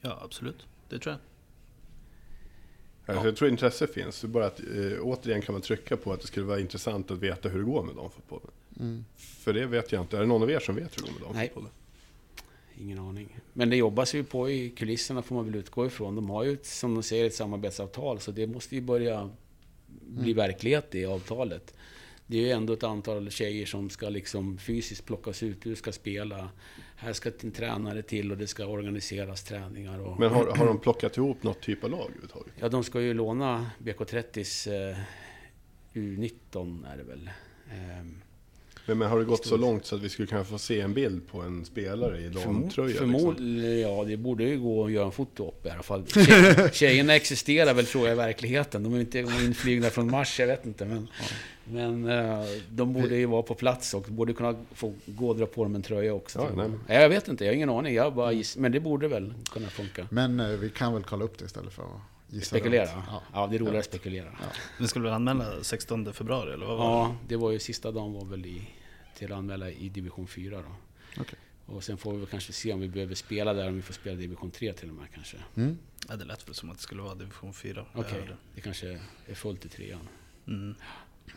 Ja, 0.00 0.20
absolut. 0.24 0.66
Det 0.88 0.98
tror 0.98 1.12
jag. 1.12 1.20
Alltså, 3.06 3.28
Jag 3.28 3.36
tror 3.36 3.50
intresse 3.50 3.86
finns. 3.86 4.20
Det 4.20 4.26
är 4.26 4.28
bara 4.28 4.46
att 4.46 4.60
eh, 4.60 5.00
återigen 5.00 5.42
kan 5.42 5.52
man 5.52 5.62
trycka 5.62 5.96
på 5.96 6.12
att 6.12 6.20
det 6.20 6.26
skulle 6.26 6.46
vara 6.46 6.60
intressant 6.60 7.10
att 7.10 7.18
veta 7.18 7.48
hur 7.48 7.58
det 7.58 7.64
går 7.64 7.82
med 7.82 7.96
damfotbollen. 7.96 8.50
Mm. 8.80 9.04
För 9.16 9.52
det 9.52 9.66
vet 9.66 9.92
jag 9.92 10.02
inte. 10.02 10.16
Är 10.16 10.20
det 10.20 10.26
någon 10.26 10.42
av 10.42 10.50
er 10.50 10.60
som 10.60 10.74
vet 10.74 10.98
hur 10.98 11.02
det 11.02 11.12
går 11.12 11.28
med 11.28 11.36
Nej. 11.36 11.52
Ingen 12.82 12.98
aning. 12.98 13.36
Men 13.52 13.70
det 13.70 13.76
jobbas 13.76 14.14
ju 14.14 14.24
på 14.24 14.50
i 14.50 14.70
kulisserna 14.70 15.22
får 15.22 15.34
man 15.34 15.44
väl 15.44 15.54
utgå 15.54 15.86
ifrån. 15.86 16.14
De 16.14 16.30
har 16.30 16.44
ju, 16.44 16.52
ett, 16.52 16.66
som 16.66 16.94
de 16.94 17.02
säger, 17.02 17.26
ett 17.26 17.34
samarbetsavtal. 17.34 18.20
Så 18.20 18.30
det 18.32 18.46
måste 18.46 18.74
ju 18.74 18.80
börja 18.80 19.30
bli 20.00 20.32
Mm. 20.32 20.36
verklighet 20.36 20.94
i 20.94 21.04
avtalet. 21.06 21.74
det 22.26 22.36
är 22.38 22.42
ju 22.42 22.50
ändå 22.50 22.72
ett 22.72 22.82
antal 22.82 23.30
tjejer 23.30 23.66
som 23.66 23.90
ska 23.90 24.08
liksom 24.08 24.58
fysiskt 24.58 25.04
plockas 25.06 25.42
ut. 25.42 25.62
Du 25.62 25.76
ska 25.76 25.92
spela. 25.92 26.48
Här 26.96 27.12
ska 27.12 27.30
en 27.40 27.50
tränare 27.50 28.02
till 28.02 28.30
och 28.32 28.38
det 28.38 28.46
ska 28.46 28.66
organiseras 28.66 29.44
träningar. 29.44 29.98
Och, 29.98 30.20
Men 30.20 30.30
har, 30.30 30.46
har 30.56 30.66
de 30.66 30.78
plockat 30.78 31.16
ihop 31.16 31.42
något 31.42 31.60
typ 31.60 31.84
av 31.84 31.90
lag 31.90 32.00
överhuvudtaget? 32.04 32.52
Ja, 32.60 32.68
de 32.68 32.84
ska 32.84 33.00
ju 33.00 33.14
låna 33.14 33.70
BK30s 33.78 34.90
eh, 34.90 34.96
U19 35.92 36.86
är 36.92 36.96
det 36.96 37.02
väl. 37.04 37.30
Ehm, 37.70 38.22
Men, 38.86 38.98
men 38.98 39.08
har 39.08 39.18
det 39.18 39.24
gått 39.24 39.46
så 39.46 39.56
långt 39.56 39.86
så 39.86 39.94
att 39.94 40.02
vi 40.02 40.08
skulle 40.08 40.28
kunna 40.28 40.44
få 40.44 40.58
se 40.58 40.80
en 40.80 40.94
bild 40.94 41.28
på 41.28 41.40
en 41.40 41.64
spelare 41.64 42.20
i 42.20 42.28
damtröja? 42.28 42.88
Liksom? 42.88 43.12
Förmodligen, 43.12 43.80
ja 43.80 44.04
det 44.04 44.16
borde 44.16 44.44
ju 44.44 44.60
gå 44.60 44.84
att 44.84 44.92
göra 44.92 45.06
en 45.06 45.12
foto 45.12 45.48
upp 45.48 45.66
i 45.66 45.70
alla 45.70 45.82
fall. 45.82 46.06
Tjej, 46.14 46.70
tjejerna 46.72 47.14
existerar 47.14 47.74
väl 47.74 47.86
tror 47.86 48.06
jag 48.06 48.14
i 48.14 48.16
verkligheten. 48.16 48.82
De 48.82 48.94
är 48.94 49.00
inte 49.00 49.18
inflygna 49.18 49.90
från 49.90 50.10
Mars, 50.10 50.40
jag 50.40 50.46
vet 50.46 50.66
inte. 50.66 50.84
Men, 50.84 51.08
men 51.64 52.08
eh, 52.08 52.44
de 52.70 52.92
borde 52.92 53.16
ju 53.16 53.26
vara 53.26 53.42
på 53.42 53.54
plats 53.54 53.94
och 53.94 54.02
borde 54.02 54.32
kunna 54.32 54.56
få 54.74 54.94
gå 55.06 55.28
och 55.28 55.36
dra 55.36 55.46
på 55.46 55.62
dem 55.64 55.74
en 55.74 55.82
tröja 55.82 56.14
också. 56.14 56.38
Ja, 56.38 56.48
nej, 56.56 56.70
jag. 56.88 57.02
jag 57.02 57.08
vet 57.08 57.28
inte, 57.28 57.44
jag 57.44 57.50
har 57.52 57.56
ingen 57.56 57.70
aning. 57.70 57.94
Jag 57.94 58.14
bara 58.14 58.32
giss, 58.32 58.56
men 58.56 58.72
det 58.72 58.80
borde 58.80 59.08
väl 59.08 59.34
kunna 59.50 59.68
funka. 59.68 60.06
Men 60.10 60.40
eh, 60.40 60.46
vi 60.46 60.70
kan 60.70 60.94
väl 60.94 61.02
kolla 61.02 61.24
upp 61.24 61.38
det 61.38 61.44
istället 61.44 61.72
för 61.72 61.82
att 61.82 62.11
Spekulera? 62.40 62.88
Ja, 63.06 63.22
Ja. 63.32 63.46
det 63.46 63.56
är 63.56 63.58
roligare 63.58 63.78
att 63.78 63.84
spekulera. 63.84 64.28
Ja. 64.40 64.46
Vi 64.78 64.88
skulle 64.88 65.04
väl 65.04 65.14
anmäla 65.14 65.62
16 65.64 66.12
februari 66.12 66.52
eller 66.52 66.66
vad 66.66 66.78
var 66.78 67.08
det? 67.08 67.14
det 67.28 67.36
var 67.36 67.50
ju 67.50 67.58
sista 67.58 67.92
dagen 67.92 68.12
var 68.12 68.24
väl 68.24 68.46
i, 68.46 68.68
till 69.16 69.32
att 69.32 69.38
anmäla 69.38 69.70
i 69.70 69.88
division 69.88 70.26
4 70.26 70.56
då. 70.62 70.74
Okej. 71.20 71.38
Och 71.66 71.84
sen 71.84 71.98
får 71.98 72.12
vi 72.12 72.18
väl 72.18 72.26
kanske 72.26 72.52
se 72.52 72.72
om 72.72 72.80
vi 72.80 72.88
behöver 72.88 73.14
spela 73.14 73.54
där, 73.54 73.68
om 73.68 73.76
vi 73.76 73.82
får 73.82 73.94
spela 73.94 74.16
division 74.16 74.50
3 74.50 74.72
till 74.72 74.88
och 74.88 74.94
med 74.94 75.06
kanske. 75.14 75.36
Mm. 75.56 75.78
Ja, 76.08 76.16
det 76.16 76.24
lät 76.24 76.48
väl 76.48 76.54
som 76.54 76.70
att 76.70 76.76
det 76.76 76.82
skulle 76.82 77.02
vara 77.02 77.14
division 77.14 77.52
4. 77.54 77.86
Okej, 77.94 78.28
det 78.54 78.60
kanske 78.60 79.00
är 79.26 79.34
fullt 79.34 79.64
i 79.64 79.68
trean. 79.68 80.08
Mm. 80.46 80.74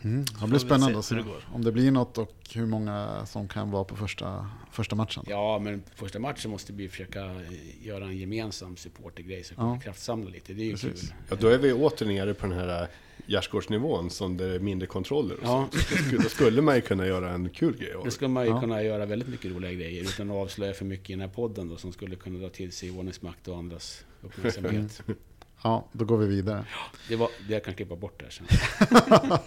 Mm. 0.02 0.24
Det 0.40 0.46
blir 0.46 0.58
spännande 0.58 0.98
att 0.98 1.04
se 1.04 1.22
om 1.52 1.64
det 1.64 1.72
blir 1.72 1.90
något 1.90 2.18
och 2.18 2.32
hur 2.54 2.66
många 2.66 3.26
som 3.26 3.48
kan 3.48 3.70
vara 3.70 3.84
på 3.84 3.96
första, 3.96 4.50
första 4.72 4.96
matchen. 4.96 5.24
Ja, 5.28 5.58
men 5.58 5.82
första 5.94 6.18
matchen 6.18 6.50
måste 6.50 6.72
vi 6.72 6.88
försöka 6.88 7.24
eh, 7.24 7.86
göra 7.86 8.04
en 8.04 8.16
gemensam 8.16 8.76
supportergrej 8.76 9.44
så 9.44 9.50
vi 9.54 9.56
kan 9.56 9.68
Ja. 9.68 9.80
kraftsamla 9.80 10.30
lite. 10.30 10.52
Det 10.52 10.62
är 10.62 10.64
ju 10.64 10.70
Precis. 10.72 11.00
kul. 11.00 11.10
Ja, 11.30 11.36
då 11.40 11.48
är 11.48 11.58
vi 11.58 11.72
åter 11.72 12.06
nere 12.06 12.34
på 12.34 12.46
den 12.46 12.58
här 12.58 12.82
äh, 12.82 12.88
gärdsgårdsnivån 13.26 14.10
som 14.10 14.36
det 14.36 14.44
är 14.54 14.58
mindre 14.58 14.86
kontroller 14.86 15.34
och 15.34 15.40
Ja. 15.44 15.68
sånt. 15.72 16.12
Då 16.22 16.28
skulle- 16.28 16.62
man 16.62 16.74
ju 16.74 16.80
kunna 16.80 17.06
göra 17.06 17.30
en 17.30 17.48
kul 17.48 17.76
grej 17.76 17.90
Då 17.94 18.04
det. 18.04 18.10
skulle 18.10 18.28
man 18.28 18.44
ju 18.44 18.50
Ja. 18.50 18.60
kunna 18.60 18.82
göra 18.82 19.06
väldigt 19.06 19.28
mycket 19.28 19.50
roliga 19.52 19.72
grejer 19.72 20.02
utan 20.02 20.30
att 20.30 20.36
avslöja 20.36 20.74
för 20.74 20.84
mycket 20.84 21.10
i 21.10 21.12
den 21.12 21.20
här 21.20 21.28
podden 21.28 21.68
då, 21.68 21.76
som 21.76 21.92
skulle 21.92 22.16
kunna 22.16 22.38
dra 22.38 22.48
till 22.48 22.72
sig 22.72 22.90
ordningsmakt 22.90 23.48
och 23.48 23.56
andras 23.58 24.04
uppmärksamhet. 24.22 25.02
Ja, 25.62 25.88
då 25.92 26.04
går 26.04 26.16
vi 26.18 26.26
vidare. 26.26 26.64
Det, 27.08 27.16
var, 27.16 27.28
det 27.48 27.52
jag 27.54 27.64
kan 27.64 27.74
klippa 27.74 27.96
bort 27.96 28.20
där 28.20 28.30
sen. 28.30 28.46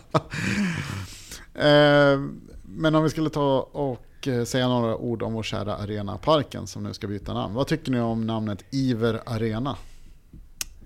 Eh, 1.53 2.19
men 2.63 2.95
om 2.95 3.03
vi 3.03 3.09
skulle 3.09 3.29
ta 3.29 3.59
och 3.71 4.27
eh, 4.27 4.43
säga 4.43 4.67
några 4.67 4.97
ord 4.97 5.23
om 5.23 5.33
vår 5.33 5.43
kära 5.43 5.75
Arenaparken 5.75 6.67
som 6.67 6.83
nu 6.83 6.93
ska 6.93 7.07
byta 7.07 7.33
namn. 7.33 7.53
Vad 7.53 7.67
tycker 7.67 7.91
ni 7.91 7.99
om 7.99 8.27
namnet 8.27 8.65
Iver 8.71 9.21
Arena? 9.25 9.77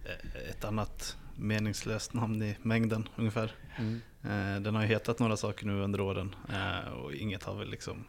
Eh, 0.06 0.50
Ett 0.50 0.66
annat 0.66 1.18
meningslöst 1.36 2.14
namn 2.14 2.42
i 2.44 2.58
mängden 2.62 3.08
ungefär. 3.16 3.56
Eh, 4.24 4.62
Den 4.62 4.76
har 4.76 4.82
ju 4.82 4.88
hetat 4.88 5.20
några 5.20 5.38
saker 5.38 5.66
nu 5.66 5.82
under 5.82 6.02
åren 6.02 6.36
eh, 6.50 6.92
och 6.94 7.14
inget 7.14 7.44
har 7.44 7.56
väl 7.56 7.70
liksom... 7.70 8.04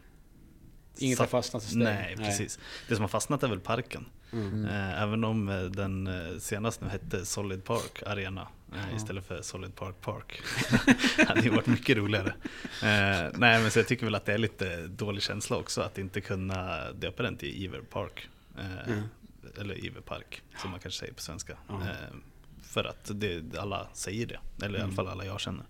Inget 0.97 1.19
har 1.19 1.25
fastnat 1.27 1.63
hos 1.63 1.71
dig? 1.73 1.83
Nej, 1.83 2.15
precis. 2.17 2.59
Det 2.87 2.95
som 2.95 3.01
har 3.01 3.09
fastnat 3.09 3.43
är 3.43 3.47
väl 3.47 3.59
parken. 3.59 4.05
Mm. 4.33 4.65
Eh, 4.65 5.01
Även 5.01 5.23
om 5.23 5.49
eh, 5.49 5.61
den 5.63 6.07
eh, 6.07 6.37
senast 6.39 6.81
nu 6.81 6.87
hette 6.87 7.25
Solid 7.25 7.63
Park 7.63 8.03
Arena 8.05 8.47
Ja. 8.71 8.95
istället 8.97 9.25
för 9.27 9.41
Solid 9.41 9.75
Park 9.75 9.95
Park. 10.01 10.41
det 11.17 11.23
hade 11.27 11.41
ju 11.41 11.49
varit 11.49 11.67
mycket 11.67 11.97
roligare. 11.97 12.33
Nej 12.81 13.61
men 13.61 13.71
så 13.71 13.79
jag 13.79 13.87
tycker 13.87 14.05
väl 14.05 14.15
att 14.15 14.25
det 14.25 14.33
är 14.33 14.37
lite 14.37 14.87
dålig 14.87 15.23
känsla 15.23 15.57
också 15.57 15.81
att 15.81 15.97
inte 15.97 16.21
kunna 16.21 16.91
döpa 16.91 17.23
den 17.23 17.37
till 17.37 17.63
Iver 17.63 17.81
Park. 17.81 18.29
Mm. 18.87 19.01
Eller 19.59 19.85
Iver 19.85 20.01
Park 20.01 20.41
som 20.61 20.71
man 20.71 20.79
kanske 20.79 20.99
säger 20.99 21.13
på 21.13 21.21
svenska. 21.21 21.57
Ja. 21.67 21.73
Eh, 21.81 22.15
För 22.63 22.83
att 22.83 23.11
det, 23.13 23.57
alla 23.57 23.87
säger 23.93 24.25
det, 24.27 24.39
eller 24.65 24.77
i 24.79 24.81
alla 24.81 24.83
Mm. 24.83 24.95
fall 24.95 25.07
alla 25.07 25.25
jag 25.25 25.39
känner. 25.39 25.65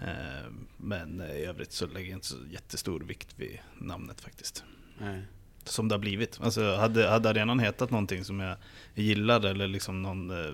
Eh, 0.00 0.50
Men 0.76 1.20
i 1.20 1.44
övrigt 1.44 1.72
så 1.72 1.86
lägger 1.86 2.10
jag 2.10 2.16
inte 2.16 2.26
så 2.26 2.36
jättestor 2.50 3.00
vikt 3.00 3.34
vid 3.36 3.58
namnet 3.78 4.20
faktiskt 4.20 4.64
Nej. 4.98 5.22
som 5.64 5.88
det 5.88 5.94
har 5.94 6.00
blivit. 6.00 6.40
Alltså, 6.42 6.74
hade, 6.76 7.08
hade 7.08 7.28
arenan 7.30 7.58
hetat 7.58 7.90
någonting 7.90 8.24
som 8.24 8.40
jag 8.40 8.56
gillade 8.94 9.50
eller 9.50 9.68
liksom 9.68 10.02
någon, 10.02 10.30
eh, 10.30 10.52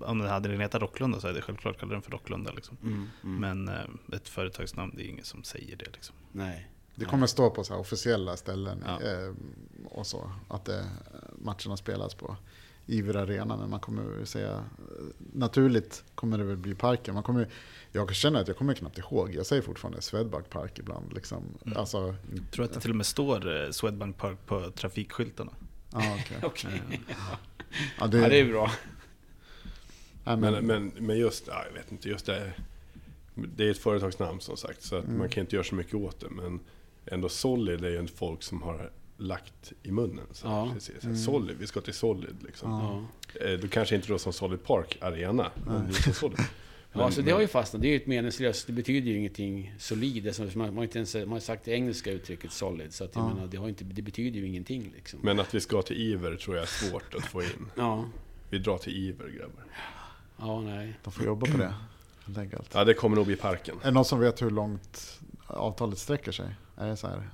om 0.00 0.18
den 0.18 0.28
hade 0.28 0.48
den 0.48 0.60
hetat 0.60 0.82
Rocklunda 0.82 1.20
så 1.20 1.26
hade 1.26 1.38
jag 1.38 1.44
självklart 1.44 1.78
kallat 1.78 1.92
den 1.92 2.02
för 2.02 2.10
Rocklunda. 2.10 2.52
Liksom. 2.52 2.76
Mm. 2.82 3.08
Mm. 3.24 3.40
Men 3.64 3.74
eh, 3.74 4.16
ett 4.16 4.28
företagsnamn, 4.28 4.92
det 4.96 5.02
är 5.02 5.08
ingen 5.08 5.24
som 5.24 5.44
säger 5.44 5.76
det. 5.76 5.90
Liksom. 5.92 6.16
Nej. 6.32 6.70
Det 6.94 7.04
kommer 7.04 7.26
stå 7.26 7.50
på 7.50 7.64
så 7.64 7.72
här 7.72 7.80
officiella 7.80 8.36
ställen 8.36 8.84
Ja. 8.86 8.98
och 9.90 10.06
så. 10.06 10.32
Att 10.48 10.64
det, 10.64 10.84
matcherna 11.38 11.76
spelas 11.76 12.14
på 12.14 12.36
Iver 12.86 13.14
Arena. 13.16 13.56
Men 13.56 13.70
man 13.70 13.80
kommer 13.80 14.24
säga, 14.24 14.64
naturligt 15.32 16.04
kommer 16.14 16.38
det 16.38 16.44
väl 16.44 16.56
bli 16.56 16.74
parken. 16.74 17.14
Man 17.14 17.22
kommer, 17.22 17.48
jag 17.92 18.14
känner 18.14 18.40
att 18.40 18.48
jag 18.48 18.56
kommer 18.56 18.74
knappt 18.74 18.98
ihåg. 18.98 19.34
Jag 19.34 19.46
säger 19.46 19.62
fortfarande 19.62 20.02
Swedbank 20.02 20.50
Park 20.50 20.78
ibland. 20.78 21.12
Liksom. 21.12 21.44
Mm. 21.66 21.78
Alltså, 21.78 22.14
Jag 22.34 22.50
tror 22.50 22.64
att 22.64 22.72
det 22.72 22.80
till 22.80 22.90
och 22.90 22.96
med 22.96 23.06
står 23.06 23.64
eh, 23.64 23.70
Swedbank 23.70 24.16
Park 24.18 24.38
på 24.46 24.70
trafikskyltarna. 24.70 25.52
ja, 25.92 26.16
okej. 26.20 26.38
Okej. 26.42 26.82
ja, 27.08 27.38
Ja, 28.00 28.06
det 28.06 28.40
är 28.40 28.44
bra. 28.44 28.70
Men, 30.24 30.66
men, 30.66 30.92
men 30.98 31.18
just, 31.18 31.46
ja, 31.46 31.64
jag 31.66 31.72
vet 31.72 31.92
inte, 31.92 32.08
just 32.08 32.26
det. 32.26 32.52
Det 33.34 33.64
är 33.66 33.70
ett 33.70 33.78
företagsnamn 33.78 34.40
som 34.40 34.56
sagt, 34.56 34.82
så 34.82 34.96
att 34.96 35.04
Mm. 35.04 35.18
man 35.18 35.28
kan 35.28 35.40
inte 35.40 35.56
göra 35.56 35.64
så 35.64 35.74
mycket 35.74 35.94
åt 35.94 36.20
det. 36.20 36.30
Men 36.30 36.60
ändå 37.06 37.28
Solid 37.28 37.84
är 37.84 37.88
ju 37.90 37.96
en 37.98 38.08
folk 38.08 38.42
som 38.42 38.62
har 38.62 38.90
lagt 39.16 39.72
i 39.82 39.90
munnen. 39.90 40.26
Så 40.32 40.46
Ja. 40.46 40.70
precis. 40.74 41.04
Mm. 41.04 41.16
Solid, 41.16 41.56
vi 41.58 41.66
ska 41.66 41.80
till 41.80 41.94
Solid 41.94 42.36
liksom. 42.44 42.70
Ja. 42.70 43.04
Eh, 43.46 43.58
Då 43.58 43.68
kanske 43.68 43.94
inte 43.96 44.08
då 44.08 44.18
som 44.18 44.32
Solid 44.32 44.64
Park 44.64 44.98
Arena, 45.00 45.50
men 45.66 45.92
Solid. 45.92 46.38
Ja, 46.92 47.10
så 47.10 47.20
det 47.22 47.30
har 47.30 47.40
ju 47.40 47.46
fastnat. 47.46 47.82
Det 47.82 47.88
är 47.88 47.90
ju 47.90 47.96
ett 47.96 48.06
meningslöst. 48.06 48.66
Det 48.66 48.72
betyder 48.72 49.10
ju 49.10 49.16
ingenting 49.18 49.74
solid. 49.78 50.26
Alltså, 50.26 50.42
man, 50.42 50.52
man, 50.54 50.76
har 50.76 50.82
inte 50.84 50.98
ens, 50.98 51.14
man 51.14 51.28
har 51.28 51.40
sagt 51.40 51.64
det 51.64 51.70
engelska 51.72 52.10
uttrycket 52.12 52.52
solid. 52.52 52.94
Så 52.94 53.04
att 53.04 53.14
jag 53.14 53.24
Ja. 53.24 53.34
menar, 53.34 53.46
det, 53.46 53.56
har 53.56 53.68
inte, 53.68 53.84
det 53.84 54.02
betyder 54.02 54.40
ju 54.40 54.46
ingenting 54.46 54.92
liksom. 54.96 55.20
Men 55.22 55.40
att 55.40 55.54
vi 55.54 55.60
ska 55.60 55.82
till 55.82 55.96
Iver 55.96 56.36
tror 56.36 56.56
jag 56.56 56.62
är 56.62 56.66
svårt 56.66 57.14
att 57.14 57.24
få 57.24 57.42
in. 57.42 57.70
Ja. 57.76 58.04
Vi 58.50 58.58
drar 58.58 58.78
till 58.78 58.96
Iver 59.08 59.28
grabbar. 59.28 59.64
Ja, 60.38 60.60
nej. 60.60 60.98
De 61.04 61.12
får 61.12 61.24
jobba 61.24 61.46
på 61.46 61.58
det. 61.58 61.74
helt 62.26 62.38
enkelt. 62.38 62.70
Ja, 62.74 62.84
det 62.84 62.94
kommer 62.94 63.16
nog 63.16 63.26
bli 63.26 63.36
parken. 63.36 63.76
Är 63.82 63.84
det 63.84 63.90
någon 63.90 64.04
som 64.04 64.20
vet 64.20 64.42
hur 64.42 64.50
långt 64.50 65.20
avtalet 65.46 65.98
sträcker 65.98 66.32
sig? 66.32 66.54
Är 66.76 66.86
det 66.88 66.96
så 66.96 67.06
här 67.06 67.30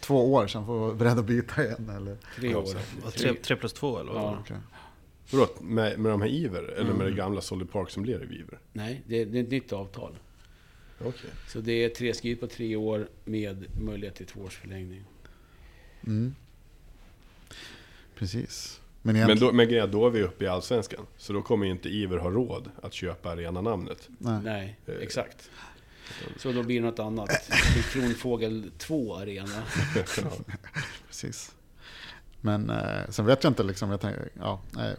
två 0.00 0.32
år 0.34 0.46
sen 0.46 0.66
får 0.66 0.74
vi 0.74 0.80
vara 0.80 0.94
beredda 0.94 1.20
att 1.20 1.26
byta 1.26 1.64
igen? 1.64 1.90
Eller? 1.96 2.16
Tre 2.36 2.54
år. 2.54 3.10
tre, 3.10 3.34
tre 3.34 3.56
plus 3.56 3.72
två 3.72 3.98
eller 3.98 4.12
vad? 4.12 4.22
Ja. 4.22 4.38
Okej. 4.40 4.56
Vadå, 5.30 5.48
med, 5.60 5.98
med 5.98 6.12
de 6.12 6.22
här 6.22 6.28
Iver? 6.28 6.62
Eller 6.62 6.84
med 6.84 6.94
Mm. 6.94 7.06
det 7.06 7.12
gamla 7.16 7.40
Solid 7.40 7.70
Park 7.70 7.90
som 7.90 8.02
blev 8.02 8.22
i 8.32 8.34
Iver? 8.36 8.58
Nej, 8.72 9.02
det, 9.06 9.24
det 9.24 9.38
är 9.38 9.42
ett 9.42 9.50
nytt 9.50 9.72
avtal. 9.72 10.18
Okej. 11.04 11.30
Så 11.48 11.60
det 11.60 11.72
är 11.84 11.88
tre 11.88 12.14
skrivet 12.14 12.40
på 12.40 12.46
tre 12.46 12.76
år 12.76 13.08
med 13.24 13.66
möjlighet 13.82 14.14
till 14.16 14.26
två 14.26 14.40
års 14.40 14.56
förlängning. 14.56 15.04
Mm. 16.06 16.34
Precis. 18.18 18.80
Men, 19.02 19.12
Men, 19.14 19.16
egentligen, 19.16 19.48
då, 19.52 19.56
men 19.56 19.66
grejen 19.68 19.82
är 19.82 19.86
att 19.86 19.92
då 19.92 20.06
är 20.06 20.10
vi 20.10 20.22
uppe 20.22 20.44
i 20.44 20.48
Allsvenskan. 20.48 21.06
Så 21.16 21.32
då 21.32 21.42
kommer 21.42 21.66
ju 21.66 21.72
inte 21.72 21.88
Iver 21.88 22.16
ha 22.18 22.30
råd 22.30 22.70
att 22.82 22.92
köpa 22.94 23.30
arenanamnet. 23.30 24.08
nej. 24.18 24.40
Nej, 24.44 24.76
Eh. 24.86 24.94
exakt. 25.02 25.50
Så 26.36 26.52
då 26.52 26.62
blir 26.62 26.80
det 26.80 26.86
något 26.86 26.98
annat. 26.98 27.28
Det 27.74 27.82
Kronfågel 27.92 28.70
2 28.78 29.16
Arena. 29.16 29.62
Precis. 31.06 31.54
Men 32.44 32.70
eh, 32.70 33.08
sen 33.08 33.26
vet 33.26 33.44
jag 33.44 33.50
inte, 33.50 33.62
liksom, 33.62 33.90
jag 33.90 34.00
tänker, 34.00 34.28
ja, 34.40 34.60
eh, 34.78 34.98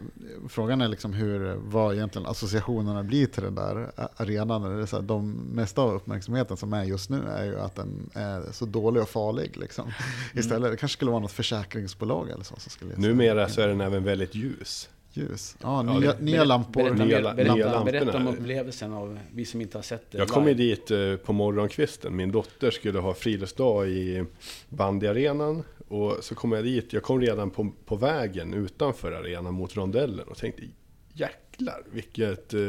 frågan 0.49 0.81
är 0.81 0.87
liksom 0.87 1.13
hur, 1.13 1.55
vad 1.55 1.95
egentligen 1.95 2.27
associationerna 2.27 3.03
blir 3.03 3.25
till 3.27 3.43
den 3.43 3.55
där 3.55 3.91
arenan. 4.17 4.61
Det 4.61 4.81
är 4.81 4.85
så 4.85 4.95
här, 4.95 5.03
de 5.03 5.31
mesta 5.31 5.81
av 5.81 5.93
uppmärksamheten 5.93 6.57
som 6.57 6.73
är 6.73 6.83
just 6.83 7.09
nu 7.09 7.21
är 7.27 7.45
ju 7.45 7.59
att 7.59 7.75
den 7.75 8.09
är 8.13 8.51
så 8.51 8.65
dålig 8.65 9.01
och 9.01 9.09
farlig. 9.09 9.57
Liksom. 9.57 9.91
Istället, 10.33 10.71
det 10.71 10.77
kanske 10.77 10.97
skulle 10.97 11.11
vara 11.11 11.21
något 11.21 11.31
försäkringsbolag 11.31 12.29
eller 12.29 12.43
så 12.43 12.55
som 12.57 12.71
skulle 12.71 12.95
Numera 12.95 13.49
så 13.49 13.61
är 13.61 13.67
den 13.67 13.81
även 13.81 14.03
väldigt 14.03 14.35
ljus. 14.35 14.89
Ljus. 15.13 15.55
Ja, 15.61 15.83
Ja, 15.85 15.99
nya, 15.99 16.13
det- 16.13 16.21
nya 16.21 16.43
lampor. 16.43 16.83
berätta, 16.83 17.03
Nya- 17.03 17.07
berätta, 17.07 17.33
nya 17.33 17.53
berätta, 17.55 17.71
lamporna 17.71 17.91
berätta 17.91 18.17
om 18.17 18.27
upplevelsen 18.27 18.93
av 18.93 19.19
vi 19.33 19.45
som 19.45 19.61
inte 19.61 19.77
har 19.77 19.83
sett 19.83 20.11
det 20.11 20.17
Jag 20.17 20.27
kom 20.27 20.47
ju 20.47 20.53
live. 20.53 20.75
dit 20.75 20.91
eh, 20.91 21.15
på 21.25 21.33
morgonkvisten. 21.33 22.15
Min 22.15 22.31
dotter 22.31 22.71
skulle 22.71 22.99
ha 22.99 23.13
friluftsdag 23.13 23.87
i 23.89 24.25
bandyarenan. 24.69 25.63
Och 25.87 26.17
så 26.21 26.35
kom 26.35 26.51
jag 26.51 26.63
dit. 26.63 26.93
Jag 26.93 27.03
kom 27.03 27.21
redan 27.21 27.49
på, 27.49 27.71
på 27.85 27.95
vägen 27.95 28.53
utanför 28.53 29.11
arenan 29.11 29.53
mot 29.53 29.75
rondellen 29.75 30.27
och 30.27 30.37
tänkte 30.37 30.63
jäklar 31.13 31.83
vilket, 31.91 32.53
eh, 32.53 32.59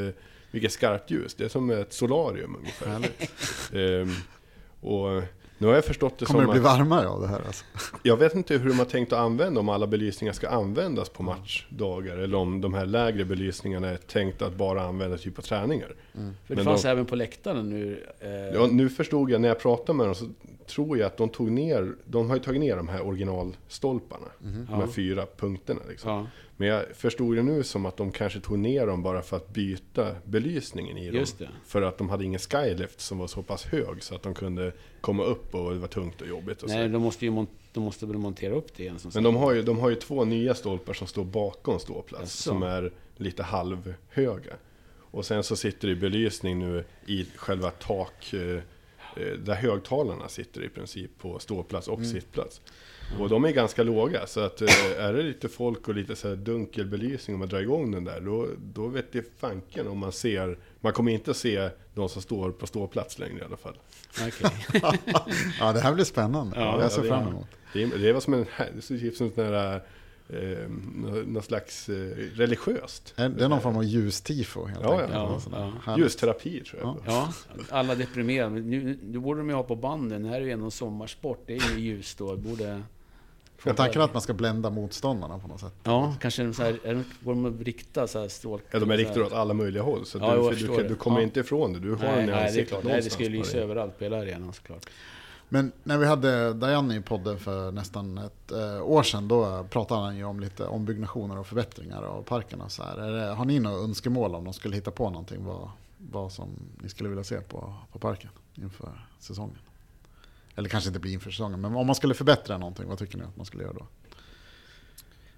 vilket 0.51 0.73
skarpt 0.73 1.11
ljus. 1.11 1.35
Det 1.35 1.45
är 1.45 1.49
som 1.49 1.71
ett 1.71 1.93
solarium 1.93 2.57
ungefär. 2.57 3.09
Ehm, 3.73 4.11
och 4.81 5.23
Nu 5.59 5.67
har 5.67 5.75
jag 5.75 5.85
förstått 5.85 6.19
det 6.19 6.25
Kommer 6.25 6.41
det 6.41 6.45
som 6.47 6.53
bli 6.53 6.69
att, 6.69 6.79
varmare 6.79 7.09
av 7.09 7.21
det 7.21 7.27
här? 7.29 7.41
Alltså? 7.47 7.65
jag 8.03 8.17
vet 8.17 8.35
inte 8.35 8.55
hur 8.57 8.69
de 8.69 8.79
har 8.79 8.85
tänkt 8.87 9.13
att 9.13 9.19
använda 9.19 9.61
om 9.61 9.69
alla 9.69 9.87
belysningar 9.87 10.33
ska 10.33 10.49
användas 10.49 11.09
på 11.09 11.23
matchdagar 11.23 12.17
eller 12.17 12.39
om 12.39 12.61
de 12.61 12.75
här 12.75 12.87
lägre 12.87 13.25
belysningarna 13.25 13.89
är 13.89 13.97
tänkt 13.97 14.43
att 14.43 14.55
bara 14.57 14.83
användas 14.83 15.23
typ 15.23 15.37
på 15.37 15.43
träningar. 15.43 15.95
För 16.13 16.21
det 16.47 16.55
Men 16.55 16.65
fanns 16.65 16.83
de- 16.83 16.89
även 16.89 17.07
på 17.07 17.17
läktaren 17.17 17.71
nu. 17.71 18.05
Eh, 18.21 18.31
Ja, 18.31 18.69
nu 18.71 18.89
förstod 18.89 19.31
jag 19.31 19.41
när 19.41 19.49
jag 19.49 19.59
pratade 19.61 19.97
med 19.97 20.07
dem 20.07 20.15
så 20.15 20.29
tror 20.67 20.99
jag 20.99 21.07
att 21.07 21.17
de 21.17 21.29
tog 21.29 21.51
ner, 21.51 21.93
de 22.05 22.29
har 22.31 22.37
ju 22.37 22.43
tagit 22.43 22.61
ner 22.61 22.77
de 22.77 22.89
här 22.89 23.07
originalstolparna. 23.07 24.27
De 24.39 24.67
här 24.75 24.81
Ja. 24.81 24.87
fyra 24.93 25.27
punkterna 25.37 25.81
liksom. 25.89 26.11
ja, 26.11 26.27
Men 26.57 26.69
jag 26.69 26.85
förstod 26.97 27.37
det 27.37 27.43
nu 27.43 27.63
som 27.63 27.87
att 27.87 27.97
de 27.97 28.13
kanske 28.13 28.41
tog 28.41 28.59
ner 28.59 28.87
dem 28.87 29.03
bara 29.03 29.23
för 29.23 29.37
att 29.37 29.53
byta 29.53 30.17
belysningen 30.25 30.99
i 30.99 31.11
dem. 31.11 31.27
För 31.65 31.83
att 31.83 31.99
de 31.99 32.09
hade 32.09 32.25
ingen 32.25 32.41
skylift 32.41 33.01
som 33.01 33.19
var 33.19 33.27
så 33.27 33.43
pass 33.43 33.65
hög 33.65 34.03
så 34.03 34.15
att 34.15 34.23
de 34.23 34.35
kunde 34.35 34.73
komma 35.01 35.25
upp 35.25 35.55
och 35.55 35.73
det 35.73 35.79
var 35.79 35.89
tungt 35.89 36.21
och 36.21 36.29
jobbigt. 36.29 36.63
Och 36.63 36.71
så. 36.71 36.77
nej, 36.77 36.89
de 36.89 37.03
måste 37.03 37.27
ju 37.27 37.47
de 37.73 37.83
måste 37.83 38.07
väl 38.07 38.19
montera 38.19 38.55
upp 38.55 38.77
det 38.77 38.83
igen. 38.83 38.99
Som 38.99 39.11
Men 39.15 39.23
de 39.23 39.37
har, 39.37 39.53
ju, 39.53 39.63
de 39.63 39.79
har 39.79 39.91
ju 39.91 39.97
två 39.97 40.25
nya 40.25 40.55
stolpar 40.55 40.93
som 40.93 41.07
står 41.07 41.25
bakom 41.25 41.79
ståplats. 41.79 42.23
Jaså. 42.23 42.43
Som 42.51 42.63
är 42.63 42.93
lite 43.17 43.43
halvhöga. 43.43 44.55
Och 44.97 45.27
sen 45.27 45.43
så 45.45 45.57
sitter 45.57 45.89
det 45.89 45.95
belysning 45.97 46.59
nu 46.59 46.85
i 47.07 47.25
själva 47.37 47.71
tak... 47.71 48.33
eh, 48.33 48.41
eh, 49.17 49.33
Där 49.39 49.55
högtalarna 49.55 50.29
sitter 50.29 50.65
i 50.65 50.69
princip 50.69 51.19
på 51.19 51.39
ståplats 51.39 51.89
och 51.89 52.05
sittplats. 52.05 52.61
Och 53.21 53.29
de 53.29 53.45
är 53.45 53.51
ganska 53.51 53.83
låga, 53.83 54.27
så 54.27 54.41
att 54.41 54.63
eh, 54.63 54.69
är 54.99 55.13
det 55.13 55.23
lite 55.23 55.49
folk 55.49 55.89
och 55.89 55.95
lite 55.95 56.17
så 56.17 56.29
här 56.29 56.37
dunkel 56.37 56.87
belysning 56.87 57.35
om 57.35 57.39
man 57.41 57.49
drar 57.49 57.61
igång 57.61 57.91
den 57.91 58.05
där, 58.05 58.21
då, 58.21 58.49
då 58.59 58.87
vet 58.87 59.13
det 59.13 59.25
fanken 59.39 59.89
om 59.89 59.99
man 59.99 60.13
ser... 60.13 60.59
Man 60.81 60.93
kommer 60.93 61.13
inte 61.13 61.35
se 61.35 61.71
de 61.95 62.09
som 62.09 62.23
står 62.23 62.51
på 62.51 62.67
ståplats 62.67 63.19
längre 63.19 63.39
i 63.39 63.43
alla 63.45 63.57
fall. 63.57 63.75
Okej. 64.27 64.51
Ja, 65.61 65.73
det 65.73 65.81
här 65.81 65.95
blir 65.95 66.05
spännande. 66.05 66.57
Ja, 66.61 66.81
jag 66.81 66.93
ser 66.93 66.99
ja, 66.99 67.03
det- 67.03 67.09
fram 67.09 67.29
emot. 67.29 67.47
Det 67.73 67.83
är, 67.83 67.87
det 67.99 68.09
är 68.09 68.13
vad 68.13 68.23
som 68.23 68.35
en, 68.35 68.47
det 68.89 68.91
ut 68.95 69.17
som 69.17 69.27
en 69.27 69.33
sån 69.35 69.45
här, 69.45 69.81
eh, 70.29 70.69
nå- 70.95 71.23
någon 71.27 71.43
slags 71.43 71.89
eh, 71.89 71.95
religiöst. 72.35 73.13
Det 73.17 73.23
är 73.23 73.49
någon 73.49 73.61
form 73.61 73.77
av 73.77 73.85
ljustifo 73.85 74.65
helt 74.67 74.81
Ja, 74.83 74.93
enkelt. 75.01 75.49
Ja, 75.53 75.73
ja. 75.87 75.99
Ljusterapi 75.99 76.61
tror 76.65 76.83
jag. 76.83 76.97
Ja. 77.07 77.33
Ja, 77.49 77.63
alla 77.71 77.95
deprimerade. 77.95 78.61
Nu, 78.61 78.99
nu 79.03 79.19
borde 79.19 79.41
de 79.41 79.49
ju 79.49 79.55
ha 79.55 79.63
på 79.63 79.77
banden. 79.77 80.23
Det 80.23 80.29
här 80.29 80.37
är 80.41 80.45
ju 80.45 80.51
ändå 80.51 80.71
sommarsport. 80.71 81.43
Det 81.47 81.57
är 81.57 81.77
ju 81.77 81.81
ljus 81.81 82.15
då. 82.15 82.37
Borde... 82.37 82.83
Jag 83.67 83.77
tänker 83.77 84.01
att 84.01 84.13
man 84.13 84.23
ska 84.23 84.33
blända 84.35 84.71
motståndarna 84.71 85.39
på 85.39 85.49
något 85.49 85.61
sätt. 85.61 85.75
Ja, 85.83 86.15
kanske 86.21 86.53
så 86.53 86.63
här, 86.63 86.79
är 86.85 86.95
de, 86.95 87.05
går 87.25 87.35
de 87.35 87.45
att 87.47 87.61
rikta 87.67 88.07
så 88.07 88.21
här 88.21 88.29
strål... 88.29 88.61
Ja, 88.71 88.79
de 88.79 88.91
är 88.91 88.97
riktade 88.97 89.25
åt 89.25 89.33
alla 89.33 89.55
möjliga 89.55 89.83
håll. 89.83 90.07
Så 90.07 90.19
Ja, 90.19 90.51
du, 90.51 90.57
du, 90.67 90.77
det. 90.77 90.89
du 90.89 90.95
kommer 90.95 91.17
Ja. 91.19 91.23
inte 91.23 91.41
ifrån 91.41 91.73
det. 91.73 91.79
Du 91.79 91.91
har 91.91 91.97
Nej, 91.99 92.11
den 92.17 92.23
i 92.25 92.27
nej, 92.27 92.27
det 92.27 92.41
är 92.41 92.47
ansiktet 92.47 92.69
klart. 92.69 92.85
Nej, 92.85 93.01
det 93.03 93.11
ska 93.11 93.23
ju 93.23 93.29
lysa 93.29 93.59
överallt 93.59 93.99
på 93.99 94.05
hela 94.05 94.19
arenan 94.19 94.53
såklart. 94.53 94.87
Men 95.49 95.73
när 95.83 95.99
vi 95.99 96.07
hade 96.07 96.53
Diane 96.53 96.97
i 96.97 97.01
podden 97.01 97.39
för 97.39 97.73
nästan 97.73 98.19
ett 98.19 98.53
eh, 98.53 98.83
år 98.83 99.03
sedan, 99.03 99.29
då 99.29 99.67
pratade 99.71 100.01
han 100.01 100.17
ju 100.17 100.25
om 100.25 100.41
lite 100.41 100.67
ombyggnationer 100.67 101.39
och 101.39 101.47
förbättringar 101.47 102.03
av 102.03 102.23
parken. 102.23 102.61
Och 102.61 102.73
så 102.73 102.83
här. 102.83 102.97
Det, 102.97 103.35
har 103.35 103.45
ni 103.45 103.61
några 103.61 103.77
önskemål 103.77 104.35
om 104.35 104.45
de 104.45 104.53
skulle 104.53 104.77
hitta 104.77 104.91
på 104.91 105.11
någonting, 105.11 105.45
vad, 105.45 105.71
vad 105.99 106.33
som 106.33 106.49
ni 106.83 106.89
skulle 106.89 107.09
vilja 107.09 107.25
se 107.25 107.41
på, 107.41 107.75
på 107.93 107.99
parken 107.99 108.31
inför 108.55 109.07
säsongen? 109.19 109.59
Eller 110.55 110.69
kanske 110.69 110.89
inte 110.89 111.01
blir 111.01 111.13
inför 111.13 111.31
säsongen, 111.31 111.61
men 111.61 111.75
om 111.75 111.87
man 111.87 111.95
skulle 111.95 112.15
förbättra 112.15 112.59
någonting, 112.59 112.89
vad 112.89 112.99
tycker 112.99 113.19
ni 113.19 113.25
att 113.25 113.37
man 113.37 113.47
skulle 113.47 113.63
göra 113.63 113.73
då? 113.73 113.87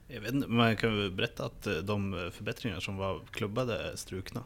Jag 0.09 0.21
vet 0.21 0.33
inte, 0.33 0.49
man 0.49 0.77
kan 0.77 0.97
väl 0.97 1.11
berätta 1.11 1.45
att 1.45 1.67
eh, 1.67 1.75
de 1.75 2.31
förbättringar 2.33 2.81
som 2.81 2.97
var 2.97 3.21
klubbade 3.31 3.79
är 3.79 3.97
strukna. 3.97 4.43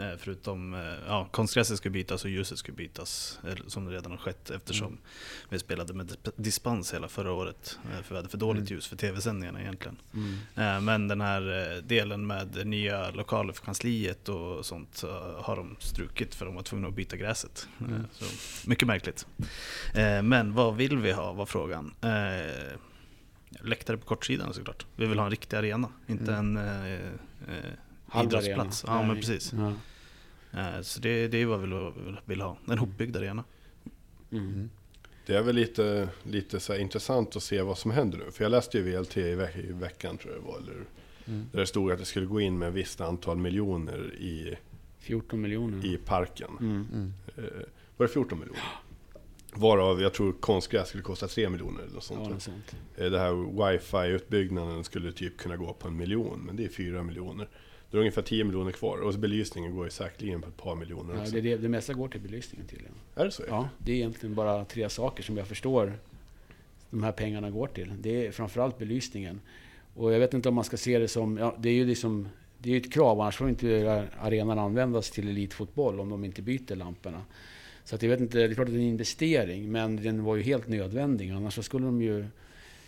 Eh, 0.00 0.12
Förutom, 0.18 0.74
eh, 0.74 0.80
ja, 1.06 1.28
konstgräset 1.30 1.76
ska 1.78 1.90
bytas 1.90 2.24
och 2.24 2.30
ljuset 2.30 2.58
ska 2.58 2.72
bytas, 2.72 3.38
eller 3.44 3.62
som 3.68 3.88
redan 3.90 4.10
har 4.10 4.18
skett 4.18 4.50
eftersom 4.50 4.98
vi 5.48 5.58
spelade 5.58 5.94
med 5.94 6.06
disp- 6.06 6.32
dispens 6.36 6.94
hela 6.94 7.08
förra 7.08 7.32
året. 7.32 7.78
eh, 7.84 8.02
För 8.02 8.08
vi 8.14 8.16
hade 8.16 8.28
för 8.28 8.38
dåligt 8.38 8.60
Mm. 8.60 8.72
ljus 8.74 8.86
för 8.86 8.96
tv-sändningarna 8.96 9.60
egentligen. 9.60 9.96
Mm. 10.14 10.34
Eh, 10.76 10.80
Men 10.80 11.08
den 11.08 11.20
här 11.20 11.72
eh, 11.76 11.82
delen 11.82 12.26
med 12.26 12.66
nya 12.66 13.10
lokaler 13.10 13.52
för 13.52 13.64
kansliet 13.64 14.28
och 14.28 14.66
sånt 14.66 15.02
eh, 15.02 15.42
har 15.42 15.56
de 15.56 15.76
strukit 15.78 16.34
för 16.34 16.46
de 16.46 16.54
var 16.54 16.62
tvungna 16.62 16.88
att 16.88 16.94
byta 16.94 17.16
gräset. 17.16 17.68
Eh, 17.80 17.86
Mm. 17.86 18.02
Så, 18.12 18.24
mycket 18.68 18.88
märkligt. 18.88 19.26
Eh, 19.94 20.22
Men 20.22 20.54
vad 20.54 20.76
vill 20.76 20.98
vi 20.98 21.12
ha 21.12 21.32
var 21.32 21.46
frågan. 21.46 21.94
Eh, 22.02 22.76
Läktare 23.60 23.96
på 23.96 24.06
kortsidan 24.06 24.54
såklart. 24.54 24.86
Vi 24.96 25.06
vill 25.06 25.18
ha 25.18 25.24
en 25.24 25.30
riktig 25.30 25.56
arena, 25.56 25.88
inte 26.06 26.32
Mm. 26.34 26.56
en 26.56 26.66
eh, 26.86 26.92
eh, 27.48 27.72
idrottsplats. 28.24 28.84
Ja, 28.86 29.02
men 29.02 29.16
precis. 29.16 29.52
Ja. 29.52 29.72
Eh, 30.60 30.80
Så 30.82 31.00
det, 31.00 31.28
det 31.28 31.38
är 31.42 31.46
vad 31.46 31.60
vi 31.60 31.66
vill, 32.04 32.16
vill 32.24 32.40
ha. 32.40 32.58
En 32.68 32.78
hopbyggd 32.78 33.16
arena. 33.16 33.44
Mm. 34.32 34.70
Det 35.26 35.34
är 35.36 35.42
väl 35.42 35.54
lite, 35.54 36.08
lite 36.22 36.60
så 36.60 36.72
här 36.72 36.80
intressant 36.80 37.36
att 37.36 37.42
se 37.42 37.62
vad 37.62 37.78
som 37.78 37.90
händer 37.90 38.18
nu. 38.18 38.30
För 38.30 38.44
jag 38.44 38.50
läste 38.50 38.78
ju 38.78 38.84
VLT 38.84 39.16
i, 39.16 39.34
veck, 39.34 39.56
i 39.56 39.72
veckan 39.72 40.18
tror 40.18 40.32
jag 40.34 40.42
det 40.42 40.46
var. 40.46 40.58
Eller, 40.58 40.84
Mm. 41.28 41.46
Där 41.52 41.60
det 41.60 41.66
stod 41.66 41.92
att 41.92 41.98
det 41.98 42.04
skulle 42.04 42.26
gå 42.26 42.40
in 42.40 42.58
med 42.58 42.68
ett 42.68 42.74
visst 42.74 43.00
antal 43.00 43.36
miljoner 43.36 44.14
i, 44.14 44.56
14 44.98 45.40
miljoner. 45.40 45.86
i 45.86 45.96
parken. 45.96 46.50
Mm. 46.60 46.86
Mm. 46.92 47.12
Eh, 47.36 47.44
var 47.96 48.06
det 48.06 48.12
14 48.12 48.38
miljoner? 48.38 48.62
Varav 49.54 50.00
jag 50.02 50.14
tror 50.14 50.32
konstgräs 50.32 50.88
skulle 50.88 51.02
kosta 51.02 51.28
3 51.28 51.48
miljoner 51.48 51.82
eller 51.82 51.94
något 51.94 52.04
sånt. 52.04 52.30
Ja, 52.32 52.40
sånt. 52.40 52.76
Eh, 52.96 53.10
Det 53.10 53.18
här 53.18 53.32
wifi-utbyggnaden 53.32 54.84
skulle 54.84 55.12
typ 55.12 55.36
kunna 55.36 55.56
gå 55.56 55.72
på 55.72 55.88
en 55.88 55.96
miljon, 55.96 56.40
men 56.46 56.56
det 56.56 56.64
är 56.64 56.68
4 56.68 57.02
miljoner. 57.02 57.48
Det 57.90 57.96
är 57.96 57.98
ungefär 57.98 58.22
10 58.22 58.44
miljoner 58.44 58.72
kvar 58.72 58.98
och 58.98 59.14
belysningen 59.14 59.76
går 59.76 59.84
ju 59.84 59.90
säkerligen 59.90 60.42
på 60.42 60.48
ett 60.48 60.56
par 60.56 60.74
miljoner 60.74 61.14
Ja, 61.14 61.20
också. 61.20 61.32
det, 61.34 61.40
det, 61.40 61.56
det 61.56 61.68
mesta 61.68 61.92
går 61.92 62.08
till 62.08 62.20
belysningen 62.20 62.66
tydligen. 62.66 62.94
Är 63.14 63.24
det 63.24 63.30
så? 63.30 63.42
Ja, 63.48 63.68
det 63.78 63.92
är 63.92 63.96
egentligen 63.96 64.34
bara 64.34 64.64
tre 64.64 64.88
saker 64.88 65.22
som 65.22 65.36
jag 65.36 65.46
förstår 65.46 65.92
de 66.90 67.02
här 67.02 67.12
pengarna 67.12 67.50
går 67.50 67.66
till. 67.66 67.92
Det 68.00 68.26
är 68.26 68.30
framförallt 68.30 68.78
belysningen. 68.78 69.40
Och 69.94 70.12
jag 70.12 70.18
vet 70.18 70.34
inte 70.34 70.48
om 70.48 70.54
man 70.54 70.64
ska 70.64 70.76
se 70.76 70.98
det 70.98 71.08
som... 71.08 71.36
Ja, 71.36 71.56
det 71.58 71.68
är 71.68 71.72
ju 71.74 71.84
liksom, 71.86 72.28
det 72.58 72.68
är 72.70 72.74
ju 72.74 72.80
ett 72.80 72.92
krav, 72.92 73.20
annars 73.20 73.36
får 73.36 73.48
inte 73.48 74.08
arenan 74.20 74.58
användas 74.58 75.10
till 75.10 75.28
elitfotboll 75.28 76.00
om 76.00 76.08
de 76.08 76.24
inte 76.24 76.42
byter 76.42 76.76
lamporna. 76.76 77.22
Så 77.84 77.94
att 77.94 78.02
jag 78.02 78.10
vet 78.10 78.20
inte, 78.20 78.38
det 78.38 78.44
är 78.44 78.54
klart 78.54 78.68
att 78.68 78.74
det 78.74 78.78
är 78.80 78.82
en 78.82 78.88
investering, 78.88 79.72
men 79.72 79.96
den 79.96 80.24
var 80.24 80.36
ju 80.36 80.42
helt 80.42 80.68
nödvändig. 80.68 81.30
Annars 81.30 81.64
skulle 81.64 81.86
de 81.86 82.02
ju 82.02 82.26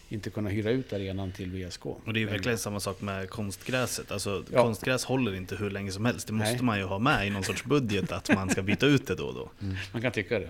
inte 0.08 0.30
kunna 0.30 0.50
hyra 0.50 0.70
ut 0.70 0.92
arenan 0.92 1.32
till 1.32 1.50
VSK. 1.50 1.86
Och 1.86 2.00
det 2.12 2.18
är 2.18 2.20
ju 2.20 2.26
verkligen 2.26 2.58
samma 2.58 2.80
sak 2.80 3.00
med 3.00 3.30
konstgräset. 3.30 4.12
Alltså, 4.12 4.44
Ja. 4.52 4.62
Konstgräs 4.62 5.04
håller 5.04 5.34
inte 5.34 5.56
hur 5.56 5.70
länge 5.70 5.92
som 5.92 6.04
helst. 6.04 6.26
Det 6.26 6.32
måste 6.32 6.52
Nej. 6.52 6.62
man 6.62 6.78
ju 6.78 6.84
ha 6.84 6.98
med 6.98 7.26
i 7.26 7.30
någon 7.30 7.44
sorts 7.44 7.64
budget 7.64 8.12
att 8.12 8.34
man 8.34 8.50
ska 8.50 8.62
byta 8.62 8.86
ut 8.86 9.06
det 9.06 9.14
då 9.14 9.24
och 9.24 9.34
då. 9.34 9.50
Man 9.92 10.02
kan 10.02 10.12
tycka 10.12 10.38
det. 10.38 10.48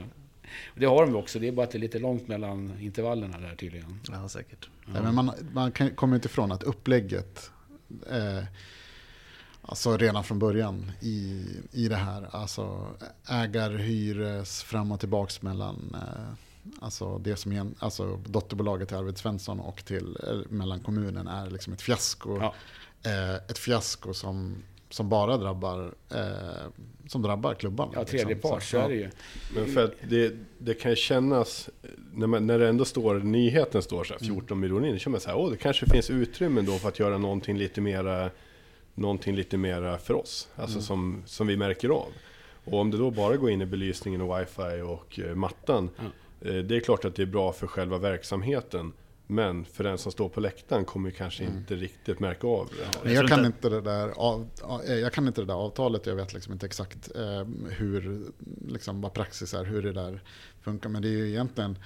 Och 0.66 0.80
det 0.80 0.86
har 0.86 1.02
de 1.06 1.10
ju 1.10 1.16
också, 1.16 1.38
det 1.38 1.48
är 1.48 1.52
bara 1.52 1.64
att 1.64 1.70
det 1.70 1.78
är 1.78 1.80
lite 1.80 1.98
långt 1.98 2.28
mellan 2.28 2.80
intervallerna 2.80 3.38
där 3.38 3.54
tydligen. 3.54 4.00
Ja, 4.12 4.28
säkert. 4.28 4.68
Nej, 4.86 5.02
men 5.02 5.14
man, 5.14 5.30
man 5.52 5.72
kan, 5.72 5.90
kommer 5.90 6.16
inte 6.16 6.28
ifrån 6.28 6.52
att 6.52 6.62
upplägget, 6.62 7.50
eh, 8.10 8.44
alltså 9.62 9.96
redan 9.96 10.24
från 10.24 10.38
början 10.38 10.92
i, 11.00 11.44
i 11.72 11.88
det 11.88 11.96
här, 11.96 12.28
alltså 12.36 12.86
ägar, 13.28 13.70
hyres, 13.70 14.62
fram 14.62 14.92
och 14.92 15.00
tillbaks 15.00 15.42
mellan 15.42 15.94
eh, 15.94 16.34
alltså 16.80 17.18
det 17.18 17.36
som 17.36 17.52
igen, 17.52 17.74
alltså 17.78 18.16
dotterbolaget 18.26 18.88
till 18.88 18.96
Arvid 18.96 19.18
Svensson 19.18 19.60
och 19.60 19.84
till, 19.84 20.18
eh, 20.28 20.38
mellan 20.48 20.80
kommunen 20.80 21.28
är 21.28 21.50
liksom 21.50 21.72
ett 21.72 21.82
fiasko. 21.82 22.38
Ja. 22.40 22.54
Eh, 23.02 23.34
ett 23.34 23.58
fiasko 23.58 24.14
som, 24.14 24.62
som 24.90 25.08
bara 25.08 25.36
drabbar, 25.36 25.94
eh, 26.10 26.68
som 27.06 27.22
drabbar 27.22 27.54
klubban. 27.54 27.90
Ja, 27.94 28.04
tredje 28.04 28.26
liksom. 28.26 28.50
part, 28.50 28.62
så 28.62 28.78
är 28.78 28.88
det 28.88 28.94
ju. 28.94 29.10
Men 29.54 29.66
för 29.66 29.84
att 29.84 29.94
det, 30.08 30.34
det 30.58 30.74
kan 30.74 30.90
ju 30.90 30.96
kännas, 30.96 31.70
när, 32.12 32.26
man, 32.26 32.46
när 32.46 32.58
det 32.58 32.68
ändå 32.68 32.84
står, 32.84 33.18
nyheten 33.18 33.82
står 33.82 34.04
så 34.04 34.14
här 34.14 34.20
14 34.20 34.60
miljoner 34.60 34.88
in, 34.88 34.94
då 34.94 34.98
känner 34.98 35.12
man 35.12 35.20
så 35.20 35.28
här, 35.28 35.36
åh 35.36 35.50
det 35.50 35.56
kanske 35.56 35.86
finns 35.86 36.10
utrymme 36.10 36.60
då 36.60 36.72
för 36.72 36.88
att 36.88 36.98
göra 36.98 37.18
någonting 37.18 37.58
lite 37.58 37.80
mera, 37.80 38.30
någonting 38.94 39.36
lite 39.36 39.56
mera 39.56 39.98
för 39.98 40.14
oss, 40.14 40.48
alltså 40.56 40.80
som, 40.80 41.22
som 41.26 41.46
vi 41.46 41.56
märker 41.56 41.88
av. 41.88 42.08
Och 42.64 42.80
om 42.80 42.90
det 42.90 42.98
då 42.98 43.10
bara 43.10 43.36
går 43.36 43.50
in 43.50 43.62
i 43.62 43.66
belysningen 43.66 44.20
och 44.20 44.40
wifi 44.40 44.82
och 44.82 45.18
eh, 45.18 45.34
mattan, 45.34 45.90
eh, 45.98 46.04
det 46.40 46.76
är 46.76 46.80
klart 46.80 47.04
att 47.04 47.14
det 47.14 47.22
är 47.22 47.26
bra 47.26 47.52
för 47.52 47.66
själva 47.66 47.98
verksamheten, 47.98 48.92
men 49.26 49.64
för 49.64 49.84
den 49.84 49.98
som 49.98 50.12
står 50.12 50.28
på 50.28 50.40
läktaren 50.40 50.84
kommer 50.84 51.10
kanske 51.10 51.44
inte 51.44 51.74
riktigt 51.74 52.20
märka 52.20 52.46
av 52.46 52.68
det. 52.68 52.98
Men 53.04 53.12
Jag 53.14 53.28
kan, 53.28 53.44
inte- 53.46 53.68
det 53.68 53.80
där 53.80 54.08
av, 54.08 54.48
eh, 54.86 54.94
jag 54.94 55.12
kan 55.12 55.26
inte 55.26 55.40
det 55.40 55.46
där 55.46 55.54
avtalet, 55.54 56.06
jag 56.06 56.14
vet 56.16 56.34
liksom 56.34 56.52
inte 56.52 56.66
exakt 56.66 57.16
eh, 57.16 57.44
hur, 57.70 58.22
liksom 58.68 59.00
vad 59.00 59.12
praxis 59.12 59.54
är, 59.54 59.64
hur 59.64 59.82
det 59.82 59.92
där 59.92 60.22
funkar. 60.62 60.88
Men 60.90 61.02
det 61.02 61.08
är 61.08 61.12
ju 61.12 61.28
egentligen 61.28 61.78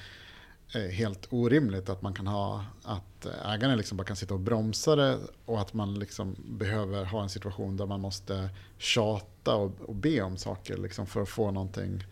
eh, 0.74 0.80
helt 0.82 1.26
orimligt 1.30 1.88
att 1.88 2.02
man 2.02 2.14
kan 2.14 2.26
ha, 2.26 2.64
att 2.82 3.26
ägaren 3.44 3.76
liksom 3.78 3.96
bara 3.96 4.04
kan 4.04 4.16
sitta 4.16 4.34
och 4.34 4.40
bromsa 4.40 4.96
det 4.96 5.18
och 5.44 5.60
att 5.60 5.74
man 5.74 5.94
liksom 5.94 6.36
behöver 6.44 7.04
ha 7.04 7.22
en 7.22 7.28
situation 7.28 7.76
där 7.76 7.86
man 7.86 8.00
måste 8.00 8.50
tjata 8.78 9.54
och, 9.54 9.72
och 9.80 9.94
be 9.94 10.22
om 10.22 10.36
saker 10.36 10.76
liksom 10.76 11.06
för 11.06 11.22
att 11.22 11.28
få 11.28 11.50
någonting 11.50 12.04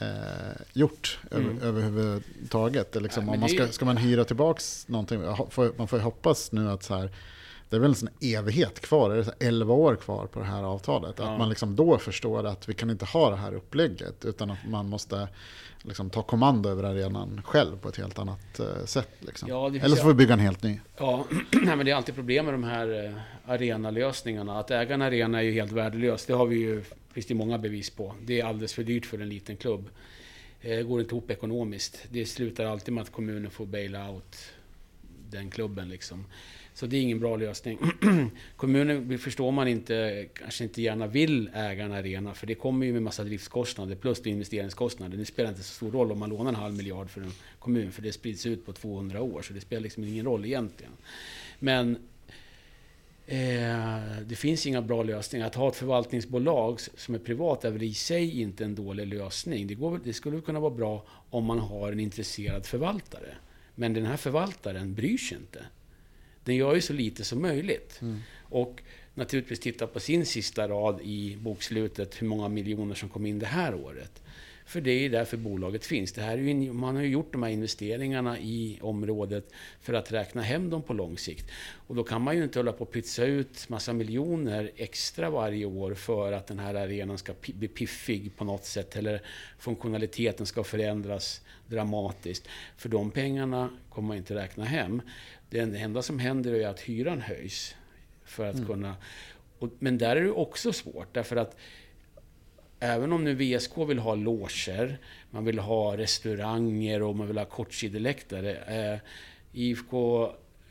eh, 0.00 0.06
gjort 0.72 1.18
Mm. 1.30 1.48
över, 1.58 1.66
överhuvudtaget. 1.68 3.02
Liksom, 3.02 3.28
om 3.28 3.40
man 3.40 3.48
det 3.48 3.54
ska, 3.54 3.68
ska 3.68 3.84
man 3.84 3.96
hyra 3.96 4.24
tillbaks 4.24 4.88
någonting, 4.88 5.20
man 5.76 5.88
får 5.88 5.98
ju 5.98 6.04
hoppas 6.04 6.52
nu 6.52 6.70
att 6.70 6.82
så 6.82 6.94
här, 6.94 7.10
det 7.70 7.76
är 7.76 7.80
väl 7.80 7.90
en 7.90 7.94
sån 7.94 8.08
evighet 8.20 8.80
kvar, 8.80 9.10
det 9.10 9.18
är 9.18 9.22
så 9.22 9.32
11 9.40 9.74
år 9.74 9.96
kvar 9.96 10.26
på 10.26 10.38
det 10.40 10.46
här 10.46 10.62
avtalet. 10.62 11.14
Ja. 11.18 11.32
Att 11.32 11.38
man 11.38 11.48
liksom 11.48 11.76
då 11.76 11.98
förstår 11.98 12.46
att 12.46 12.68
vi 12.68 12.74
kan 12.74 12.90
inte 12.90 13.04
ha 13.04 13.30
det 13.30 13.36
här 13.36 13.54
upplägget 13.54 14.24
utan 14.24 14.50
att 14.50 14.58
man 14.68 14.88
måste 14.88 15.28
liksom 15.82 16.10
ta 16.10 16.22
kommando 16.22 16.68
över 16.68 16.84
arenan 16.84 17.42
själv 17.44 17.76
på 17.78 17.88
ett 17.88 17.96
helt 17.96 18.18
annat 18.18 18.60
eh, 18.60 18.84
sätt. 18.84 19.08
Liksom. 19.18 19.48
Ja, 19.48 19.66
Eller 19.66 19.96
så 19.96 20.02
får 20.02 20.08
vi 20.08 20.14
bygga 20.14 20.32
en 20.34 20.40
helt 20.40 20.62
ny. 20.62 20.80
Ja, 20.98 21.24
nej, 21.52 21.76
men 21.76 21.86
det 21.86 21.90
är 21.92 21.96
alltid 21.96 22.14
problem 22.14 22.44
med 22.44 22.54
de 22.54 22.64
här 22.64 23.04
eh, 23.04 23.50
arenalösningarna. 23.52 24.58
Att 24.58 24.70
äga 24.70 24.94
en 24.94 25.02
arena 25.02 25.38
är 25.38 25.42
ju 25.42 25.52
helt 25.52 25.72
värdelöst. 25.72 26.26
Det 26.26 26.32
har 26.34 26.46
vi 26.46 26.56
ju, 26.56 26.82
finns 27.14 27.26
det 27.26 27.34
många 27.34 27.58
bevis 27.58 27.90
på. 27.90 28.14
Det 28.22 28.40
är 28.40 28.44
alldeles 28.44 28.74
för 28.74 28.82
dyrt 28.82 29.06
för 29.06 29.18
en 29.18 29.28
liten 29.28 29.56
klubb. 29.56 29.88
Det 30.62 30.82
går 30.82 31.00
inte 31.00 31.14
ihop 31.14 31.30
ekonomiskt. 31.30 32.06
Det 32.10 32.26
slutar 32.26 32.64
alltid 32.64 32.94
med 32.94 33.02
att 33.02 33.12
kommunen 33.12 33.50
får 33.50 33.66
baila 33.66 34.10
out 34.10 34.36
den 35.30 35.50
klubben 35.50 35.88
liksom. 35.88 36.24
Så 36.74 36.86
det 36.86 36.96
är 36.96 37.00
ingen 37.00 37.20
bra 37.20 37.36
lösning. 37.36 37.78
Kommunen 38.56 39.18
förstår 39.18 39.52
man 39.52 39.68
inte, 39.68 40.26
kanske 40.34 40.64
inte 40.64 40.82
gärna 40.82 41.06
vill 41.06 41.50
äga 41.54 41.84
en 41.84 41.92
arena, 41.92 42.34
för 42.34 42.46
det 42.46 42.54
kommer 42.54 42.86
ju 42.86 42.92
med 42.92 43.02
massa 43.02 43.24
driftskostnader 43.24 43.96
plus 43.96 44.26
investeringskostnader. 44.26 45.16
Det 45.16 45.24
spelar 45.24 45.50
inte 45.50 45.62
så 45.62 45.74
stor 45.74 45.90
roll 45.90 46.12
om 46.12 46.18
man 46.18 46.30
lånar 46.30 46.48
en 46.48 46.54
halv 46.54 46.74
miljard 46.74 47.10
för 47.10 47.20
en 47.20 47.32
kommun, 47.58 47.92
för 47.92 48.02
det 48.02 48.12
sprids 48.12 48.46
ut 48.46 48.66
på 48.66 48.72
200 48.72 49.22
år, 49.22 49.42
så 49.42 49.52
det 49.52 49.60
spelar 49.60 49.82
liksom 49.82 50.04
ingen 50.04 50.24
roll 50.24 50.44
egentligen. 50.44 50.92
Men 51.58 51.98
det 54.26 54.36
finns 54.36 54.66
inga 54.66 54.82
bra 54.82 55.02
lösningar. 55.02 55.46
Att 55.46 55.54
ha 55.54 55.68
ett 55.68 55.76
förvaltningsbolag 55.76 56.80
som 56.80 57.14
är 57.14 57.18
privat 57.18 57.64
är 57.64 57.70
väl 57.70 57.82
i 57.82 57.94
sig 57.94 58.40
inte 58.40 58.64
en 58.64 58.74
dålig 58.74 59.06
lösning. 59.06 59.66
Det, 59.66 59.74
går, 59.74 60.00
det 60.04 60.12
skulle 60.12 60.40
kunna 60.40 60.60
vara 60.60 60.74
bra 60.74 61.04
om 61.30 61.44
man 61.44 61.58
har 61.58 61.92
en 61.92 62.00
intresserad 62.00 62.66
förvaltare. 62.66 63.34
Men 63.74 63.92
den 63.92 64.06
här 64.06 64.16
förvaltaren 64.16 64.94
bryr 64.94 65.18
sig 65.18 65.38
inte. 65.38 65.64
Den 66.44 66.56
gör 66.56 66.74
ju 66.74 66.80
så 66.80 66.92
lite 66.92 67.24
som 67.24 67.42
möjligt. 67.42 68.00
Och 68.42 68.82
naturligtvis 69.14 69.60
titta 69.60 69.86
på 69.86 70.00
sin 70.00 70.26
sista 70.26 70.68
rad 70.68 71.00
i 71.02 71.36
bokslutet, 71.36 72.22
hur 72.22 72.26
många 72.26 72.48
miljoner 72.48 72.94
som 72.94 73.08
kom 73.08 73.26
in 73.26 73.38
det 73.38 73.46
här 73.46 73.74
året. 73.74 74.21
För 74.72 74.80
det 74.80 74.90
är 74.90 75.10
därför 75.10 75.36
bolaget 75.36 75.84
finns. 75.86 76.12
Det 76.12 76.22
här 76.22 76.38
är 76.38 76.42
ju, 76.42 76.72
man 76.72 76.96
har 76.96 77.02
ju 77.02 77.08
gjort 77.08 77.32
de 77.32 77.42
här 77.42 77.50
investeringarna 77.50 78.38
i 78.38 78.78
området 78.82 79.52
för 79.80 79.92
att 79.92 80.12
räkna 80.12 80.42
hem 80.42 80.70
dem 80.70 80.82
på 80.82 80.92
lång 80.92 81.18
sikt. 81.18 81.50
Och 81.86 81.94
då 81.94 82.04
kan 82.04 82.22
man 82.22 82.36
ju 82.36 82.42
inte 82.42 82.58
hålla 82.58 82.72
på 82.72 82.84
och 82.84 82.92
pytsa 82.92 83.24
ut 83.24 83.68
massa 83.68 83.92
miljoner 83.92 84.70
extra 84.76 85.30
varje 85.30 85.66
år 85.66 85.94
för 85.94 86.32
att 86.32 86.46
den 86.46 86.58
här 86.58 86.74
arenan 86.74 87.18
ska 87.18 87.32
bli 87.46 87.68
piffig 87.68 88.36
på 88.36 88.44
något 88.44 88.64
sätt 88.64 88.96
eller 88.96 89.22
funktionaliteten 89.58 90.46
ska 90.46 90.64
förändras 90.64 91.40
dramatiskt. 91.66 92.48
För 92.76 92.88
de 92.88 93.10
pengarna 93.10 93.70
kommer 93.90 94.08
man 94.08 94.16
inte 94.16 94.34
räkna 94.34 94.64
hem. 94.64 95.02
Det 95.50 95.58
enda 95.58 96.02
som 96.02 96.18
händer 96.18 96.52
är 96.54 96.68
att 96.68 96.80
hyran 96.80 97.20
höjs 97.20 97.74
för 98.24 98.46
att 98.46 98.66
kunna... 98.66 98.96
Och, 99.58 99.68
men 99.78 99.98
där 99.98 100.16
är 100.16 100.20
det 100.20 100.30
också 100.30 100.72
svårt 100.72 101.14
därför 101.14 101.36
att 101.36 101.56
Även 102.84 103.12
om 103.12 103.24
nu 103.24 103.34
VSK 103.34 103.78
vill 103.78 103.98
ha 103.98 104.14
loger, 104.14 104.98
man 105.30 105.44
vill 105.44 105.58
ha 105.58 105.96
restauranger 105.96 107.02
och 107.02 107.16
man 107.16 107.26
vill 107.26 107.38
ha 107.38 107.44
kortsideläktare. 107.44 108.56
Eh, 108.56 108.98
IFK 109.52 110.24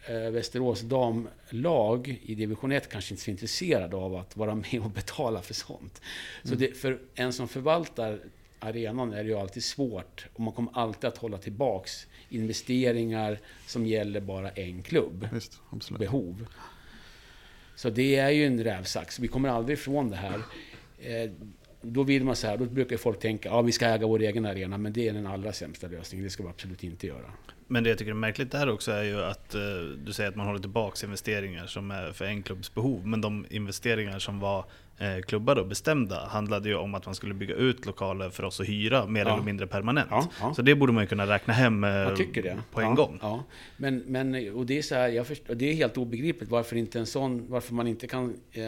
eh, 0.05 0.15
Västerås 0.15 0.81
damlag 0.81 2.19
i 2.23 2.35
division 2.35 2.71
1 2.71 2.89
kanske 2.89 3.13
inte 3.13 3.21
är 3.21 3.23
så 3.23 3.31
intresserade 3.31 3.95
av 3.95 4.15
att 4.15 4.37
vara 4.37 4.55
med 4.71 4.81
och 4.81 4.89
betala 4.89 5.41
för 5.41 5.53
sånt. 5.53 6.01
Så 6.43 6.55
det, 6.55 6.77
för 6.77 6.99
en 7.15 7.33
som 7.33 7.47
förvaltar 7.47 8.19
arenan 8.59 9.13
är 9.13 9.23
det 9.23 9.29
ju 9.29 9.37
alltid 9.37 9.63
svårt 9.63 10.27
och 10.33 10.39
man 10.39 10.53
kommer 10.53 10.71
alltid 10.75 11.07
att 11.07 11.17
hålla 11.17 11.37
tillbaks 11.37 12.07
investeringar 12.29 13.39
som 13.67 13.85
gäller 13.85 14.21
bara 14.21 14.49
en 14.49 14.83
klubb 14.83 15.27
absolut. 15.69 15.99
behov. 15.99 16.47
Så 17.75 17.89
det 17.89 18.15
är 18.15 18.29
ju 18.29 18.45
en 18.45 18.63
rävsax. 18.63 19.19
Vi 19.19 19.27
kommer 19.27 19.49
aldrig 19.49 19.77
ifrån 19.77 20.09
det 20.09 20.15
här. 20.15 20.41
Eh, 20.99 21.31
då 21.81 22.03
vill 22.03 22.23
man 22.23 22.35
så 22.35 22.47
här, 22.47 22.57
då 22.57 22.65
brukar 22.65 22.97
folk 22.97 23.19
tänka 23.19 23.49
ja 23.49 23.61
vi 23.61 23.71
ska 23.71 23.85
äga 23.85 24.07
vår 24.07 24.21
egen 24.21 24.45
arena, 24.45 24.77
men 24.77 24.93
det 24.93 25.07
är 25.07 25.13
den 25.13 25.27
allra 25.27 25.53
sämsta 25.53 25.87
lösningen. 25.87 26.23
Det 26.23 26.29
ska 26.29 26.43
vi 26.43 26.49
absolut 26.49 26.83
inte 26.83 27.07
göra. 27.07 27.31
Men 27.67 27.83
det 27.83 27.89
jag 27.89 27.97
tycker 27.99 28.11
är 28.11 28.15
märkligt 28.15 28.51
där 28.51 28.69
också 28.69 28.91
är 28.91 29.03
ju 29.03 29.23
att 29.23 29.55
eh, 29.55 29.61
du 30.05 30.13
säger 30.13 30.29
att 30.29 30.35
man 30.35 30.47
håller 30.47 30.59
tillbaks 30.59 31.03
investeringar 31.03 31.67
som 31.67 31.91
är 31.91 32.11
för 32.11 32.25
en 32.25 32.43
klubbs 32.43 32.73
behov. 32.73 33.07
Men 33.07 33.21
de 33.21 33.45
investeringar 33.49 34.19
som 34.19 34.39
var 34.39 34.65
eh, 35.01 35.21
klubbade 35.21 35.61
och 35.61 35.67
bestämda 35.67 36.25
handlade 36.27 36.69
ju 36.69 36.75
om 36.75 36.95
att 36.95 37.05
man 37.05 37.15
skulle 37.15 37.33
bygga 37.33 37.55
ut 37.55 37.85
lokaler 37.85 38.29
för 38.29 38.43
oss 38.43 38.59
att 38.59 38.69
hyra 38.69 39.05
mer 39.07 39.25
Ja. 39.25 39.33
eller 39.33 39.43
mindre 39.43 39.67
permanent. 39.67 40.07
Ja, 40.11 40.29
ja. 40.41 40.53
Så 40.53 40.61
det 40.61 40.75
borde 40.75 40.93
man 40.93 41.03
ju 41.03 41.07
kunna 41.07 41.27
räkna 41.27 41.53
hem 41.53 41.83
eh, 41.83 42.09
på 42.71 42.81
en 42.81 42.95
gång. 42.95 43.19
Men, 43.77 43.97
men, 44.07 44.53
och 44.55 44.65
det 44.65 44.77
är 44.77 44.81
så 44.81 44.95
här, 44.95 45.09
jag 45.09 45.27
förstår, 45.27 45.55
det 45.55 45.65
är 45.69 45.73
helt 45.73 45.97
obegripligt 45.97 46.49
varför 46.51 46.75
inte 46.75 46.99
en 46.99 47.05
sån, 47.05 47.45
varför 47.49 47.73
man 47.73 47.87
inte 47.87 48.07
kan, 48.07 48.33
eh, 48.51 48.63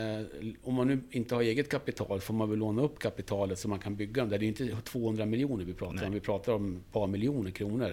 om 0.64 0.74
man 0.74 0.88
nu 0.88 1.00
inte 1.12 1.36
har 1.36 1.42
eget 1.42 1.70
kapital 1.70 2.20
får 2.22 2.34
man 2.34 2.50
väl 2.50 2.60
låna 2.60 2.82
upp 2.82 3.00
kapitalet 3.00 3.60
så 3.60 3.68
man 3.68 3.80
kan 3.80 3.96
bygga 3.96 4.22
dem. 4.22 4.30
där. 4.30 4.38
Det 4.38 4.46
är 4.46 4.48
inte 4.48 4.78
200 4.84 5.26
miljoner 5.26 5.66
vi 5.66 5.74
pratar 5.74 5.96
Nej. 5.96 6.06
om, 6.06 6.12
vi 6.14 6.20
pratar 6.20 6.54
om 6.54 6.76
ett 6.88 6.94
par 6.94 7.08
miljoner 7.08 7.52
kronor. 7.52 7.88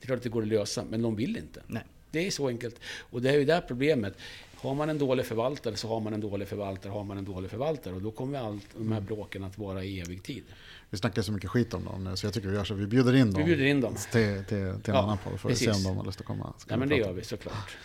Det 0.00 0.04
är 0.04 0.06
klart 0.06 0.16
att 0.16 0.22
det 0.22 0.28
går 0.28 0.42
att 0.42 0.48
lösa, 0.48 0.84
men 0.90 1.02
de 1.02 1.16
vill 1.16 1.36
inte. 1.36 1.62
Nej. 1.66 1.82
Det 2.10 2.26
är 2.26 2.30
så 2.30 2.48
enkelt. 2.48 2.80
Och 3.10 3.22
det 3.22 3.30
är 3.30 3.38
ju 3.38 3.44
där 3.44 3.60
problemet. 3.60 4.18
Har 4.56 4.74
man 4.74 4.90
en 4.90 4.98
dålig 4.98 5.26
förvaltare 5.26 5.76
så 5.76 5.88
har 5.88 6.00
man 6.00 6.14
en 6.14 6.20
dålig 6.20 6.48
förvaltare, 6.48 6.90
har 6.92 7.04
man 7.04 7.18
en 7.18 7.24
dålig 7.24 7.50
förvaltare. 7.50 7.94
Och 7.94 8.02
då 8.02 8.10
kommer 8.10 8.38
allt 8.38 8.64
de 8.76 8.92
här 8.92 9.00
bråken 9.00 9.44
att 9.44 9.58
vara 9.58 9.84
i 9.84 10.00
evig 10.00 10.22
tid. 10.22 10.42
Vi 10.90 10.98
snackar 10.98 11.22
så 11.22 11.32
mycket 11.32 11.50
skit 11.50 11.74
om 11.74 11.84
dem 11.84 12.04
nu 12.04 12.16
så 12.16 12.26
jag 12.26 12.34
tycker 12.34 12.48
vi 12.48 12.54
gör 12.56 12.64
så. 12.64 12.74
Vi 12.74 12.86
bjuder 12.86 13.14
in 13.14 13.30
dem 13.32 13.38
Vi 13.38 13.44
bjuder 13.44 13.64
in 13.64 13.80
dem. 13.80 13.94
till, 14.12 14.36
till, 14.38 14.44
till 14.48 14.56
en 14.58 14.80
Ja, 14.86 14.98
annan 15.02 15.18
podd 15.24 15.40
för 15.40 15.50
att 15.50 15.58
se 15.58 15.66
om 15.66 15.72
precis. 15.72 15.84
de 15.86 15.96
har 15.96 16.04
lust 16.04 16.20
att 16.20 16.26
komma. 16.26 16.52
Ja, 16.68 16.76
men 16.76 16.88
det 16.88 16.96
gör 16.96 17.12
vi 17.12 17.24
såklart. 17.24 17.76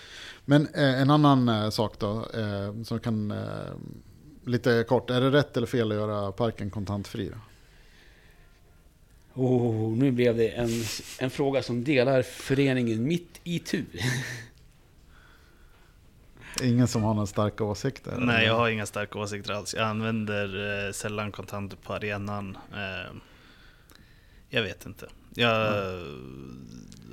Men 0.46 0.68
eh, 0.68 1.02
en 1.02 1.10
annan 1.10 1.50
eh, 1.50 1.70
sak 1.70 2.00
då, 2.00 2.28
eh, 2.34 2.84
som 2.84 3.00
kan, 3.00 3.32
eh, 3.32 3.38
lite 4.46 4.86
kort, 4.88 5.10
är 5.10 5.22
det 5.22 5.32
rätt 5.32 5.58
eller 5.58 5.68
fel 5.68 5.92
att 5.92 5.98
göra 5.98 6.32
parken 6.32 6.70
kontantfri? 6.70 7.30
Då? 7.30 7.38
Oh, 9.44 9.92
nu 9.98 10.12
blev 10.12 10.38
det 10.38 10.48
en, 10.50 10.70
en 11.20 11.30
fråga 11.30 11.64
som 11.64 11.84
delar 11.84 12.22
föreningen 12.22 13.04
mitt 13.04 13.40
i 13.44 13.60
tur. 13.60 13.86
Ingen 16.62 16.88
som 16.88 17.04
har 17.04 17.14
några 17.14 17.28
starka 17.28 17.64
åsikter? 17.64 18.18
Nej, 18.20 18.46
jag 18.46 18.56
har 18.56 18.70
inga 18.70 18.86
starka 18.86 19.20
åsikter 19.20 19.54
alls. 19.54 19.74
Jag 19.74 19.84
använder 19.88 20.86
eh, 20.88 20.92
sällan 20.92 21.32
kontanter 21.32 21.78
på 21.78 21.94
arenan. 21.94 22.58
Eh, 22.74 23.12
jag 24.50 24.64
vet 24.64 24.86
inte. 24.86 25.10
Jag 25.36 25.68
eh, 25.68 26.00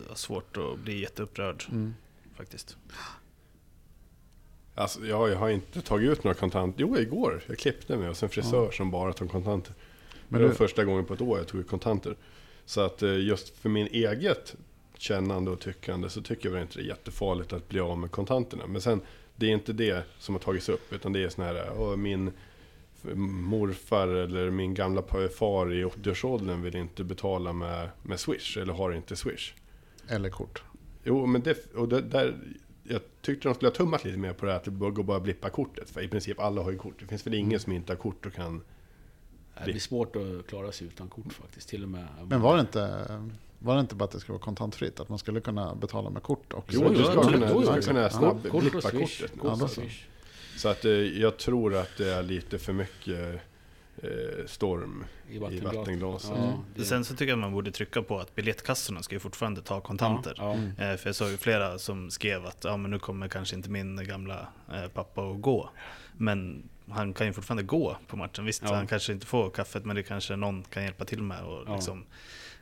har 0.09 0.15
svårt 0.15 0.57
att 0.57 0.79
bli 0.79 1.01
jätteupprörd 1.01 1.65
Mm. 1.71 1.95
faktiskt. 2.37 2.77
Alltså, 4.75 5.07
jag, 5.07 5.31
jag 5.31 5.37
har 5.37 5.49
inte 5.49 5.81
tagit 5.83 6.11
ut 6.11 6.25
några 6.25 6.35
kontanter. 6.35 6.81
Jo, 6.81 6.99
igår. 6.99 7.43
Jag 7.47 7.59
klippte 7.59 7.97
mig 7.97 8.09
hos 8.09 8.23
en 8.23 8.29
frisör 8.29 8.71
som 8.71 8.91
bara 8.91 9.13
tog 9.13 9.31
kontanter. 9.31 9.75
Men 10.29 10.41
det 10.41 10.47
var 10.47 10.53
du- 10.53 10.57
första 10.59 10.85
gången 10.85 11.05
på 11.05 11.15
ett 11.15 11.21
år 11.21 11.39
jag 11.39 11.47
tog 11.49 11.61
ut 11.61 11.69
kontanter. 11.69 12.17
Så 12.65 12.81
att 12.81 13.03
eh, 13.03 13.17
just 13.19 13.57
för 13.59 13.69
min 13.69 13.87
eget 13.87 14.55
kännande 14.99 15.51
och 15.51 15.61
tyckande 15.61 16.09
så 16.11 16.23
tycker 16.23 16.47
jag 16.49 16.53
väl 16.53 16.63
inte 16.63 16.79
det 16.79 16.83
är 16.85 16.89
jättefarligt 16.89 17.53
att 17.53 17.69
bli 17.69 17.81
av 17.81 17.99
med 17.99 18.11
kontanterna. 18.11 18.67
Men 18.67 18.81
sen, 18.81 19.01
det 19.39 19.47
är 19.47 19.51
inte 19.51 19.73
det 19.73 20.05
som 20.19 20.35
har 20.35 20.41
tagits 20.41 20.69
upp. 20.69 20.93
Utan 20.93 21.13
det 21.13 21.25
är 21.25 21.29
sån 21.29 21.45
här, 21.45 21.97
min 21.97 22.33
morfar 23.15 24.09
eller 24.09 24.51
min 24.51 24.75
gamla 24.75 25.03
far 25.39 25.73
i 25.73 25.85
80-årsåldern 25.85 26.63
vill 26.63 26.77
inte 26.77 27.05
betala 27.05 27.53
med, 27.53 27.89
med 28.03 28.21
Swish. 28.21 28.57
Eller 28.57 28.73
har 28.73 28.93
inte 28.93 29.17
Swish. 29.17 29.55
Eller 30.09 30.31
kort? 30.31 30.63
Jo, 31.05 31.27
men 31.27 31.43
det, 31.43 31.75
och 31.75 31.89
det, 31.89 32.01
där, 32.01 32.37
jag 32.83 33.01
tyckte 33.21 33.49
de 33.49 33.55
skulle 33.55 33.69
ha 33.69 33.75
tummat 33.75 34.05
lite 34.05 34.19
mer 34.19 34.33
på 34.33 34.47
det 34.47 34.53
här 34.53 34.59
att 34.59 34.65
det 34.65 34.71
går 34.71 35.03
bara 35.03 35.17
att 35.17 35.23
blippa 35.23 35.51
kortet. 35.51 35.91
För 35.91 36.03
i 36.03 36.09
princip 36.09 36.41
alla 36.41 36.63
har 36.63 36.71
ju 36.71 36.79
kort. 36.79 36.95
Det 37.01 37.07
finns 37.07 37.27
väl 37.27 37.35
ingen 37.35 37.61
som 37.61 37.73
inte 37.73 37.93
har 37.93 37.99
kort 37.99 38.27
och 38.27 38.33
kan... 38.33 38.63
Det 39.65 39.65
blir 39.65 39.81
svårt 39.81 40.17
att 40.17 40.47
klara 40.47 40.73
sig 40.73 40.87
utan 40.87 41.09
kort 41.09 41.33
faktiskt. 41.33 41.69
Till 41.69 41.83
och 41.83 41.89
med. 41.89 42.07
Men 42.27 42.41
var 42.41 42.55
det 42.55 42.61
inte, 42.61 43.07
var 43.59 43.75
det 43.75 43.81
inte 43.81 43.95
bara 43.95 44.05
att 44.05 44.11
det 44.11 44.21
skulle 44.21 44.33
vara 44.35 44.45
kontantfritt? 44.45 45.01
Att 45.01 45.09
man 45.09 45.19
skulle 45.19 45.41
kunna 45.41 45.75
betala 45.75 46.11
med 46.11 46.23
kort 46.23 46.53
också? 46.53 46.81
Jo, 46.83 46.89
du 46.89 47.05
ska 47.05 47.23
kunna, 47.23 47.55
du 47.55 47.65
ska 47.67 47.81
kunna 47.81 48.09
Kort 48.09 48.47
och 48.47 48.61
blippa 48.61 48.81
Swish. 48.81 49.21
kortet. 49.21 49.39
Kort 49.41 49.53
och 49.53 49.59
så. 49.59 49.69
Swish. 49.69 50.05
Så 50.57 50.69
att 50.69 50.85
eh, 50.85 50.91
jag 50.93 51.37
tror 51.37 51.75
att 51.77 51.97
det 51.97 52.09
är 52.15 52.23
lite 52.23 52.59
för 52.59 52.73
mycket 52.73 53.41
eh, 54.03 54.47
storm 54.47 55.05
I 55.31 55.35
i 55.37 55.39
vattenglas. 55.39 55.75
vattenglaset. 55.75 56.31
Ja, 56.37 56.53
det- 56.77 56.85
Sen 56.85 57.05
så 57.05 57.15
tycker 57.15 57.27
jag 57.29 57.37
att 57.37 57.41
man 57.41 57.53
borde 57.53 57.71
trycka 57.71 58.03
på 58.03 58.19
att 58.19 58.35
biljettkassorna 58.35 59.03
ska 59.03 59.15
ju 59.15 59.21
fortfarande 59.21 59.61
ta 59.63 59.81
kontanter. 59.81 60.35
Ja, 60.37 60.57
ja. 60.79 60.85
Eh, 60.85 60.97
För 60.97 61.09
jag 61.09 61.15
såg 61.17 61.31
ju 61.31 61.37
flera 61.37 61.79
som 61.79 62.11
skrev 62.11 62.47
att 62.47 62.65
ja, 62.65 62.77
men 62.77 62.91
nu 62.91 62.99
kommer 62.99 63.29
kanske 63.29 63.57
inte 63.57 63.71
min 63.71 64.07
gamla 64.07 64.49
pappa 64.95 65.23
att 65.23 65.41
gå. 65.41 65.71
Men 66.17 66.69
han 66.91 67.15
kan 67.15 67.27
ju 67.27 67.33
fortfarande 67.33 67.63
gå 67.63 67.97
på 68.07 68.17
matchen. 68.17 68.45
Visst, 68.45 68.63
Ja. 68.63 68.75
han 68.75 68.87
kanske 68.87 69.13
inte 69.13 69.27
får 69.27 69.51
kaffet 69.51 69.85
men 69.85 69.97
det 69.97 70.03
kanske 70.03 70.37
någon 70.37 70.63
kan 70.63 70.83
hjälpa 70.85 71.05
till 71.05 71.23
med. 71.23 71.45
Och 71.45 71.65
Ja. 71.67 71.81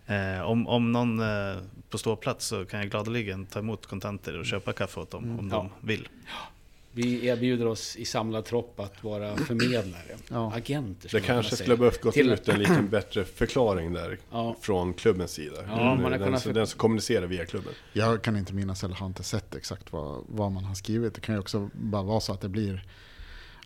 Eh, 0.06 0.40
om, 0.42 0.66
om 0.66 0.92
någon 0.92 1.20
eh, 1.20 1.56
på 1.90 1.98
ståplats 1.98 2.46
så 2.46 2.64
kan 2.64 2.80
jag 2.80 2.90
gladeligen 2.90 3.46
ta 3.46 3.58
emot 3.58 3.86
kontanter 3.86 4.38
och 4.38 4.46
köpa 4.46 4.72
kaffe 4.72 5.00
åt 5.00 5.10
dem 5.10 5.24
om 5.24 5.30
Mm. 5.30 5.48
Ja. 5.50 5.56
de 5.80 5.86
vill. 5.86 6.08
Vi 6.92 7.26
erbjuder 7.26 7.66
oss 7.66 7.96
i 7.96 8.04
samlad 8.04 8.44
tropp 8.44 8.80
att 8.80 9.04
vara 9.04 9.36
förmedlare. 9.36 10.16
Ja. 10.28 10.52
Agenter 10.54 11.08
Det 11.12 11.18
man 11.18 11.26
kanske 11.26 11.56
skulle 11.56 11.76
behövt 11.76 12.00
gått 12.00 12.14
Till- 12.14 12.32
ut 12.32 12.48
en 12.48 12.58
lite 12.58 12.82
bättre 12.90 13.24
förklaring 13.24 13.92
där 13.92 14.18
Ja. 14.32 14.56
från 14.60 14.94
klubbens 14.94 15.30
sida. 15.32 15.56
Ja, 15.68 15.76
man 15.76 16.02
har 16.04 16.10
den, 16.10 16.18
kunnat 16.24 16.42
så- 16.42 16.48
för- 16.48 16.54
den 16.54 16.66
som 16.66 16.78
kommunicerar 16.78 17.26
via 17.26 17.46
klubben. 17.46 17.72
Jag 17.92 18.22
kan 18.22 18.36
inte 18.36 18.54
minnas 18.54 18.84
eller 18.84 18.94
har 18.94 19.06
inte 19.06 19.22
sett 19.22 19.54
exakt 19.54 19.92
vad, 19.92 20.24
vad 20.28 20.52
man 20.52 20.64
har 20.64 20.74
skrivit. 20.74 21.14
Det 21.14 21.20
kan 21.20 21.34
ju 21.34 21.38
också 21.40 21.70
bara 21.72 22.02
vara 22.02 22.20
så 22.20 22.32
att 22.32 22.40
det 22.40 22.48
blir 22.48 22.84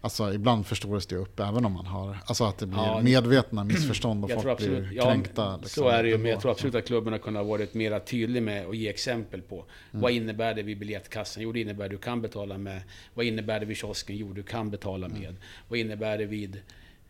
Alltså 0.02 0.34
ibland 0.34 0.66
förstoras 0.66 1.06
det 1.06 1.16
upp 1.16 1.40
även 1.40 1.64
om 1.64 1.72
man 1.72 1.86
har, 1.86 2.16
alltså 2.26 2.44
att 2.44 2.58
det 2.58 2.66
blir 2.66 2.78
Ja, 2.78 3.00
medvetna 3.02 3.64
missförstånd 3.64 4.24
och 4.24 4.30
folk 4.30 4.46
absolut, 4.46 4.88
blir 4.88 4.96
ja, 4.96 5.04
kränkta. 5.04 5.56
liksom, 5.56 5.82
så 5.82 5.88
är 5.88 6.02
det 6.02 6.08
ju, 6.08 6.18
men 6.18 6.30
jag 6.30 6.40
tror 6.40 6.50
absolut 6.50 6.74
att 6.74 6.86
klubben 6.86 7.12
har 7.12 7.20
kunnat 7.20 7.46
varit 7.46 7.74
mer 7.74 7.98
tydlig 7.98 8.42
med 8.42 8.66
att 8.66 8.76
ge 8.76 8.88
exempel 8.88 9.42
på 9.42 9.54
Mm. 9.90 10.02
vad 10.02 10.12
innebär 10.12 10.54
det 10.54 10.62
vid 10.62 10.78
biljettkassan? 10.78 11.42
Jo, 11.42 11.52
det 11.52 11.60
innebär 11.60 11.84
att 11.84 11.90
du 11.90 11.98
kan 11.98 12.22
betala 12.22 12.58
med. 12.58 12.82
Vad 13.14 13.26
innebär 13.26 13.60
det 13.60 13.66
vid 13.66 13.76
kiosken? 13.76 14.16
Jo, 14.16 14.32
du 14.32 14.42
kan 14.42 14.70
betala 14.70 15.06
Mm. 15.06 15.20
med. 15.20 15.36
Vad 15.68 15.78
innebär 15.78 16.18
det 16.18 16.26
vid 16.26 16.60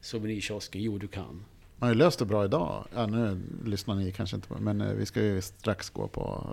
souvenirkiosken? 0.01 0.83
Jo, 0.83 0.99
du 0.99 1.09
kan. 1.09 1.45
Man 1.81 1.89
har 1.89 1.95
ju 1.95 1.99
löst 1.99 2.19
det 2.19 2.25
bra 2.25 2.45
idag. 2.45 2.85
Ja, 2.95 3.07
nu 3.07 3.41
lyssnar 3.65 3.95
ni 3.95 4.13
kanske 4.13 4.37
inte 4.37 4.49
på 4.49 4.55
men 4.61 4.81
eh, 4.81 4.93
vi 4.93 5.07
ska 5.07 5.21
ju 5.23 5.41
strax 5.43 5.91
gå 5.91 6.09
på 6.09 6.47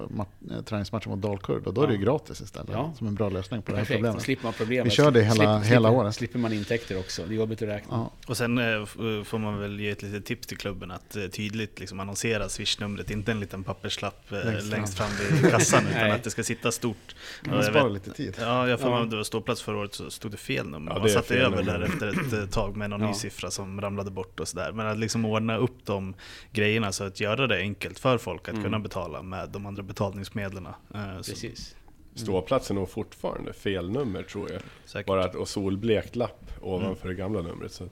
eh, 0.52 0.62
träningsmatchen 0.62 1.10
mot 1.12 1.22
Dalkurd 1.22 1.68
och 1.68 1.74
då 1.74 1.82
är 1.84 1.88
det 1.88 1.94
ju 1.94 2.00
gratis 2.00 2.42
istället. 2.42 2.70
Ja. 2.74 2.94
Som 2.98 3.08
en 3.08 3.16
bra 3.16 3.30
lösning 3.30 3.62
på 3.62 3.72
det 3.72 3.78
här 3.78 3.86
problemet. 3.86 4.22
slipper 4.22 4.44
man 4.44 4.54
problemet. 4.54 4.86
Vi 4.86 4.96
kör 4.96 5.12
det 5.12 5.22
hela- 5.24 5.36
slipper, 5.36 5.60
hela 5.74 5.90
året. 5.90 6.16
slipper 6.16 6.40
man 6.40 6.54
intäkter 6.54 7.00
också. 7.00 7.22
Det 7.28 7.34
är 7.34 7.38
jobbigt 7.38 7.62
att 7.62 7.68
räkna. 7.68 7.98
Ja. 7.98 8.12
Och 8.28 8.38
sen 8.38 8.58
eh, 8.58 8.86
får 9.24 9.38
man 9.38 9.60
väl 9.60 9.80
ge 9.80 9.90
ett 9.90 10.02
litet 10.02 10.26
tips 10.26 10.48
till 10.48 10.58
klubben 10.58 10.92
att 10.92 11.18
tydligt 11.32 11.80
liksom 11.80 12.00
annonsera 12.00 12.50
swishnumret, 12.50 13.12
inte 13.12 13.32
en 13.32 13.40
liten 13.40 13.64
papperslapp 13.64 14.24
Längst 14.30 14.68
längst, 14.72 14.98
fram. 14.98 15.08
vid 15.42 15.52
kassan 15.52 15.84
utan 15.90 16.02
Nej. 16.02 16.12
att 16.12 16.24
det 16.24 16.30
ska 16.30 16.44
sitta 16.44 16.72
stort. 16.72 17.16
Man 17.46 17.64
sparar 17.64 17.90
lite 17.90 18.12
tid. 18.12 18.36
Ja, 18.40 18.68
jag 18.70 18.80
får 18.80 18.92
Ja. 18.92 19.06
det 19.06 19.16
var 19.16 19.24
ståplats 19.24 19.62
förra 19.62 19.78
året 19.78 19.94
så 19.94 20.10
stod 20.12 20.32
det 20.32 20.38
fel 20.38 20.68
nummer. 20.70 20.92
Ja, 20.92 21.00
man 21.00 21.10
satte 21.10 21.36
över 21.36 21.64
där 21.64 21.82
efter 21.82 22.44
ett 22.44 22.52
tag 22.52 22.78
med 22.78 22.90
någon 22.90 23.02
Ja. 23.02 23.08
ny 23.08 23.14
siffra 23.14 23.52
som 23.52 23.82
ramlade 23.82 24.12
bort 24.12 24.40
och 24.40 24.48
sådär. 24.48 24.72
Men 24.72 24.88
att 24.88 24.98
liksom 25.18 25.32
ordna 25.32 25.58
upp 25.58 25.86
de 25.86 26.14
grejerna 26.52 26.92
så 26.92 27.04
att 27.04 27.20
göra 27.20 27.48
det 27.48 27.58
enkelt 27.58 28.00
för 28.00 28.18
folk 28.18 28.42
att 28.48 28.54
Mm. 28.54 28.64
kunna 28.64 28.80
betala 28.80 29.22
med 29.22 29.50
de 29.50 29.66
andra 29.66 29.84
betalningsmedlen. 29.84 30.66
Eh, 30.66 31.16
Precis. 31.16 31.76
Ståplatsen 32.16 32.78
är 32.78 32.80
nog 32.82 32.90
fortfarande 32.90 33.54
fel 33.54 33.90
nummer 33.90 34.24
tror 34.24 34.52
jag. 34.52 34.62
Säkert. 34.86 35.08
Bara 35.08 35.26
att, 35.26 35.36
och 35.36 35.48
solblekt 35.48 36.16
lapp 36.16 36.52
ovanför 36.62 37.08
det 37.08 37.14
gamla 37.16 37.42
numret. 37.42 37.72
Så. 37.72 37.84
att- 37.84 37.92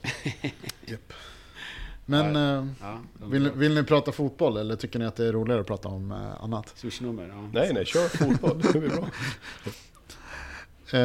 Men 2.05 2.35
eh, 2.35 2.67
Ja, 2.81 2.99
vill, 3.27 3.51
vill 3.51 3.75
ni 3.75 3.83
prata 3.83 4.11
fotboll 4.11 4.57
eller 4.57 4.75
tycker 4.75 4.99
ni 4.99 5.05
att 5.05 5.15
det 5.15 5.25
är 5.27 5.31
roligare 5.33 5.61
att 5.61 5.67
prata 5.67 5.87
om 5.89 6.11
eh, 6.11 6.43
annat? 6.43 6.73
Swishnummer, 6.75 7.27
ja. 7.27 7.49
Nej, 7.53 7.71
nej, 7.73 7.85
kör 7.85 8.07
fotboll. 8.07 8.61
Det 8.73 8.79
blir 8.79 8.89
bra. 8.89 9.07
Eh, 10.93 10.99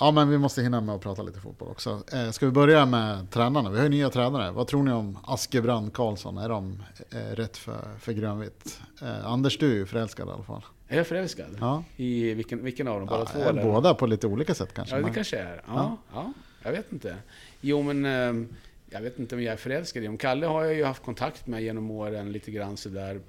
ja, 0.00 0.10
men 0.10 0.28
vi 0.28 0.38
måste 0.38 0.62
hinna 0.62 0.80
med 0.80 0.94
att 0.94 1.00
prata 1.00 1.22
lite 1.22 1.40
fotboll 1.40 1.68
också. 1.68 2.02
Eh, 2.12 2.30
ska 2.30 2.46
vi 2.46 2.52
börja 2.52 2.86
med 2.86 3.30
tränarna? 3.30 3.70
Vi 3.70 3.76
har 3.76 3.84
ju 3.84 3.88
nya 3.90 4.10
tränare. 4.10 4.50
Vad 4.50 4.66
tror 4.66 4.82
ni 4.82 4.92
om 4.92 5.18
Askebrand 5.24 5.92
Karlsson? 5.92 6.38
Är 6.38 6.48
de 6.48 6.82
eh, 7.10 7.16
rätt 7.36 7.56
för, 7.56 7.98
för 7.98 8.12
grönvitt? 8.12 8.80
Eh, 9.02 9.26
Anders, 9.26 9.58
du 9.58 9.70
är 9.70 9.74
ju 9.74 9.86
förälskad 9.86 10.28
i 10.28 10.30
alla 10.30 10.42
fall. 10.42 10.62
Är 10.88 10.96
jag 10.96 11.06
förälskad? 11.06 11.56
Ja. 11.60 11.84
I 11.96 12.34
vilken, 12.34 12.64
vilken 12.64 12.88
av 12.88 12.98
dem? 13.00 13.06
Båda 13.08 13.20
Ja, 13.20 13.26
två? 13.26 13.40
eller? 13.50 13.62
båda 13.64 13.94
på 13.94 14.06
lite 14.06 14.26
olika 14.26 14.54
sätt 14.54 14.74
kanske. 14.74 14.94
Ja, 14.94 14.98
det 14.98 15.04
men- 15.04 15.14
kanske 15.14 15.38
är. 15.38 15.62
Ja, 15.66 15.96
ja. 16.14 16.32
jag 16.62 16.72
vet 16.72 16.92
inte. 16.92 17.16
Jo, 17.60 17.82
men 17.82 18.04
eh, 18.04 18.46
jag 18.90 19.00
vet 19.00 19.18
inte 19.18 19.34
om 19.34 19.42
jag 19.42 19.52
är 19.52 19.56
förälskad 19.56 20.02
i 20.02 20.06
dem. 20.06 20.16
Kalle 20.18 20.46
har 20.46 20.64
jag 20.64 20.74
ju 20.74 20.84
haft 20.84 21.02
kontakt 21.04 21.46
med 21.46 21.62
genom 21.62 21.90
åren 21.90 22.32
lite 22.32 22.50
grann 22.50 22.76
sådär. 22.76 23.20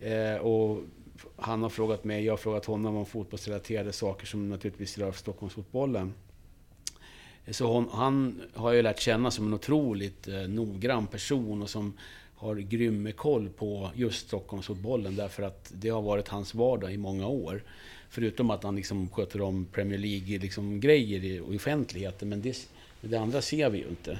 Eh, 0.00 0.36
och 0.40 0.80
han 1.36 1.62
har 1.62 1.70
frågat 1.70 2.04
mig, 2.04 2.24
jag 2.24 2.32
har 2.32 2.36
frågat 2.36 2.64
honom 2.64 2.96
om 2.96 3.06
fotbollsrelaterade 3.06 3.92
saker 3.92 4.26
som 4.26 4.48
naturligtvis 4.48 4.98
rör 4.98 5.12
Stockholmsfotbollen. 5.12 6.14
Så 7.50 7.72
hon, 7.72 7.88
han 7.92 8.42
har 8.54 8.72
jag 8.72 8.82
lärt 8.82 9.00
känna 9.00 9.30
som 9.30 9.46
en 9.46 9.54
otroligt 9.54 10.28
eh, 10.28 10.34
noggrann 10.34 11.06
person 11.06 11.62
och 11.62 11.70
som 11.70 11.92
har 12.34 12.56
grym 12.56 13.12
koll 13.16 13.48
på 13.48 13.90
just 13.94 14.26
Stockholmsfotbollen 14.26 15.16
därför 15.16 15.42
att 15.42 15.72
det 15.74 15.88
har 15.88 16.02
varit 16.02 16.28
hans 16.28 16.54
vardag 16.54 16.92
i 16.92 16.96
många 16.96 17.26
år. 17.26 17.62
Förutom 18.10 18.50
att 18.50 18.62
han 18.62 18.76
liksom 18.76 19.08
sköter 19.08 19.40
om 19.40 19.64
Premier 19.64 19.98
League-grejer 19.98 20.40
liksom, 20.40 20.82
i 20.84 21.26
i 21.26 21.56
offentligheten, 21.56 22.28
men 22.28 22.42
det, 22.42 22.68
det 23.00 23.16
andra 23.16 23.42
ser 23.42 23.70
vi 23.70 23.78
ju 23.78 23.88
inte. 23.88 24.18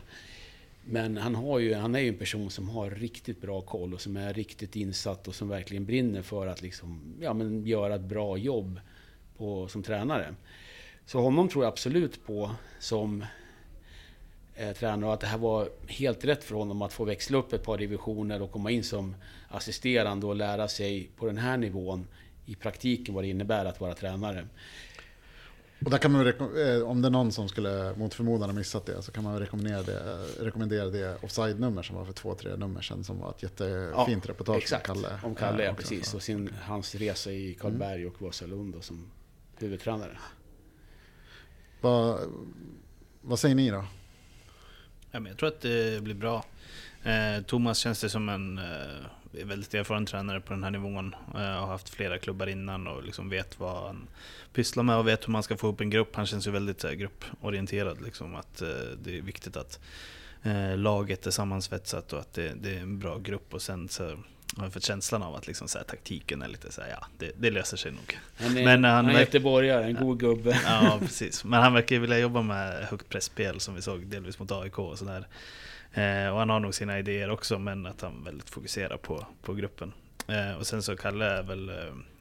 Men 0.84 1.16
han, 1.16 1.34
har 1.34 1.58
ju, 1.58 1.74
han 1.74 1.94
är 1.94 1.98
ju 1.98 2.08
en 2.08 2.18
person 2.18 2.50
som 2.50 2.68
har 2.68 2.90
riktigt 2.90 3.40
bra 3.40 3.60
koll 3.60 3.94
och 3.94 4.00
som 4.00 4.16
är 4.16 4.34
riktigt 4.34 4.76
insatt 4.76 5.28
och 5.28 5.34
som 5.34 5.48
verkligen 5.48 5.84
brinner 5.84 6.22
för 6.22 6.46
att 6.46 6.62
liksom, 6.62 7.14
ja, 7.20 7.34
men 7.34 7.66
göra 7.66 7.94
ett 7.94 8.00
bra 8.00 8.36
jobb 8.36 8.80
på, 9.36 9.68
som 9.68 9.82
tränare. 9.82 10.34
Så 11.06 11.20
honom 11.20 11.48
tror 11.48 11.64
jag 11.64 11.72
absolut 11.72 12.26
på 12.26 12.50
som 12.78 13.24
eh, 14.54 14.72
tränare 14.72 15.06
och 15.06 15.14
att 15.14 15.20
det 15.20 15.26
här 15.26 15.38
var 15.38 15.68
helt 15.88 16.24
rätt 16.24 16.44
för 16.44 16.54
honom 16.54 16.82
att 16.82 16.92
få 16.92 17.04
växla 17.04 17.38
upp 17.38 17.52
ett 17.52 17.64
par 17.64 17.78
divisioner 17.78 18.42
och 18.42 18.52
komma 18.52 18.70
in 18.70 18.84
som 18.84 19.14
assisterande 19.48 20.26
och 20.26 20.36
lära 20.36 20.68
sig 20.68 21.10
på 21.16 21.26
den 21.26 21.38
här 21.38 21.56
nivån 21.56 22.06
i 22.46 22.54
praktiken 22.54 23.14
vad 23.14 23.24
det 23.24 23.28
innebär 23.28 23.64
att 23.64 23.80
vara 23.80 23.94
tränare. 23.94 24.46
Och 25.84 25.90
där 25.90 25.98
kan 25.98 26.12
man 26.12 26.26
eh, 26.26 26.82
om 26.82 27.02
det 27.02 27.08
är 27.08 27.10
någon 27.10 27.32
som 27.32 27.48
skulle 27.48 27.94
mot 27.96 28.14
förmodan 28.14 28.48
ha 28.48 28.56
missat 28.56 28.86
det 28.86 29.02
så 29.02 29.12
kan 29.12 29.24
man 29.24 29.38
rekommendera 29.38 29.82
det, 29.82 30.24
rekommendera 30.40 30.86
det 30.86 31.16
offside-nummer 31.22 31.82
som 31.82 31.96
var 31.96 32.04
för 32.04 32.12
två, 32.12 32.34
tre 32.34 32.56
nummer 32.56 32.80
sedan 32.80 33.04
som 33.04 33.18
var 33.18 33.30
ett 33.30 33.42
jättefint 33.42 34.28
reportage 34.28 34.62
Exakt, 34.62 34.88
om 34.88 34.94
Kalle. 34.94 35.20
om 35.22 35.34
Kalle, 35.34 35.58
eh, 35.58 35.64
ja, 35.64 35.72
också, 35.72 35.88
precis. 35.88 36.10
så. 36.10 36.16
Och 36.16 36.22
sin, 36.22 36.50
hans 36.62 36.94
resa 36.94 37.32
i 37.32 37.54
Karlberg 37.54 38.06
och 38.06 38.22
Vasalund 38.22 38.84
som 38.84 39.10
huvudtränare. 39.56 40.18
Vad, 41.80 42.18
vad 43.22 43.38
säger 43.38 43.54
ni 43.54 43.70
då? 43.70 43.84
Ja, 45.10 45.20
men 45.20 45.26
jag 45.26 45.38
tror 45.38 45.48
att 45.48 45.60
det 45.60 46.02
blir 46.02 46.14
bra. 46.14 46.44
Eh, 47.02 47.42
Thomas 47.42 47.78
känns 47.78 48.00
det 48.00 48.08
som 48.08 48.28
en 48.28 48.58
eh, 48.58 49.06
väldigt 49.32 49.74
erfaren 49.74 50.06
tränare 50.06 50.40
på 50.40 50.52
den 50.52 50.64
här 50.64 50.70
nivån. 50.70 51.14
Eh, 51.34 51.40
har 51.40 51.66
haft 51.66 51.88
flera 51.88 52.18
klubbar 52.18 52.46
innan 52.46 52.86
och 52.86 53.04
liksom 53.04 53.28
vet 53.28 53.60
vad 53.60 53.86
han 53.86 54.08
pysslar 54.52 54.82
med 54.82 54.96
och 54.96 55.08
vet 55.08 55.28
hur 55.28 55.32
man 55.32 55.42
ska 55.42 55.56
få 55.56 55.68
upp 55.68 55.80
en 55.80 55.90
grupp. 55.90 56.16
Han 56.16 56.26
känns 56.26 56.46
ju 56.46 56.50
väldigt 56.50 56.82
här, 56.82 56.92
grupporienterad. 56.92 58.02
Liksom, 58.02 58.34
att 58.34 58.62
eh, 58.62 58.68
det 59.04 59.18
är 59.18 59.22
viktigt 59.22 59.56
att 59.56 59.80
eh, 60.42 60.76
laget 60.76 61.26
är 61.26 61.30
sammansvetsat 61.30 62.12
och 62.12 62.20
att 62.20 62.32
det, 62.32 62.52
det 62.54 62.74
är 62.74 62.80
en 62.80 62.98
bra 62.98 63.18
grupp. 63.18 63.54
Och 63.54 63.62
sen 63.62 63.88
så 63.88 64.18
har 64.56 64.64
jag 64.64 64.72
fått 64.72 64.84
känslan 64.84 65.22
av 65.22 65.34
att 65.34 65.46
liksom, 65.46 65.68
så 65.68 65.78
här, 65.78 65.84
taktiken 65.84 66.42
är 66.42 66.48
lite 66.48 66.72
så 66.72 66.80
här, 66.80 66.88
ja, 66.90 67.06
det, 67.18 67.32
det 67.36 67.50
löser 67.50 67.76
sig 67.76 67.92
nog. 67.92 68.18
Han 68.36 68.56
är, 68.56 68.64
Men 68.64 68.84
han 68.84 69.04
han 69.04 69.16
är 69.16 69.20
göteborgare, 69.20 69.84
en 69.84 69.94
god 69.94 70.20
gubbe. 70.20 70.60
Ja, 70.64 70.96
precis. 71.00 71.44
Men 71.44 71.62
han 71.62 71.72
verkar 71.72 71.98
vilja 71.98 72.18
jobba 72.18 72.42
med 72.42 72.84
högt 72.84 73.08
pressspel 73.08 73.60
som 73.60 73.74
vi 73.74 73.82
såg 73.82 74.06
delvis 74.06 74.38
mot 74.38 74.52
AIK 74.52 74.78
och 74.78 74.98
sådär. 74.98 75.26
Eh, 75.94 76.28
och 76.32 76.38
han 76.38 76.50
har 76.50 76.60
nog 76.60 76.74
sina 76.74 76.98
idéer 76.98 77.30
också, 77.30 77.58
men 77.58 77.86
att 77.86 78.00
han 78.00 78.24
väldigt 78.24 78.50
fokuserar 78.50 78.96
på, 78.96 79.26
på 79.42 79.54
gruppen. 79.54 79.92
Eh, 80.28 80.52
och 80.58 80.66
sen 80.66 80.82
så 80.82 80.96
Kalle 80.96 81.24
är 81.24 81.42
väl 81.42 81.68
eh, 81.68 81.74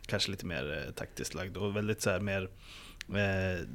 kanske 0.06 0.32
lite 0.32 0.46
mer 0.46 0.92
taktiskt 0.96 1.34
lagd 1.34 1.58
och 1.58 1.76
väldigt 1.78 2.02
så 2.02 2.10
här 2.10 2.20
mer 2.20 2.50
eh, 3.16 3.68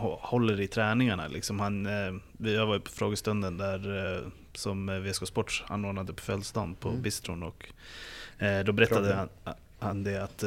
håller 0.00 0.60
i 0.60 0.66
träningarna. 0.68 1.28
Liksom 1.28 1.60
han, 1.60 1.86
eh, 1.86 2.14
jag 2.38 2.66
var 2.66 2.78
på 2.78 2.90
frågestunden 2.90 3.56
där 3.58 4.14
eh, 4.16 4.28
som 4.54 5.02
VSK 5.04 5.26
Sports 5.26 5.64
anordnade 5.68 6.12
på 6.12 6.22
födelsedagen 6.22 6.74
på 6.74 6.88
Mm. 6.88 7.02
bistron 7.02 7.42
och 7.42 7.68
eh, 8.38 8.64
då 8.64 8.72
berättade 8.72 9.14
han, 9.14 9.28
han 9.78 10.04
det 10.04 10.24
att 10.24 10.44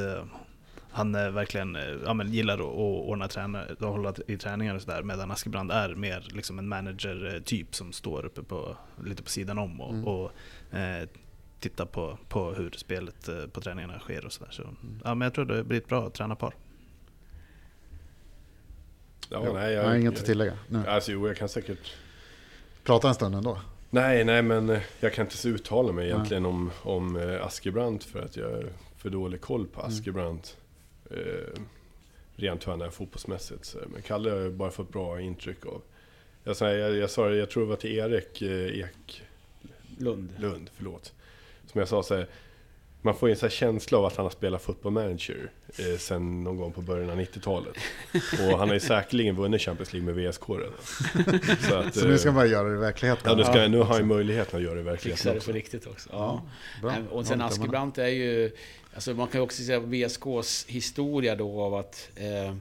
han 0.92 1.16
eh, 1.16 1.30
verkligen 1.30 1.76
eh, 1.76 1.84
ja, 2.06 2.14
men 2.14 2.32
gillar 2.34 2.54
att, 2.54 2.60
att 2.62 2.76
ordna 3.10 3.28
tränare, 3.28 3.72
att 3.72 3.80
hålla 3.80 4.14
i 4.28 4.38
träningar 4.38 4.76
och 4.76 4.82
sådär 4.82 5.04
medan 5.04 5.32
Askebrand 5.32 5.72
är 5.72 5.96
mer 5.96 6.28
liksom 6.32 6.60
en 6.60 6.68
manager-typ 6.68 7.76
som 7.76 7.94
står 7.94 8.26
uppe 8.26 8.44
på, 8.44 8.78
lite 9.06 9.24
på 9.24 9.30
sidan 9.30 9.58
om 9.58 9.82
och, 9.82 9.94
Mm. 9.94 10.06
och 10.08 10.32
eh, 10.78 11.08
tittar 11.60 11.86
på, 11.86 12.18
på 12.30 12.52
hur 12.54 12.72
spelet 12.72 13.28
eh, 13.28 13.46
på 13.52 13.62
träningarna 13.62 14.00
sker 14.00 14.26
och 14.26 14.32
sådär. 14.34 14.52
Så, 14.52 14.64
ja, 15.04 15.16
men 15.16 15.26
jag 15.26 15.34
tror 15.34 15.46
det 15.46 15.64
blir 15.64 15.78
ett 15.78 15.88
bra 15.88 16.10
tränarpar. 16.10 16.54
Ja, 19.30 19.46
Ja, 19.46 19.54
nej, 19.54 19.74
jag 19.74 19.84
har 19.84 19.96
inget 19.96 20.20
att 20.20 20.26
tillägga. 20.26 20.54
Nu. 20.68 20.88
Alltså, 20.88 21.12
jo, 21.12 21.28
jag 21.28 21.38
kan 21.38 21.50
säkert... 21.50 21.94
Prata 22.84 23.08
en 23.08 23.16
stund 23.16 23.36
ändå. 23.36 23.60
Nej, 23.90 24.24
nej, 24.24 24.42
men 24.42 24.78
jag 25.00 25.14
kan 25.14 25.26
inte 25.26 25.38
så 25.38 25.50
uttala 25.50 25.92
mig 25.94 26.06
egentligen 26.10 26.46
om, 26.46 26.72
om 26.82 27.38
Askebrand 27.44 28.04
för 28.04 28.22
att 28.22 28.36
jag 28.38 28.50
har 28.50 28.70
för 28.98 29.10
dålig 29.10 29.42
koll 29.42 29.68
på 29.68 29.82
Mm. 29.82 29.92
Eh, 31.10 31.62
rent 32.36 32.68
hur 32.68 32.72
han 32.72 32.82
är 32.82 32.90
fotbollsmässigt. 32.90 33.66
Så. 33.66 33.78
Men 33.94 34.02
Kalle 34.02 34.30
har 34.30 34.38
jag 34.38 34.54
bara 34.54 34.72
fått 34.72 34.92
bra 34.92 35.22
intryck 35.22 35.66
av. 35.66 35.82
Jag, 36.44 36.56
sa, 36.56 36.72
jag, 36.72 36.96
jag, 36.96 37.10
sa, 37.10 37.28
det, 37.28 37.38
jag 37.38 37.50
tror 37.50 37.64
det 37.64 37.70
var 37.70 37.76
till 37.76 37.98
Erik 37.98 38.42
eh, 38.42 38.88
Lund. 39.98 40.34
Eklund, 40.36 40.70
förlåt. 40.76 41.14
Som 41.66 41.80
jag 41.80 41.88
sa 41.88 42.04
så 42.04 42.16
här, 42.16 42.28
man 43.02 43.16
får 43.16 43.30
ju 43.30 43.34
en 43.34 43.40
sån 43.40 43.50
här 43.50 43.56
känsla 43.56 43.98
av 43.98 44.06
att 44.06 44.16
han 44.16 44.26
har 44.26 44.32
spelat 44.32 44.62
football 44.62 44.92
manager 44.92 45.52
eh, 45.78 45.98
sen 45.98 46.44
någon 46.44 46.58
gång 46.58 46.72
på 46.72 46.82
början 46.82 47.10
av 47.10 47.20
90-talet. 47.20 47.74
Och 48.14 48.60
han 48.60 48.68
har 48.68 48.74
ju 48.74 48.80
säkerligen 48.80 49.36
vunnit 49.36 49.62
Champions 49.62 49.94
League 49.94 50.14
med 50.14 50.32
VSK 50.32 50.50
redan. 50.50 50.74
Så, 51.70 51.76
att, 51.76 51.96
Så 51.96 52.08
nu 52.08 52.18
ska 52.18 52.30
eh, 52.30 52.36
man 52.36 52.50
göra 52.50 52.70
det 52.70 52.76
i 52.76 52.78
verkligheten. 52.78 53.24
Ja, 53.26 53.36
nu, 53.36 53.44
ska, 53.44 53.68
nu 53.68 53.78
har 53.78 53.86
han 53.86 53.98
ju 53.98 54.06
möjligheten 54.06 54.58
att 54.58 54.64
göra 54.64 54.76
det 54.76 54.94
i 54.94 54.98
Fixar 54.98 55.10
verkligheten 55.10 55.32
det 55.32 55.38
också. 55.38 55.52
på 55.52 55.58
riktigt 55.58 55.88
också. 55.88 56.10
Ja. 56.12 56.42
Bra. 56.82 56.92
Nej, 56.92 57.02
Och 57.12 57.26
sen 57.26 57.40
Ja, 57.40 57.46
Askebrant 57.46 57.98
är 57.98 58.08
ju... 58.08 58.52
Alltså 58.94 59.14
man 59.14 59.28
kan 59.28 59.40
ju 59.40 59.44
också 59.44 59.64
säga 59.64 59.80
VSKs 59.80 60.66
historia 60.68 61.36
då 61.36 61.62
av 61.62 61.74
att... 61.74 62.10
Eh, 62.16 62.56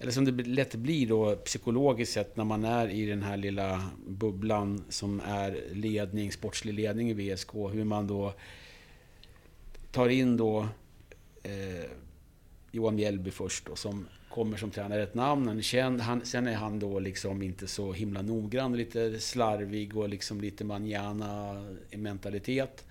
eller 0.00 0.12
som 0.12 0.24
det 0.24 0.46
lätt 0.46 0.74
blir 0.74 1.06
då 1.06 1.36
psykologiskt 1.36 2.12
sett 2.12 2.36
när 2.36 2.44
man 2.44 2.64
är 2.64 2.88
i 2.88 3.06
den 3.06 3.22
här 3.22 3.36
lilla 3.36 3.82
bubblan 4.06 4.84
som 4.88 5.20
är 5.26 5.60
ledning, 5.72 6.32
sportslig 6.32 6.74
ledning 6.74 7.10
i 7.10 7.34
VSK, 7.34 7.54
hur 7.54 7.84
man 7.84 8.06
då 8.06 8.34
tar 9.90 10.08
in 10.08 10.36
då 10.36 10.68
eh, 11.42 11.90
Johan 12.70 12.94
Mjällby 12.94 13.30
först 13.30 13.66
då, 13.66 13.76
som 13.76 14.08
kommer 14.28 14.56
som 14.56 14.70
tränare, 14.70 15.02
ett 15.02 15.14
namn, 15.14 15.48
han 15.48 15.58
är 15.58 15.62
känd. 15.62 16.00
Han, 16.00 16.24
sen 16.24 16.46
är 16.46 16.54
han 16.54 16.78
då 16.78 16.98
liksom 16.98 17.42
inte 17.42 17.66
så 17.66 17.92
himla 17.92 18.22
noggrann, 18.22 18.76
lite 18.76 19.20
slarvig 19.20 19.96
och 19.96 20.08
liksom 20.08 20.40
lite 20.40 20.64
manjana 20.64 21.64
mentalitet. 21.90 22.84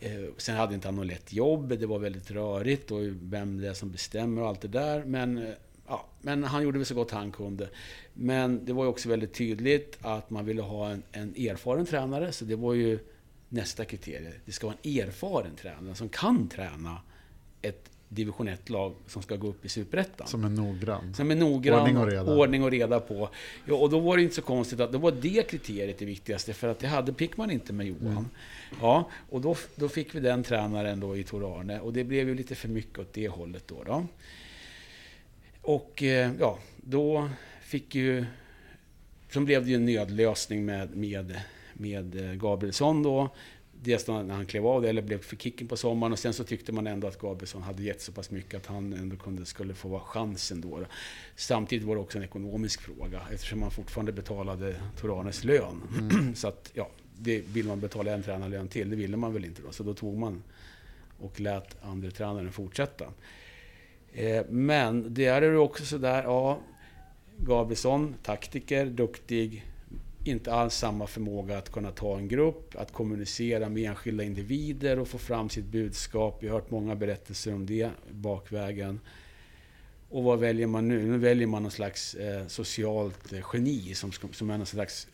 Eh, 0.00 0.24
sen 0.36 0.56
hade 0.56 0.74
inte 0.74 0.88
han 0.88 0.96
något 0.96 1.06
lätt 1.06 1.32
jobb, 1.32 1.78
det 1.78 1.86
var 1.86 1.98
väldigt 1.98 2.30
rörigt 2.30 2.90
och 2.90 3.00
vem 3.22 3.60
det 3.60 3.68
är 3.68 3.74
som 3.74 3.90
bestämmer 3.90 4.42
och 4.42 4.48
allt 4.48 4.60
det 4.60 4.68
där. 4.68 5.04
Men, 5.04 5.38
eh, 5.38 5.54
ja, 5.86 6.06
men 6.20 6.44
han 6.44 6.62
gjorde 6.62 6.78
väl 6.78 6.86
så 6.86 6.94
gott 6.94 7.10
han 7.10 7.32
kunde. 7.32 7.68
Men 8.14 8.64
det 8.64 8.72
var 8.72 8.84
ju 8.84 8.90
också 8.90 9.08
väldigt 9.08 9.34
tydligt 9.34 9.98
att 10.00 10.30
man 10.30 10.44
ville 10.44 10.62
ha 10.62 10.90
en, 10.90 11.02
en 11.12 11.34
erfaren 11.36 11.86
tränare, 11.86 12.32
så 12.32 12.44
det 12.44 12.56
var 12.56 12.74
ju 12.74 12.98
nästa 13.48 13.84
kriterie. 13.84 14.32
Det 14.44 14.52
ska 14.52 14.66
vara 14.66 14.76
en 14.82 15.08
erfaren 15.08 15.56
tränare 15.56 15.94
som 15.94 16.08
kan 16.08 16.48
träna 16.48 17.02
ett 17.62 17.90
division 18.08 18.48
1-lag 18.48 18.94
som 19.06 19.22
ska 19.22 19.36
gå 19.36 19.48
upp 19.48 19.64
i 19.64 19.68
Superettan. 19.68 20.26
Som 20.26 20.44
är 20.44 20.48
noggrann. 20.48 21.14
Som 21.14 21.30
är 21.30 21.36
noggrann. 21.36 21.80
Ordning 21.80 21.96
och 21.96 22.06
reda. 22.06 22.36
Ordning 22.36 22.62
och 22.62 22.70
reda 22.70 23.00
på. 23.00 23.28
Ja, 23.66 23.74
och 23.74 23.90
då 23.90 24.00
var 24.00 24.16
det 24.16 24.22
inte 24.22 24.34
så 24.34 24.42
konstigt 24.42 24.80
att 24.80 24.92
det 24.92 24.98
var 24.98 25.12
det 25.12 25.50
kriteriet 25.50 25.98
det 25.98 26.04
viktigaste, 26.04 26.52
för 26.52 26.68
att 26.68 26.78
det 26.78 26.88
hade 26.88 27.12
Pickman 27.12 27.50
inte 27.50 27.72
med 27.72 27.86
Johan. 27.86 28.10
Mm. 28.10 28.24
Ja, 28.80 29.10
och 29.30 29.40
då, 29.40 29.56
då 29.74 29.88
fick 29.88 30.14
vi 30.14 30.20
den 30.20 30.42
tränaren 30.42 31.00
då 31.00 31.16
i 31.16 31.24
Tor 31.24 31.60
Arne, 31.60 31.80
och 31.80 31.92
det 31.92 32.04
blev 32.04 32.28
ju 32.28 32.34
lite 32.34 32.54
för 32.54 32.68
mycket 32.68 32.98
åt 32.98 33.12
det 33.12 33.28
hållet 33.28 33.68
då. 33.68 33.84
då. 33.84 34.06
Och 35.62 36.02
eh, 36.02 36.30
ja, 36.40 36.58
då 36.76 37.30
fick 37.62 37.94
ju... 37.94 38.24
Sen 39.30 39.44
blev 39.44 39.64
det 39.64 39.70
ju 39.70 39.76
en 39.76 39.84
nödlösning 39.84 40.64
med, 40.64 40.96
med, 40.96 41.40
med 41.78 42.30
eh, 42.30 42.34
Gabrielsson 42.34 43.02
då. 43.02 43.28
Dels 43.82 44.06
när 44.06 44.34
han 44.34 44.46
klev 44.46 44.66
av 44.66 44.82
det, 44.82 44.88
eller 44.88 45.02
blev 45.02 45.22
för 45.22 45.36
kicken 45.36 45.68
på 45.68 45.76
sommaren. 45.76 46.12
Och 46.12 46.18
sen 46.18 46.32
så 46.32 46.44
tyckte 46.44 46.72
man 46.72 46.86
ändå 46.86 47.06
att 47.06 47.18
Gabrielsson 47.18 47.62
hade 47.62 47.82
gett 47.82 48.02
så 48.02 48.12
pass 48.12 48.30
mycket 48.30 48.54
att 48.54 48.66
han 48.66 48.92
ändå 48.92 49.16
kunde, 49.16 49.46
skulle 49.46 49.74
få 49.74 49.88
vara 49.88 50.00
chansen 50.00 50.60
då. 50.60 50.80
Samtidigt 51.36 51.86
var 51.86 51.94
det 51.94 52.00
också 52.00 52.18
en 52.18 52.24
ekonomisk 52.24 52.80
fråga 52.80 53.20
eftersom 53.32 53.60
man 53.60 53.70
fortfarande 53.70 54.12
betalade 54.12 54.76
Toranes 55.00 55.44
lön. 55.44 55.82
Mm. 55.98 56.34
så 56.34 56.48
att, 56.48 56.70
ja, 56.74 56.88
det 57.18 57.40
vill 57.40 57.66
man 57.66 57.80
betala 57.80 58.12
en 58.12 58.22
tränarlön 58.22 58.68
till, 58.68 58.90
det 58.90 58.96
ville 58.96 59.16
man 59.16 59.32
väl 59.32 59.44
inte 59.44 59.62
då. 59.62 59.72
Så 59.72 59.82
då 59.82 59.94
tog 59.94 60.18
man 60.18 60.42
och 61.20 61.40
lät 61.40 61.82
andra 61.82 62.10
tränaren 62.10 62.52
fortsätta. 62.52 63.04
Eh, 64.12 64.44
men 64.48 65.14
det 65.14 65.26
är 65.26 65.40
det 65.40 65.56
också 65.56 65.84
sådär, 65.84 66.22
ja, 66.22 66.60
Gabrielsson, 67.36 68.14
taktiker, 68.22 68.86
duktig, 68.86 69.64
inte 70.30 70.52
alls 70.52 70.74
samma 70.74 71.06
förmåga 71.06 71.58
att 71.58 71.72
kunna 71.72 71.90
ta 71.90 72.18
en 72.18 72.28
grupp, 72.28 72.74
att 72.76 72.92
kommunicera 72.92 73.68
med 73.68 73.90
enskilda 73.90 74.24
individer 74.24 74.98
och 74.98 75.08
få 75.08 75.18
fram 75.18 75.48
sitt 75.48 75.64
budskap. 75.64 76.38
Vi 76.40 76.48
har 76.48 76.54
hört 76.54 76.70
många 76.70 76.94
berättelser 76.94 77.54
om 77.54 77.66
det 77.66 77.90
bakvägen. 78.10 79.00
Och 80.10 80.24
vad 80.24 80.38
väljer 80.38 80.66
man 80.66 80.88
nu? 80.88 81.06
Nu 81.06 81.18
väljer 81.18 81.46
man 81.46 81.62
någon 81.62 81.70
slags 81.70 82.14
eh, 82.14 82.46
socialt 82.46 83.32
eh, 83.32 83.40
geni 83.52 83.94
som, 83.94 84.12
som 84.12 84.50
är 84.50 84.56
någon 84.58 84.66
slags 84.66 85.06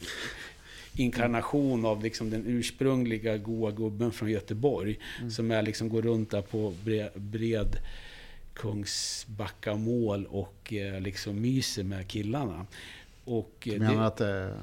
inkarnation 0.97 1.85
av 1.85 2.03
liksom 2.03 2.31
den 2.31 2.45
ursprungliga 2.47 3.37
goa 3.37 3.71
gubben 3.71 4.13
från 4.13 4.31
Göteborg. 4.31 4.99
Mm. 5.19 5.31
Som 5.31 5.51
är 5.51 5.63
liksom, 5.63 5.89
går 5.89 6.03
runt 6.03 6.31
där 6.31 6.43
på 6.43 6.75
bred, 6.85 7.11
bred 7.15 7.77
Kungsbacka 8.55 9.75
mål 9.75 10.27
och 10.27 10.73
eh, 10.73 11.01
liksom 11.01 11.41
myser 11.41 11.83
med 11.83 12.09
killarna. 12.09 12.67
Och 13.25 13.55
du 13.65 13.79
menar 13.79 13.95
det, 13.95 14.07
att 14.07 14.17
det, 14.17 14.55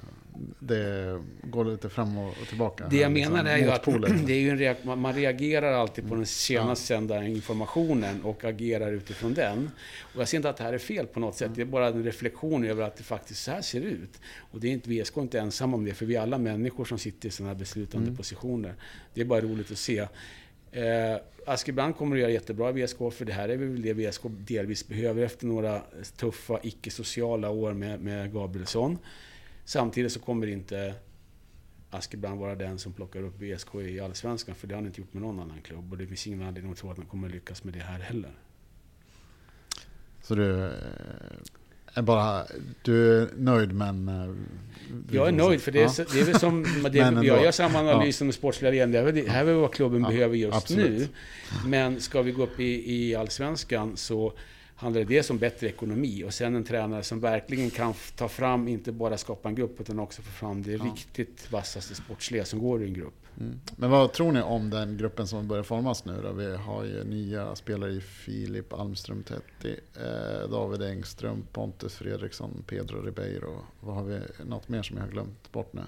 det, 0.59 1.21
går 1.43 1.65
lite 1.65 1.89
fram 1.89 2.17
och 2.17 2.33
tillbaka? 2.49 2.87
Det 2.89 2.97
jag 2.97 3.13
liksom, 3.13 3.33
menar 3.33 3.51
är 3.51 3.57
ju 3.57 3.71
att 3.71 3.85
det 4.25 4.33
är 4.33 4.39
ju 4.39 4.49
en 4.49 4.57
reak 4.57 4.77
man 4.83 5.13
reagerar 5.13 5.73
alltid 5.73 6.09
på 6.09 6.15
den 6.15 6.25
senast 6.25 6.85
sända 6.85 7.25
informationen 7.25 8.21
och 8.23 8.45
agerar 8.45 8.91
utifrån 8.91 9.33
den. 9.33 9.71
Och 10.15 10.21
jag 10.21 10.27
ser 10.27 10.37
inte 10.37 10.49
att 10.49 10.57
det 10.57 10.63
här 10.63 10.73
är 10.73 10.77
fel 10.77 11.07
på 11.07 11.19
något 11.19 11.35
sätt. 11.35 11.51
Det 11.55 11.61
är 11.61 11.65
bara 11.65 11.87
en 11.87 12.03
reflektion 12.03 12.65
över 12.65 12.83
att 12.83 12.95
det 12.95 13.03
faktiskt 13.03 13.43
så 13.43 13.51
här 13.51 13.61
ser 13.61 13.81
ut. 13.81 14.19
Och 14.51 14.59
det 14.59 14.67
är 14.67 14.71
inte, 14.71 14.89
VSK 14.89 15.17
är 15.17 15.21
inte 15.21 15.39
ensam 15.39 15.73
om 15.73 15.85
det, 15.85 15.93
för 15.93 16.05
vi 16.05 16.15
är 16.15 16.21
alla 16.21 16.37
människor 16.37 16.85
som 16.85 16.97
sitter 16.97 17.27
i 17.27 17.31
sådana 17.31 17.53
här 17.53 17.59
beslutande 17.59 18.07
mm. 18.07 18.17
positioner. 18.17 18.75
Det 19.13 19.21
är 19.21 19.25
bara 19.25 19.41
roligt 19.41 19.71
att 19.71 19.77
se. 19.77 20.07
Eh, 20.71 21.17
Askebrand 21.45 21.95
kommer 21.95 22.15
att 22.15 22.21
göra 22.21 22.31
jättebra 22.31 22.69
i 22.69 22.85
VSK, 22.85 22.97
för 22.97 23.25
det 23.25 23.33
här 23.33 23.49
är 23.49 23.57
väl 23.57 23.81
det 23.81 23.93
VSK 23.93 24.21
delvis 24.27 24.87
behöver 24.87 25.23
efter 25.23 25.47
några 25.47 25.81
tuffa, 26.17 26.59
icke-sociala 26.63 27.49
år 27.49 27.73
med, 27.73 28.01
med 28.01 28.33
Gabrielsson. 28.33 28.97
Samtidigt 29.65 30.11
så 30.11 30.19
kommer 30.19 30.47
inte 30.47 30.95
Askebrand 31.89 32.39
vara 32.39 32.55
den 32.55 32.79
som 32.79 32.93
plockar 32.93 33.23
upp 33.23 33.41
VSK 33.41 33.75
i 33.75 33.99
Allsvenskan, 33.99 34.55
för 34.55 34.67
det 34.67 34.73
har 34.73 34.81
han 34.81 34.87
inte 34.87 35.01
gjort 35.01 35.13
med 35.13 35.21
någon 35.21 35.39
annan 35.39 35.61
klubb. 35.61 35.91
Och 35.91 35.97
det 35.97 36.07
finns 36.07 36.27
ingen 36.27 36.41
anledning 36.41 36.71
att 36.71 36.77
tro 36.77 36.91
att 36.91 36.97
han 36.97 37.05
kommer 37.05 37.29
lyckas 37.29 37.63
med 37.63 37.73
det 37.73 37.79
här 37.79 37.99
heller. 37.99 38.31
Så 40.21 40.35
du 40.35 40.73
bara, 41.95 42.45
du 42.81 43.21
är 43.21 43.29
nöjd 43.37 43.73
men... 43.73 44.07
Eh, 44.07 44.35
jag 45.11 45.27
är 45.27 45.31
nöjd, 45.31 45.61
för 45.61 45.71
det 45.71 45.81
är, 45.81 45.91
ja. 45.97 46.05
det 46.13 46.19
är 46.19 46.25
väl 46.25 46.39
som... 46.39 46.63
Det, 46.91 46.97
jag 46.97 47.43
gör 47.43 47.51
samma 47.51 47.79
analys 47.79 48.17
som 48.17 48.27
ja. 48.27 48.33
sportsliga 48.33 48.71
ledningen. 48.71 49.15
Det 49.15 49.29
här 49.29 49.45
är 49.45 49.53
vad 49.53 49.73
klubben 49.73 50.01
ja, 50.01 50.09
behöver 50.09 50.35
just 50.35 50.57
absolut. 50.57 50.99
nu. 50.99 51.07
Men 51.65 52.01
ska 52.01 52.21
vi 52.21 52.31
gå 52.31 52.43
upp 52.43 52.59
i, 52.59 52.93
i 52.95 53.15
Allsvenskan 53.15 53.97
så 53.97 54.33
handlar 54.81 55.01
det 55.01 55.07
dels 55.07 55.29
om 55.29 55.37
bättre 55.37 55.67
ekonomi 55.67 56.23
och 56.23 56.33
sen 56.33 56.55
en 56.55 56.63
tränare 56.63 57.03
som 57.03 57.19
verkligen 57.19 57.69
kan 57.69 57.93
ta 58.15 58.29
fram, 58.29 58.67
inte 58.67 58.91
bara 58.91 59.17
skapa 59.17 59.49
en 59.49 59.55
grupp, 59.55 59.81
utan 59.81 59.99
också 59.99 60.21
få 60.21 60.31
fram 60.31 60.61
det 60.61 60.71
ja. 60.71 60.83
riktigt 60.83 61.51
vassaste 61.51 61.95
sportsliga 61.95 62.45
som 62.45 62.59
går 62.59 62.83
i 62.83 62.87
en 62.87 62.93
grupp. 62.93 63.13
Mm. 63.39 63.59
Men 63.75 63.89
vad 63.89 64.13
tror 64.13 64.31
ni 64.31 64.41
om 64.41 64.69
den 64.69 64.97
gruppen 64.97 65.27
som 65.27 65.47
börjar 65.47 65.63
formas 65.63 66.05
nu 66.05 66.21
då? 66.21 66.31
Vi 66.31 66.55
har 66.55 66.83
ju 66.83 67.03
nya 67.03 67.55
spelare 67.55 67.91
i 67.91 68.01
Filip 68.01 68.73
Almström 68.73 69.23
Tetti, 69.23 69.79
eh, 69.95 70.49
David 70.49 70.81
Engström, 70.81 71.43
Pontus 71.51 71.95
Fredriksson, 71.95 72.63
Pedro 72.67 73.01
Ribeiro. 73.01 73.65
Vad 73.79 73.95
har 73.95 74.03
vi, 74.03 74.19
något 74.45 74.69
mer 74.69 74.83
som 74.83 74.97
jag 74.97 75.03
har 75.03 75.11
glömt 75.11 75.51
bort 75.51 75.73
nu? 75.73 75.83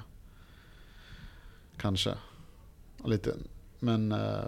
Kanske. 1.78 2.14
Lite. 3.06 3.36
Men... 3.80 4.12
Eh, 4.12 4.46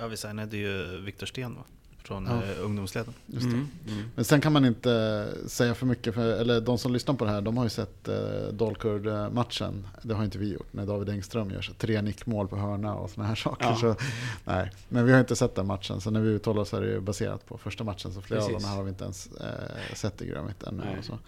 Ja, 0.00 0.06
vi 0.06 0.16
signade 0.16 0.56
ju 0.56 1.00
Viktor 1.00 1.26
Sten 1.26 1.54
va? 1.54 1.62
Från 2.02 2.26
ja. 2.26 2.42
eh, 2.42 2.64
ungdomsleden. 2.64 3.14
Just 3.26 3.46
mm. 3.46 3.68
Mm. 3.88 4.04
Men 4.14 4.24
sen 4.24 4.40
kan 4.40 4.52
man 4.52 4.64
inte 4.64 5.28
säga 5.46 5.74
för 5.74 5.86
mycket, 5.86 6.14
för, 6.14 6.40
eller 6.40 6.60
de 6.60 6.78
som 6.78 6.92
lyssnar 6.92 7.14
på 7.14 7.24
det 7.24 7.30
här, 7.30 7.40
de 7.40 7.56
har 7.56 7.64
ju 7.64 7.70
sett 7.70 8.08
eh, 8.08 8.14
Dalkurd-matchen. 8.52 9.86
Det 10.02 10.14
har 10.14 10.24
inte 10.24 10.38
vi 10.38 10.52
gjort, 10.52 10.72
när 10.72 10.86
David 10.86 11.08
Engström 11.08 11.50
gör 11.50 11.62
så, 11.62 11.72
tre 11.72 12.02
nickmål 12.02 12.48
på 12.48 12.56
hörna 12.56 12.94
och 12.94 13.10
sådana 13.10 13.28
här 13.28 13.34
saker. 13.46 13.66
Ja. 13.66 13.76
Så, 13.76 13.96
nej. 14.44 14.70
Men 14.88 15.06
vi 15.06 15.12
har 15.12 15.20
inte 15.20 15.36
sett 15.36 15.54
den 15.54 15.66
matchen, 15.66 16.00
så 16.00 16.10
när 16.10 16.20
vi 16.20 16.28
uttalar 16.28 16.62
oss 16.62 16.74
är 16.74 16.80
det 16.80 17.00
baserat 17.00 17.46
på 17.46 17.58
första 17.58 17.84
matchen. 17.84 18.12
Så 18.12 18.20
flera 18.20 18.40
Precis. 18.40 18.54
av 18.54 18.60
de 18.60 18.66
här 18.68 18.76
har 18.76 18.82
vi 18.82 18.90
inte 18.90 19.04
ens 19.04 19.26
eh, 19.26 19.94
sett 19.94 20.22
i 20.22 20.26
Grönvitt 20.26 20.62
ännu. 20.62 20.82
Och 20.98 21.04
så. 21.04 21.18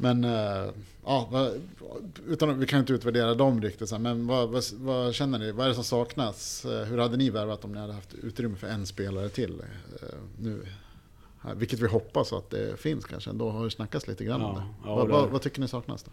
Men 0.00 0.24
uh, 0.24 0.70
ja, 1.04 1.50
utan, 2.28 2.58
vi 2.58 2.66
kan 2.66 2.80
inte 2.80 2.92
utvärdera 2.92 3.34
dem 3.34 3.62
riktigt. 3.62 4.00
Men 4.00 4.26
vad, 4.26 4.48
vad, 4.48 4.64
vad, 4.72 5.14
känner 5.14 5.38
ni? 5.38 5.52
Vad 5.52 5.64
är 5.64 5.68
det 5.68 5.74
som 5.74 5.84
saknas? 5.84 6.64
Eh, 6.64 6.84
hur 6.84 6.98
hade 6.98 7.16
ni 7.16 7.30
värvat 7.30 7.64
om 7.64 7.72
ni 7.72 7.78
hade 7.78 7.92
haft 7.92 8.14
utrymme 8.14 8.56
för 8.56 8.66
en 8.66 8.86
spelare 8.86 9.28
till 9.28 9.52
uh, 9.52 10.18
nu? 10.40 10.66
Vilket 11.56 11.80
vi 11.80 11.86
hoppas 11.86 12.32
att 12.32 12.50
det 12.50 12.80
finns 12.80 13.04
kanske. 13.04 13.32
Då 13.32 13.50
har 13.50 13.64
det 13.64 13.70
snackats 13.70 14.08
lite 14.08 14.24
grann 14.24 14.40
ja, 14.40 14.46
om 14.46 14.54
det. 14.54 14.62
Ja, 14.84 14.94
vad, 14.94 15.08
vad, 15.08 15.30
vad, 15.30 15.42
tycker 15.42 15.60
ni 15.60 15.68
saknas 15.68 16.02
då? 16.02 16.10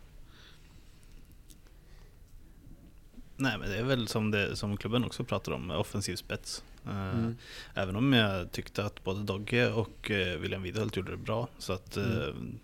Nej 3.38 3.57
men 3.57 3.69
det 3.69 3.77
är 3.77 3.83
väl 3.83 4.07
som, 4.07 4.31
det, 4.31 4.55
som 4.55 4.77
klubben 4.77 5.05
också 5.05 5.23
pratar 5.23 5.51
om, 5.51 5.71
offensiv 5.71 6.15
spets. 6.15 6.63
Mm. 6.86 7.36
Även 7.73 7.95
om 7.95 8.13
jag 8.13 8.51
tyckte 8.51 8.86
att 8.86 9.03
både 9.03 9.23
Dogge 9.23 9.71
och 9.71 10.11
William 10.39 10.63
Widhult 10.63 10.97
gjorde 10.97 11.11
det 11.11 11.17
bra. 11.17 11.47
Så 11.57 11.73
att 11.73 11.97
mm 11.97 12.59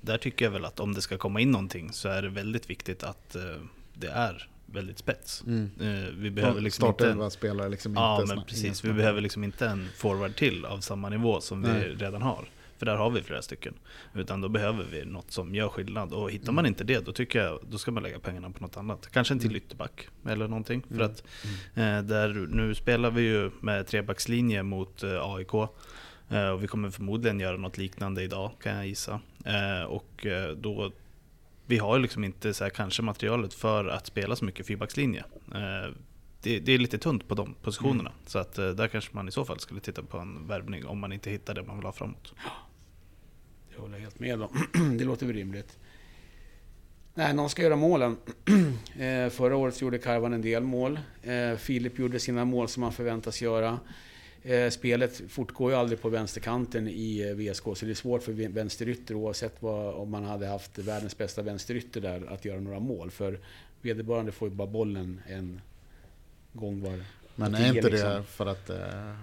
där 0.00 0.18
tycker 0.18 0.44
jag 0.44 0.52
väl 0.52 0.64
att 0.64 0.80
om 0.80 0.94
det 0.94 1.02
ska 1.02 1.18
komma 1.18 1.40
in 1.40 1.50
någonting 1.50 1.92
så 1.92 2.08
är 2.08 2.22
det 2.22 2.28
väldigt 2.28 2.70
viktigt 2.70 3.02
att 3.02 3.36
uh, 3.36 3.62
det 3.94 4.08
är 4.08 4.48
väldigt 4.66 4.98
spets. 4.98 5.44
Mm. 5.46 5.70
Uh, 5.80 6.08
vi 6.16 6.30
behöver 6.30 6.60
liksom 6.60 6.88
inte... 6.88 7.30
spelare 7.30 7.68
liksom 7.68 7.94
ja, 7.94 8.22
inte 8.22 8.34
men 8.34 8.44
precis. 8.44 8.84
Vi 8.84 8.92
behöver 8.92 9.20
liksom 9.20 9.44
inte 9.44 9.66
en 9.66 9.88
forward 9.96 10.36
till 10.36 10.64
av 10.64 10.80
samma 10.80 11.08
nivå 11.08 11.40
som 11.40 11.60
Nej. 11.60 11.88
vi 11.88 12.04
redan 12.04 12.22
har. 12.22 12.48
För 12.82 12.86
där 12.86 12.96
har 12.96 13.10
vi 13.10 13.22
flera 13.22 13.42
stycken. 13.42 13.74
Utan 14.14 14.40
då 14.40 14.48
behöver 14.48 14.84
vi 14.84 15.04
något 15.04 15.30
som 15.32 15.54
gör 15.54 15.68
skillnad. 15.68 16.12
Och 16.12 16.30
hittar 16.30 16.52
man 16.52 16.64
mm. 16.64 16.70
inte 16.70 16.84
det, 16.84 17.06
då 17.06 17.12
tycker 17.12 17.42
jag 17.42 17.58
då 17.70 17.78
ska 17.78 17.90
man 17.90 18.02
lägga 18.02 18.18
pengarna 18.18 18.50
på 18.50 18.62
något 18.62 18.76
annat. 18.76 19.08
Kanske 19.12 19.34
en 19.34 19.38
till 19.38 19.48
mm. 19.48 19.56
ytterback 19.56 20.08
eller 20.26 20.48
någonting. 20.48 20.82
För 20.88 20.94
mm. 20.94 21.06
att 21.06 21.24
eh, 21.74 22.02
där, 22.02 22.46
nu 22.50 22.74
spelar 22.74 23.10
vi 23.10 23.22
ju 23.22 23.50
med 23.60 23.86
trebackslinje 23.86 24.62
mot 24.62 25.02
eh, 25.02 25.34
AIK. 25.34 25.70
Eh, 26.32 26.48
och 26.48 26.62
vi 26.62 26.66
kommer 26.66 26.90
förmodligen 26.90 27.40
göra 27.40 27.56
något 27.56 27.78
liknande 27.78 28.22
idag 28.22 28.52
kan 28.62 28.76
jag 28.76 28.86
gissa. 28.86 29.20
Eh, 29.44 29.84
och 29.84 30.26
eh, 30.26 30.50
då, 30.50 30.92
vi 31.66 31.78
har 31.78 31.98
liksom 31.98 32.24
inte 32.24 32.54
så 32.54 32.64
här, 32.64 32.70
kanske 32.70 33.02
materialet 33.02 33.54
för 33.54 33.84
att 33.84 34.06
spela 34.06 34.36
så 34.36 34.44
mycket 34.44 34.66
fyrbackslinje. 34.66 35.24
det, 36.42 36.58
det 36.58 36.72
är 36.72 36.78
lite 36.78 36.98
tunt 36.98 37.28
på 37.28 37.34
de 37.34 37.54
positionerna. 37.62 38.12
Så 38.26 38.38
att 38.38 38.54
där 38.54 38.88
kanske 38.88 39.10
man 39.14 39.28
i 39.28 39.32
så 39.32 39.44
fall 39.44 39.58
skulle 39.58 39.80
titta 39.80 40.02
på 40.02 40.18
en 40.18 40.46
värvning 40.46 40.86
om 40.86 40.98
man 40.98 41.12
inte 41.12 41.30
hittar 41.30 41.54
det 41.54 41.62
man 41.62 41.76
vill 41.76 41.86
ha 41.86 41.92
framåt. 41.92 42.34
Det 43.70 43.80
håller 43.80 43.94
jag 43.94 44.00
helt 44.00 44.20
med 44.20 44.42
om. 44.42 44.48
det 44.98 45.04
låter 45.04 45.26
väl 45.26 45.36
rimligt. 45.36 45.78
Nej, 47.14 47.34
någon 47.34 47.50
ska 47.50 47.62
göra 47.62 47.76
målen. 47.76 48.16
Förra 49.30 49.56
året 49.56 49.80
gjorde 49.80 49.98
Karvan 49.98 50.32
en 50.32 50.42
del 50.42 50.62
mål. 50.62 51.00
Filip 51.58 51.98
gjorde 51.98 52.20
sina 52.20 52.44
mål 52.44 52.68
som 52.68 52.80
man 52.80 52.92
förväntas 52.92 53.42
göra. 53.42 53.78
Eh, 54.44 54.70
spelet 54.70 55.22
fortgår 55.28 55.70
ju 55.70 55.76
aldrig 55.76 56.00
på 56.02 56.08
vänsterkanten 56.08 56.88
i 56.88 57.20
eh, 57.20 57.34
VSK, 57.34 57.62
så 57.62 57.84
det 57.84 57.90
är 57.90 57.94
svårt 57.94 58.22
för 58.22 58.32
vänsterytter 58.32 59.14
oavsett 59.14 59.62
vad, 59.62 59.94
om 59.94 60.10
man 60.10 60.24
hade 60.24 60.46
haft 60.46 60.78
världens 60.78 61.18
bästa 61.18 61.42
vänsterytter 61.42 62.00
där 62.00 62.32
att 62.32 62.44
göra 62.44 62.60
några 62.60 62.80
mål. 62.80 63.10
För 63.10 63.40
vederbörande 63.82 64.32
får 64.32 64.48
ju 64.48 64.54
bara 64.54 64.68
bollen 64.68 65.20
en 65.28 65.60
gång 66.52 66.80
var 66.80 67.04
Men 67.34 67.54
är 67.54 67.76
inte 67.76 67.90
liksom. 67.90 68.10
det 68.10 68.22
för 68.22 68.46
att, 68.46 68.70
eh, 68.70 69.14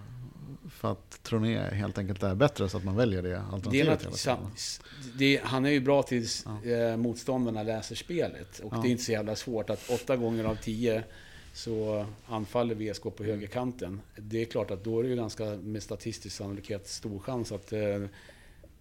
för 0.70 0.92
att 0.92 1.24
Troné 1.24 1.60
helt 1.60 1.98
enkelt 1.98 2.24
är 2.24 2.36
bättre 2.36 2.70
så 2.70 2.78
att 2.78 2.84
man 2.84 2.96
väljer 2.96 3.22
det 3.24 3.42
alternativet? 3.42 3.72
Det 3.72 3.74
är 3.74 3.82
det, 5.18 5.42
han 5.44 5.66
är 5.66 5.70
ju 5.70 5.80
bra 5.80 6.04
tills 6.04 6.46
ja. 6.64 6.98
Motståndarna 6.98 7.64
läser 7.64 7.96
spelet. 7.96 8.60
Och 8.60 8.74
ja. 8.74 8.82
det 8.82 8.88
är 8.88 8.92
inte 8.92 9.04
så 9.04 9.12
jävla 9.12 9.36
svårt 9.36 9.70
att 9.70 9.90
åtta 9.90 10.16
gånger 10.16 10.44
av 10.44 10.56
tio 10.56 11.04
så 11.54 12.06
anfaller 12.28 12.76
VSK 12.76 13.04
på 13.04 13.24
högerkanten. 13.24 14.02
Det 14.16 14.42
är 14.42 14.46
klart 14.46 14.72
att 14.72 14.84
då 14.84 15.00
är 15.00 15.04
det 15.04 15.10
ju 15.10 15.16
ganska 15.16 15.46
med 15.46 15.84
statistisk 15.84 16.36
sannolikhet 16.36 16.88
stor 16.88 17.20
chans 17.20 17.52
att 17.52 17.74
eh, 17.74 18.06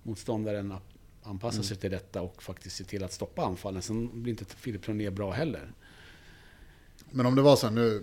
motståndaren 0.03 0.75
anpassar 1.23 1.57
mm. 1.57 1.65
sig 1.65 1.77
till 1.77 1.91
detta 1.91 2.23
och 2.23 2.43
faktiskt 2.43 2.77
ser 2.77 2.85
till 2.85 3.05
att 3.05 3.13
stoppa 3.13 3.43
anfallen. 3.43 3.83
Sen 3.83 4.23
blir 4.23 4.33
inte 4.33 4.45
Filip 4.45 4.83
Troné 4.83 5.11
bra 5.11 5.31
heller. 5.31 5.73
Men 7.11 7.27
om 7.27 7.35
det 7.35 7.43
var 7.43 7.57
så 7.57 7.67
här 7.67 7.75
nu, 7.75 8.03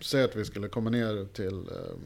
säg 0.00 0.24
att 0.24 0.36
vi 0.36 0.44
skulle 0.44 0.68
komma 0.68 0.90
ner 0.90 1.26
till 1.32 1.58
eh, 1.58 1.98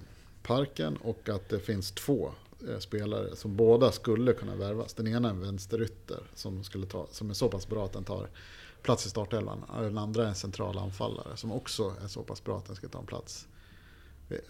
parken 0.43 0.97
och 0.97 1.29
att 1.29 1.49
det 1.49 1.61
finns 1.61 1.93
två 1.93 2.33
eh, 2.69 2.79
spelare 2.79 3.37
som 3.37 3.57
båda 3.57 3.93
skulle 3.93 4.33
kunna 4.33 4.55
värvas. 4.55 4.95
Den 4.95 5.07
ena 5.07 5.29
är 5.29 5.33
en 5.33 5.41
vänsterytter 5.41 6.23
som, 6.35 6.65
skulle 6.65 6.87
ta, 6.87 7.07
som 7.11 7.31
är 7.31 7.35
så 7.35 7.49
pass 7.49 7.69
bra 7.69 7.85
att 7.85 7.93
den 7.93 8.05
tar 8.05 8.29
plats 8.89 9.07
i 9.07 9.11
startelvan. 9.11 9.65
Den 9.75 9.99
andra 9.99 10.25
är 10.25 10.29
en 10.29 10.35
central 10.35 10.79
anfallare 10.79 11.37
som 11.37 11.53
också 11.53 11.97
är 12.05 12.09
så 12.09 12.23
pass 12.23 12.45
bra 12.45 12.59
att 12.59 12.67
den 12.67 12.77
ska 12.77 12.89
ta 12.89 12.99
en 12.99 13.07
plats. 13.07 13.49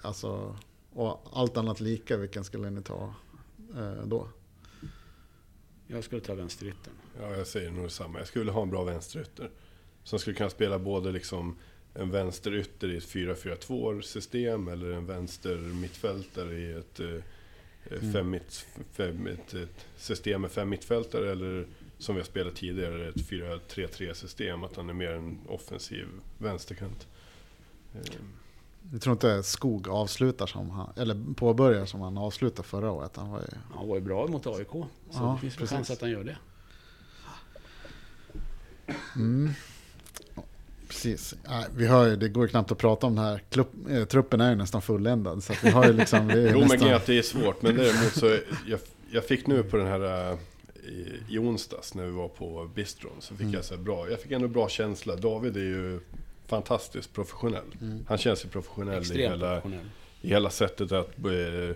Alltså, 0.03 0.57
och 0.93 1.21
allt 1.33 1.57
annat 1.57 1.81
lika, 1.81 2.17
vilken 2.17 2.45
skulle 2.45 2.71
ni 2.71 2.83
ta 2.83 3.15
eh, 3.77 4.07
då? 4.07 4.29
Jag 5.87 6.05
skulle 6.05 6.21
ta 6.21 6.35
vänsteryttern. 6.35 6.95
Ja, 7.21 7.37
jag 7.37 7.47
säger 7.47 7.71
nog 7.71 7.85
detsamma. 7.85 8.19
Jag 8.19 8.29
skulle 8.29 8.51
ha 8.51 8.63
en 8.63 8.71
bra 8.71 8.85
vänsterytter. 8.85 9.51
Som 10.05 10.19
skulle 10.19 10.37
kunna 10.37 10.51
spela 10.51 10.79
både 10.79 11.13
liksom 11.13 11.57
en 11.95 12.11
vänsterytter 12.11 12.91
i 12.91 12.97
ett 12.97 13.09
4-4-2 13.09 14.01
system 14.01 14.69
eller 14.69 14.91
en 14.91 15.07
vänster 15.07 15.57
mittfältare 15.57 16.59
i 16.59 16.73
ett, 16.73 17.01
eh, 17.01 17.23
mm. 17.91 18.13
fem 18.13 18.31
mitt, 18.31 18.67
fem, 18.93 19.27
ett, 19.27 19.55
ett 19.55 19.87
system 19.97 20.41
med 20.41 20.51
fem 20.51 20.69
mittfältare 20.69 21.33
eller 21.33 21.67
som 21.99 22.15
vi 22.15 22.21
har 22.21 22.27
spelat 22.27 22.55
tidigare, 22.55 23.09
ett 23.09 23.17
4-3-3 23.17 24.13
system, 24.13 24.65
att 24.65 24.77
han 24.77 24.89
är 24.89 24.95
mer 24.95 25.11
en 25.11 25.39
offensiv 25.49 26.07
vänsterkant. 26.39 27.07
Jag 28.93 29.01
tror 29.01 29.13
inte 29.13 29.43
Skog 29.43 29.89
avslutar 29.89 30.47
som 30.47 30.71
han, 30.71 30.93
eller 30.97 31.35
påbörjar 31.35 31.87
som 31.87 32.01
han 32.01 32.19
avslutade 32.19 32.69
förra 32.69 32.91
året. 32.91 33.17
Han 33.17 33.31
var 33.31 33.39
ju, 33.39 33.47
han 33.75 33.89
var 33.89 33.95
ju 33.95 34.01
bra 34.01 34.27
mot 34.27 34.47
AIK, 34.47 34.71
så 34.71 34.89
ja, 35.11 35.33
det 35.35 35.41
finns 35.41 35.57
precis. 35.57 35.77
chans 35.77 35.91
att 35.91 36.01
han 36.01 36.11
gör 36.11 36.25
det. 36.25 36.37
Mm. 39.17 39.53
Precis. 40.89 41.35
vi 41.77 41.87
hör 41.87 42.07
ju, 42.07 42.17
det 42.17 42.29
går 42.29 42.45
ju 42.45 42.49
knappt 42.49 42.73
att 42.73 42.79
prata 42.79 43.07
om 43.07 43.15
det 43.15 43.21
här. 43.21 43.43
Klubb, 43.51 43.67
eh, 43.91 44.05
truppen 44.05 44.41
är 44.41 44.51
ju 44.51 44.57
nästan 44.57 44.83
fulländad. 44.83 45.43
Så 45.43 45.55
vi 45.63 45.71
har 45.71 45.87
ju 45.87 45.93
liksom, 45.93 46.31
jo, 46.35 46.61
nästan... 46.61 46.89
men 46.89 47.01
det 47.07 47.19
är 47.19 47.23
svårt. 47.23 47.63
Men 47.63 47.77
däremot 47.77 48.13
så, 48.13 48.39
jag, 48.67 48.81
jag 49.11 49.25
fick 49.25 49.47
nu 49.47 49.63
på 49.63 49.77
den 49.77 49.87
här 49.87 50.31
uh, 50.33 50.39
i, 50.89 51.35
i 51.35 51.39
onsdags 51.39 51.95
när 51.95 52.05
vi 52.05 52.11
var 52.11 52.29
på 52.29 52.71
bistron. 52.75 53.17
Så 53.21 53.35
fick 53.35 53.41
mm. 53.41 53.55
jag 53.55 53.65
så 53.65 53.77
bra, 53.77 54.11
jag 54.11 54.21
fick 54.21 54.33
ändå 54.33 54.49
bra 54.49 54.69
känsla. 54.69 55.17
David 55.17 55.57
är 55.57 55.61
ju 55.61 56.01
fantastiskt 56.47 57.13
professionell. 57.13 57.77
Mm. 57.81 58.05
Han 58.09 58.19
känns 58.19 58.45
ju 58.45 58.49
professionell 58.49 59.13
i 59.13 59.23
hela, 59.23 59.61
professionell. 59.61 59.87
i 60.21 60.29
hela 60.29 60.51
sättet 60.51 60.93
att 60.93 61.11
uh, 61.25 61.75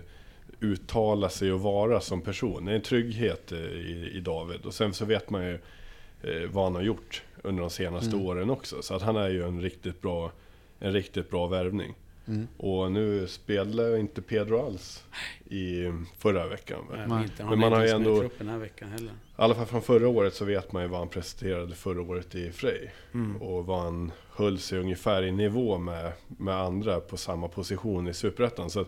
uttala 0.59 1.29
sig 1.29 1.51
och 1.51 1.61
vara 1.61 2.01
som 2.01 2.21
person. 2.21 2.65
Det 2.65 2.71
är 2.71 2.75
en 2.75 2.81
trygghet 2.81 3.51
uh, 3.51 3.59
i, 3.59 4.11
i 4.13 4.19
David. 4.19 4.65
Och 4.65 4.73
sen 4.73 4.93
så 4.93 5.05
vet 5.05 5.29
man 5.29 5.45
ju 5.45 5.53
uh, 5.53 6.49
vad 6.51 6.63
han 6.63 6.75
har 6.75 6.81
gjort 6.81 7.23
under 7.43 7.61
de 7.61 7.69
senaste 7.69 8.15
mm. 8.15 8.25
åren 8.25 8.49
också. 8.49 8.81
Så 8.81 8.95
att 8.95 9.01
han 9.01 9.15
är 9.15 9.29
ju 9.29 9.43
en 9.47 9.61
riktigt 9.61 10.01
bra, 10.01 10.31
en 10.79 10.93
riktigt 10.93 11.29
bra 11.29 11.47
värvning. 11.47 11.95
Mm. 12.27 12.47
Och 12.57 12.91
nu 12.91 13.27
spelar 13.27 13.97
inte 13.97 14.21
Pedro 14.21 14.65
alls 14.65 15.03
i 15.45 15.91
förra 16.17 16.47
veckan. 16.47 16.79
Nej, 17.07 17.23
inte, 17.23 17.45
Men 17.45 17.59
man 17.59 17.73
har 17.73 17.83
ju 17.83 17.89
ändå... 17.89 18.29
Den 18.37 18.49
här 18.49 18.57
veckan 18.57 18.89
heller. 18.89 19.11
I 19.11 19.15
alla 19.35 19.55
fall 19.55 19.65
från 19.65 19.81
förra 19.81 20.07
året 20.07 20.33
så 20.33 20.45
vet 20.45 20.71
man 20.71 20.83
ju 20.83 20.87
vad 20.87 20.99
han 20.99 21.09
presenterade 21.09 21.75
förra 21.75 22.01
året 22.01 22.35
i 22.35 22.51
Frej. 22.51 22.93
Mm. 23.13 23.41
Och 23.41 23.65
vad 23.65 23.79
han 23.79 24.11
höll 24.29 24.59
sig 24.59 24.79
ungefär 24.79 25.23
i 25.23 25.31
nivå 25.31 25.77
med, 25.77 26.11
med 26.27 26.55
andra 26.55 26.99
på 26.99 27.17
samma 27.17 27.47
position 27.47 28.07
i 28.07 28.13
Superettan. 28.13 28.69
Så 28.69 28.85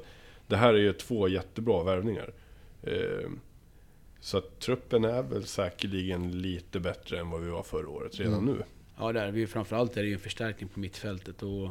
det 0.48 0.56
här 0.56 0.74
är 0.74 0.80
ju 0.80 0.94
två 0.94 1.28
jättebra 1.28 1.84
värvningar. 1.84 2.34
Eh, 2.84 3.30
så 4.20 4.38
att 4.38 4.60
truppen 4.60 5.06
är 5.06 5.24
väl 5.24 5.46
säkerligen 5.46 6.42
lite 6.42 6.80
bättre 6.80 7.20
än 7.20 7.30
vad 7.30 7.42
vi 7.42 7.50
var 7.50 7.64
förra 7.64 7.90
året 7.90 8.20
redan 8.20 8.34
mm. 8.34 8.46
nu. 8.46 8.64
Ja, 8.98 9.12
där, 9.12 9.32
vi, 9.32 9.48
framförallt 9.48 9.98
är 9.98 10.02
det 10.02 10.08
ju 10.08 10.14
en 10.14 10.20
förstärkning 10.20 10.70
på 10.70 10.80
mittfältet. 10.80 11.44
Och 11.44 11.70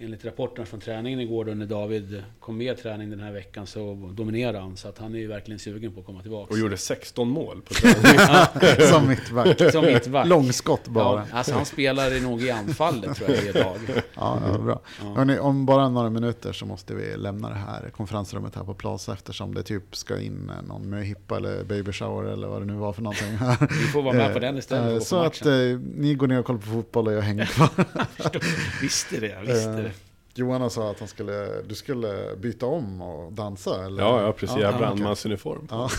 enligt 0.00 0.24
rapporterna 0.24 0.66
från 0.66 0.80
träningen 0.80 1.20
igår 1.20 1.44
då 1.44 1.54
när 1.54 1.66
David 1.66 2.22
kom 2.40 2.56
med 2.56 2.78
träning 2.82 3.10
den 3.10 3.20
här 3.20 3.32
veckan 3.32 3.66
så 3.66 4.10
dominerade 4.12 4.58
han. 4.58 4.76
Så 4.76 4.88
att 4.88 4.98
han 4.98 5.14
är 5.14 5.18
ju 5.18 5.26
verkligen 5.26 5.58
sugen 5.58 5.92
på 5.92 6.00
att 6.00 6.06
komma 6.06 6.22
tillbaka. 6.22 6.52
Och 6.52 6.58
gjorde 6.58 6.76
16 6.76 7.28
mål 7.28 7.62
på 7.62 7.74
träning. 7.74 8.88
Som 8.88 9.08
mittback. 9.08 9.72
Som 9.72 9.84
mittback. 9.84 10.26
Långskott 10.26 10.88
bara. 10.88 11.26
Ja, 11.30 11.36
alltså 11.38 11.54
han 11.54 11.66
spelar 11.66 12.22
nog 12.22 12.42
i 12.42 12.50
anfallet 12.50 13.16
tror 13.16 13.30
jag 13.30 13.44
idag. 13.44 13.76
Ja, 14.14 14.40
ja 14.46 14.58
bra. 14.58 14.80
Ja. 15.00 15.14
Hörrni, 15.16 15.38
om 15.38 15.66
bara 15.66 15.88
några 15.88 16.10
minuter 16.10 16.52
så 16.52 16.66
måste 16.66 16.94
vi 16.94 17.16
lämna 17.16 17.48
det 17.48 17.54
här 17.54 17.90
konferensrummet 17.90 18.54
här 18.54 18.64
på 18.64 18.74
Plaza 18.74 19.12
eftersom 19.12 19.54
det 19.54 19.62
typ 19.62 19.96
ska 19.96 20.20
in 20.20 20.50
någon 20.68 20.90
med 20.90 21.06
hippa 21.06 21.36
eller 21.36 21.64
baby 21.64 21.92
shower 21.92 22.32
eller 22.32 22.48
vad 22.48 22.62
det 22.62 22.66
nu 22.66 22.74
var 22.74 22.92
för 22.92 23.02
någonting. 23.02 23.38
Vi 23.60 23.86
får 23.86 24.02
vara 24.02 24.14
med 24.14 24.32
på 24.32 24.38
den 24.38 24.58
istället. 24.58 24.92
Eh, 24.92 24.98
så 24.98 25.16
att 25.16 25.46
eh, 25.46 25.52
ni 25.96 26.14
går 26.14 26.26
ner 26.26 26.38
och 26.38 26.44
kollar 26.44 26.60
på 26.60 26.66
fotboll 26.66 27.06
och 27.06 27.12
jag 27.12 27.22
hänger 27.22 27.44
kvar. 27.44 27.68
visste 28.82 29.20
det, 29.20 29.38
visste 29.46 29.82
det. 29.82 29.89
Johan 30.34 30.70
sa 30.70 30.90
att 30.90 30.98
han 30.98 31.08
skulle, 31.08 31.62
du 31.62 31.74
skulle 31.74 32.36
byta 32.36 32.66
om 32.66 33.02
och 33.02 33.32
dansa? 33.32 33.84
Eller? 33.84 34.02
Ja, 34.02 34.22
ja, 34.22 34.32
precis. 34.32 34.56
Ja, 34.56 34.62
jag 34.62 34.72
har 34.72 34.78
brandmansuniform. 34.78 35.68
Ja. 35.70 35.90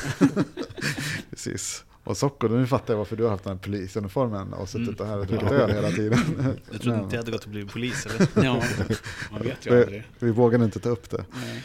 precis. 1.30 1.84
Och 2.04 2.18
Socko, 2.18 2.48
nu 2.48 2.68
fattar 2.68 2.94
jag 2.94 2.98
varför 2.98 3.16
du 3.16 3.24
har 3.24 3.30
haft 3.30 3.44
den 3.44 3.54
här 3.54 3.64
polisuniformen 3.64 4.54
och 4.54 4.70
suttit 4.70 5.00
mm. 5.00 5.12
här 5.12 5.20
och 5.20 5.28
druckit 5.28 5.52
öl 5.52 5.72
hela 5.72 5.92
tiden. 5.92 6.20
Jag 6.72 6.82
trodde 6.82 7.00
inte 7.00 7.16
jag 7.16 7.22
hade 7.22 7.32
gått 7.32 7.44
och 7.44 7.50
blivit 7.50 7.72
polis 7.72 8.06
eller? 8.06 8.28
Ja, 8.46 8.64
man 9.32 9.42
vet 9.42 9.66
ju 9.66 9.82
aldrig. 9.82 10.04
Vi, 10.20 10.26
vi 10.26 10.32
vågade 10.32 10.66
inte 10.66 10.80
ta 10.80 10.90
upp 10.90 11.10
det. 11.10 11.26
Nej. 11.34 11.64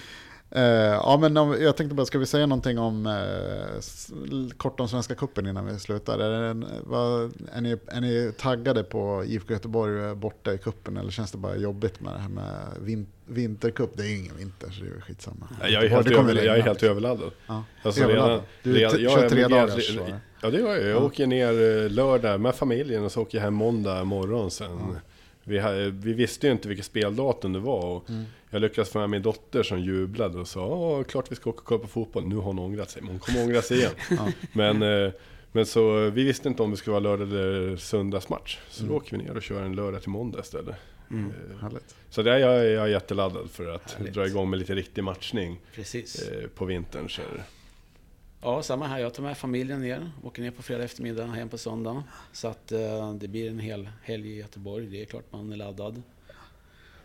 Uh, 0.56 0.62
ja, 0.62 1.18
men 1.20 1.36
om, 1.36 1.56
jag 1.60 1.76
tänkte 1.76 1.94
bara, 1.94 2.06
ska 2.06 2.18
vi 2.18 2.26
säga 2.26 2.46
någonting 2.46 2.78
om 2.78 3.06
uh, 3.06 4.50
kort 4.56 4.80
om 4.80 4.88
Svenska 4.88 5.14
Cupen 5.14 5.46
innan 5.46 5.66
vi 5.66 5.78
slutar? 5.78 6.18
Är, 6.18 6.54
det, 6.54 6.66
vad, 6.84 7.32
är, 7.52 7.60
ni, 7.60 7.76
är 7.86 8.00
ni 8.00 8.32
taggade 8.38 8.82
på 8.82 9.24
IFK 9.26 9.52
Göteborg 9.52 10.14
borta 10.14 10.54
i 10.54 10.58
kuppen 10.58 10.96
eller 10.96 11.10
känns 11.10 11.32
det 11.32 11.38
bara 11.38 11.56
jobbigt 11.56 12.00
med 12.00 12.12
det 12.12 12.18
här 12.18 12.28
med 12.28 12.54
vin, 12.80 13.06
vintercup? 13.26 13.90
Det 13.96 14.02
är 14.02 14.06
ju 14.06 14.16
ingen 14.16 14.36
vinter 14.36 14.70
så 14.70 14.84
det 14.84 14.90
är 14.96 15.00
skitsamma. 15.00 15.48
Ja, 15.60 15.68
jag 15.68 15.84
är 15.84 15.88
helt, 15.88 16.10
över, 16.10 16.44
jag 16.44 16.58
är 16.58 16.62
helt 16.62 16.82
överladdad. 16.82 17.30
Ja. 17.46 17.64
Alltså, 17.82 18.02
överladdad. 18.02 18.40
du 18.62 18.72
redan, 18.72 19.02
jag 19.02 19.12
kör 19.12 19.28
tre 19.28 19.48
dagars? 19.48 19.98
Ja 20.42 20.50
det 20.50 20.58
gör 20.58 20.74
jag. 20.74 20.82
Jag 20.82 20.90
ja. 20.90 20.98
åker 20.98 21.26
ner 21.26 21.82
eh, 21.84 21.90
lördag 21.90 22.40
med 22.40 22.54
familjen 22.54 23.04
och 23.04 23.12
så 23.12 23.22
åker 23.22 23.38
jag 23.38 23.44
hem 23.44 23.54
måndag 23.54 24.04
morgon 24.04 24.50
sen. 24.50 24.70
Ja. 24.70 25.00
Vi, 25.48 25.90
vi, 25.90 26.12
visste 26.12 26.46
ju 26.46 26.52
inte 26.52 26.68
vilket 26.68 26.86
speldatum 26.86 27.52
det 27.52 27.58
var. 27.58 27.84
Och 27.84 28.10
mm. 28.10 28.24
Jag 28.50 28.62
lyckades 28.62 28.90
få 28.90 28.98
med 28.98 29.10
min 29.10 29.22
dotter 29.22 29.62
som 29.62 29.80
jublade 29.80 30.38
och 30.38 30.48
sa 30.48 31.04
klart 31.08 31.32
vi 31.32 31.36
ska 31.36 31.50
åka 31.50 31.58
och 31.58 31.64
kolla 31.64 31.80
på 31.80 31.86
fotboll. 31.86 32.26
Nu 32.26 32.34
har 32.34 32.42
hon 32.42 32.58
ångrat 32.58 32.90
sig, 32.90 33.02
men 33.02 33.10
hon 33.10 33.20
kommer 33.20 33.44
ångra 33.44 33.62
sig 33.62 33.78
igen. 33.78 33.92
ja. 34.10 34.32
men, 34.52 34.82
eh, 34.82 35.12
men 35.52 35.66
så 35.66 36.10
vi 36.10 36.24
visste 36.24 36.48
inte 36.48 36.62
om 36.62 36.70
det 36.70 36.76
skulle 36.76 36.92
vara 36.92 37.02
lördag 37.02 37.28
eller 37.28 37.76
söndagsmatch. 37.76 38.58
Så 38.68 38.82
mm. 38.82 38.92
då 38.92 38.98
åker 38.98 39.16
vi 39.16 39.24
ner 39.24 39.36
och 39.36 39.42
kör 39.42 39.62
en 39.62 39.76
lördag 39.76 40.00
till 40.00 40.10
måndag 40.10 40.40
istället. 40.40 40.76
Mm. 41.10 41.32
Eh, 41.62 41.68
så 42.10 42.22
det 42.22 42.32
är 42.32 42.38
jag, 42.38 42.56
jag 42.56 42.84
är 42.84 42.86
jätteladdad 42.86 43.50
för 43.50 43.74
att 43.74 43.92
Härligt. 43.92 44.14
dra 44.14 44.26
igång 44.26 44.50
med 44.50 44.58
lite 44.58 44.74
riktig 44.74 45.04
matchning 45.04 45.60
Precis. 45.74 46.28
Eh, 46.28 46.48
på 46.48 46.64
vintern. 46.64 47.10
Så 47.10 47.22
Ja, 48.46 48.62
samma 48.62 48.86
här. 48.86 48.98
Jag 48.98 49.14
tar 49.14 49.22
med 49.22 49.38
familjen 49.38 49.80
ner. 49.80 50.10
Åker 50.22 50.42
ner 50.42 50.50
på 50.50 50.62
fredag 50.62 50.84
eftermiddag, 50.84 51.26
hem 51.26 51.48
på 51.48 51.58
söndag. 51.58 52.04
Så 52.32 52.48
att 52.48 52.72
eh, 52.72 53.14
det 53.14 53.28
blir 53.28 53.50
en 53.50 53.58
hel 53.58 53.88
helg 54.02 54.28
i 54.30 54.36
Göteborg. 54.36 54.86
Det 54.86 55.02
är 55.02 55.04
klart 55.04 55.24
man 55.30 55.52
är 55.52 55.56
laddad. 55.56 56.02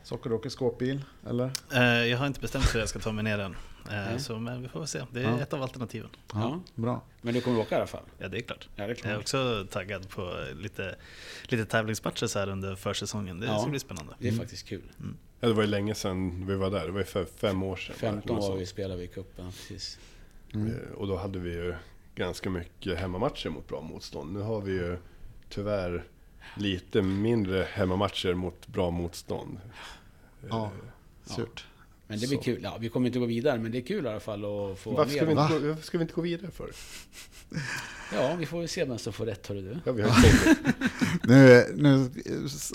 Socker 0.03 0.29
du 0.29 0.35
åker 0.35 0.49
skåpbil, 0.49 1.01
eller? 1.27 1.51
Eh, 1.73 1.81
jag 1.83 2.17
har 2.17 2.27
inte 2.27 2.39
bestämt 2.39 2.75
hur 2.75 2.79
jag 2.79 2.89
ska 2.89 2.99
ta 2.99 3.11
mig 3.11 3.23
ner 3.23 3.39
än. 3.39 3.55
Eh, 3.91 4.17
så, 4.17 4.39
men 4.39 4.61
vi 4.61 4.67
får 4.67 4.85
se. 4.85 5.01
Det 5.11 5.19
är 5.19 5.23
ja. 5.23 5.39
ett 5.39 5.53
av 5.53 5.61
alternativen. 5.61 6.09
Ja, 6.33 6.59
bra. 6.75 7.01
Men 7.21 7.33
du 7.33 7.41
kommer 7.41 7.59
åka 7.59 7.75
i 7.75 7.77
alla 7.77 7.87
fall? 7.87 8.03
Ja, 8.17 8.27
det 8.27 8.37
är 8.37 8.41
klart. 8.41 8.69
Ja, 8.75 8.87
det 8.87 8.91
är 8.91 8.95
klart. 8.95 9.05
Jag 9.05 9.13
är 9.13 9.19
också 9.19 9.67
taggad 9.69 10.09
på 10.09 10.45
lite, 10.55 10.95
lite 11.43 11.65
tävlingsmatcher 11.65 12.27
så 12.27 12.39
här 12.39 12.49
under 12.49 12.75
försäsongen. 12.75 13.39
Det 13.39 13.45
ja, 13.45 13.59
ska 13.59 13.69
bli 13.69 13.79
spännande. 13.79 14.13
Det 14.19 14.27
är 14.27 14.31
mm. 14.31 14.39
faktiskt 14.39 14.67
kul. 14.67 14.83
Mm. 14.99 15.17
Ja, 15.39 15.47
det 15.47 15.53
var 15.53 15.63
ju 15.63 15.69
länge 15.69 15.95
sedan 15.95 16.47
vi 16.47 16.55
var 16.55 16.69
där. 16.69 16.85
Det 16.85 16.91
var 16.91 16.99
ju 16.99 17.05
för 17.05 17.25
fem 17.25 17.63
år 17.63 17.75
sedan. 17.75 17.95
15 17.97 18.35
Något 18.35 18.49
år 18.49 18.57
vi 18.57 18.65
spelade 18.65 18.99
vi 18.99 19.03
i 19.03 19.07
cupen, 19.07 19.45
precis. 19.45 19.99
Mm. 20.53 20.67
Eh, 20.67 20.91
Och 20.97 21.07
då 21.07 21.17
hade 21.17 21.39
vi 21.39 21.49
ju 21.53 21.75
ganska 22.15 22.49
mycket 22.49 22.99
hemmamatcher 22.99 23.49
mot 23.49 23.67
bra 23.67 23.81
motstånd. 23.81 24.33
Nu 24.33 24.39
har 24.39 24.61
vi 24.61 24.71
ju 24.71 24.97
tyvärr 25.49 26.03
lite 26.57 27.01
mindre 27.01 27.63
hemmamatcher 27.71 28.33
mot 28.33 28.67
bra 28.67 28.91
motstånd. 28.91 29.59
Ja. 30.49 30.65
Eh, 30.65 31.31
Surt. 31.35 31.65
Men 32.11 32.19
det 32.19 32.27
blir 32.27 32.37
Så. 32.37 32.43
kul. 32.43 32.59
Ja, 32.63 32.77
vi 32.79 32.89
kommer 32.89 33.07
inte 33.07 33.19
gå 33.19 33.25
vidare, 33.25 33.59
men 33.59 33.71
det 33.71 33.77
är 33.77 33.81
kul 33.81 34.05
i 34.05 34.09
alla 34.09 34.19
fall 34.19 34.45
att 34.45 34.79
få 34.79 34.91
Varför 34.91 35.11
ska, 35.11 35.25
vi 35.25 35.31
inte 35.31 35.47
gå, 35.59 35.67
varför 35.67 35.83
ska 35.83 35.97
vi 35.97 36.01
inte 36.01 36.13
gå 36.13 36.21
vidare 36.21 36.51
för? 36.51 36.69
Ja, 38.13 38.35
vi 38.39 38.45
får 38.45 38.59
väl 38.59 38.69
se 38.69 38.85
vem 38.85 38.97
som 38.97 39.13
får 39.13 39.25
rätt, 39.25 39.47
hörru 39.47 39.61
du. 39.61 39.77
Ja, 39.85 39.91
vi 39.91 40.01
har 40.01 40.11
Nu, 41.27 41.65
nu 41.75 42.09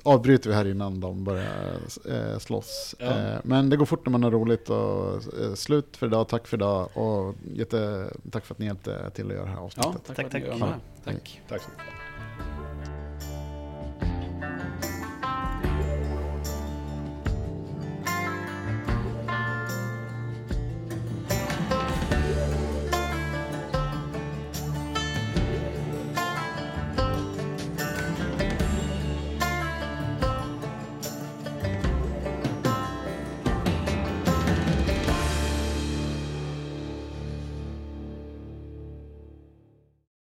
avbryter 0.03 0.51
vi 0.51 0.57
här 0.57 0.67
innan 0.69 1.01
de 1.01 1.25
börjar 1.25 1.75
eh, 2.09 2.39
slåss. 2.39 2.95
Ja. 2.99 3.07
Eh, 3.07 3.39
men 3.45 3.71
det 3.71 3.77
går 3.77 3.87
fort 3.87 4.07
när 4.07 4.11
man 4.11 4.23
har 4.23 4.31
roligt. 4.31 4.71
Och, 4.71 5.15
eh, 5.41 5.55
slut 5.55 5.97
för 5.97 6.07
idag, 6.07 6.29
tack 6.29 6.47
för 6.47 6.57
idag 6.57 6.89
och 6.97 7.35
jätte, 7.55 8.11
tack 8.31 8.47
för 8.47 8.55
att 8.55 8.59
ni 8.59 8.67
hjälpte 8.67 9.11
till 9.11 9.27
att 9.27 9.33
göra 9.33 9.45
det 9.45 9.51
här 9.51 9.57
Ja, 9.57 9.63
avsnittet. 9.63 10.03
tack, 10.07 10.17
Tack, 10.17 10.31
tack. 10.33 10.43
Ja. 10.61 10.75
Tack. 11.05 11.41
Tack 11.49 11.63
så 11.63 11.69
mycket. 11.71 11.85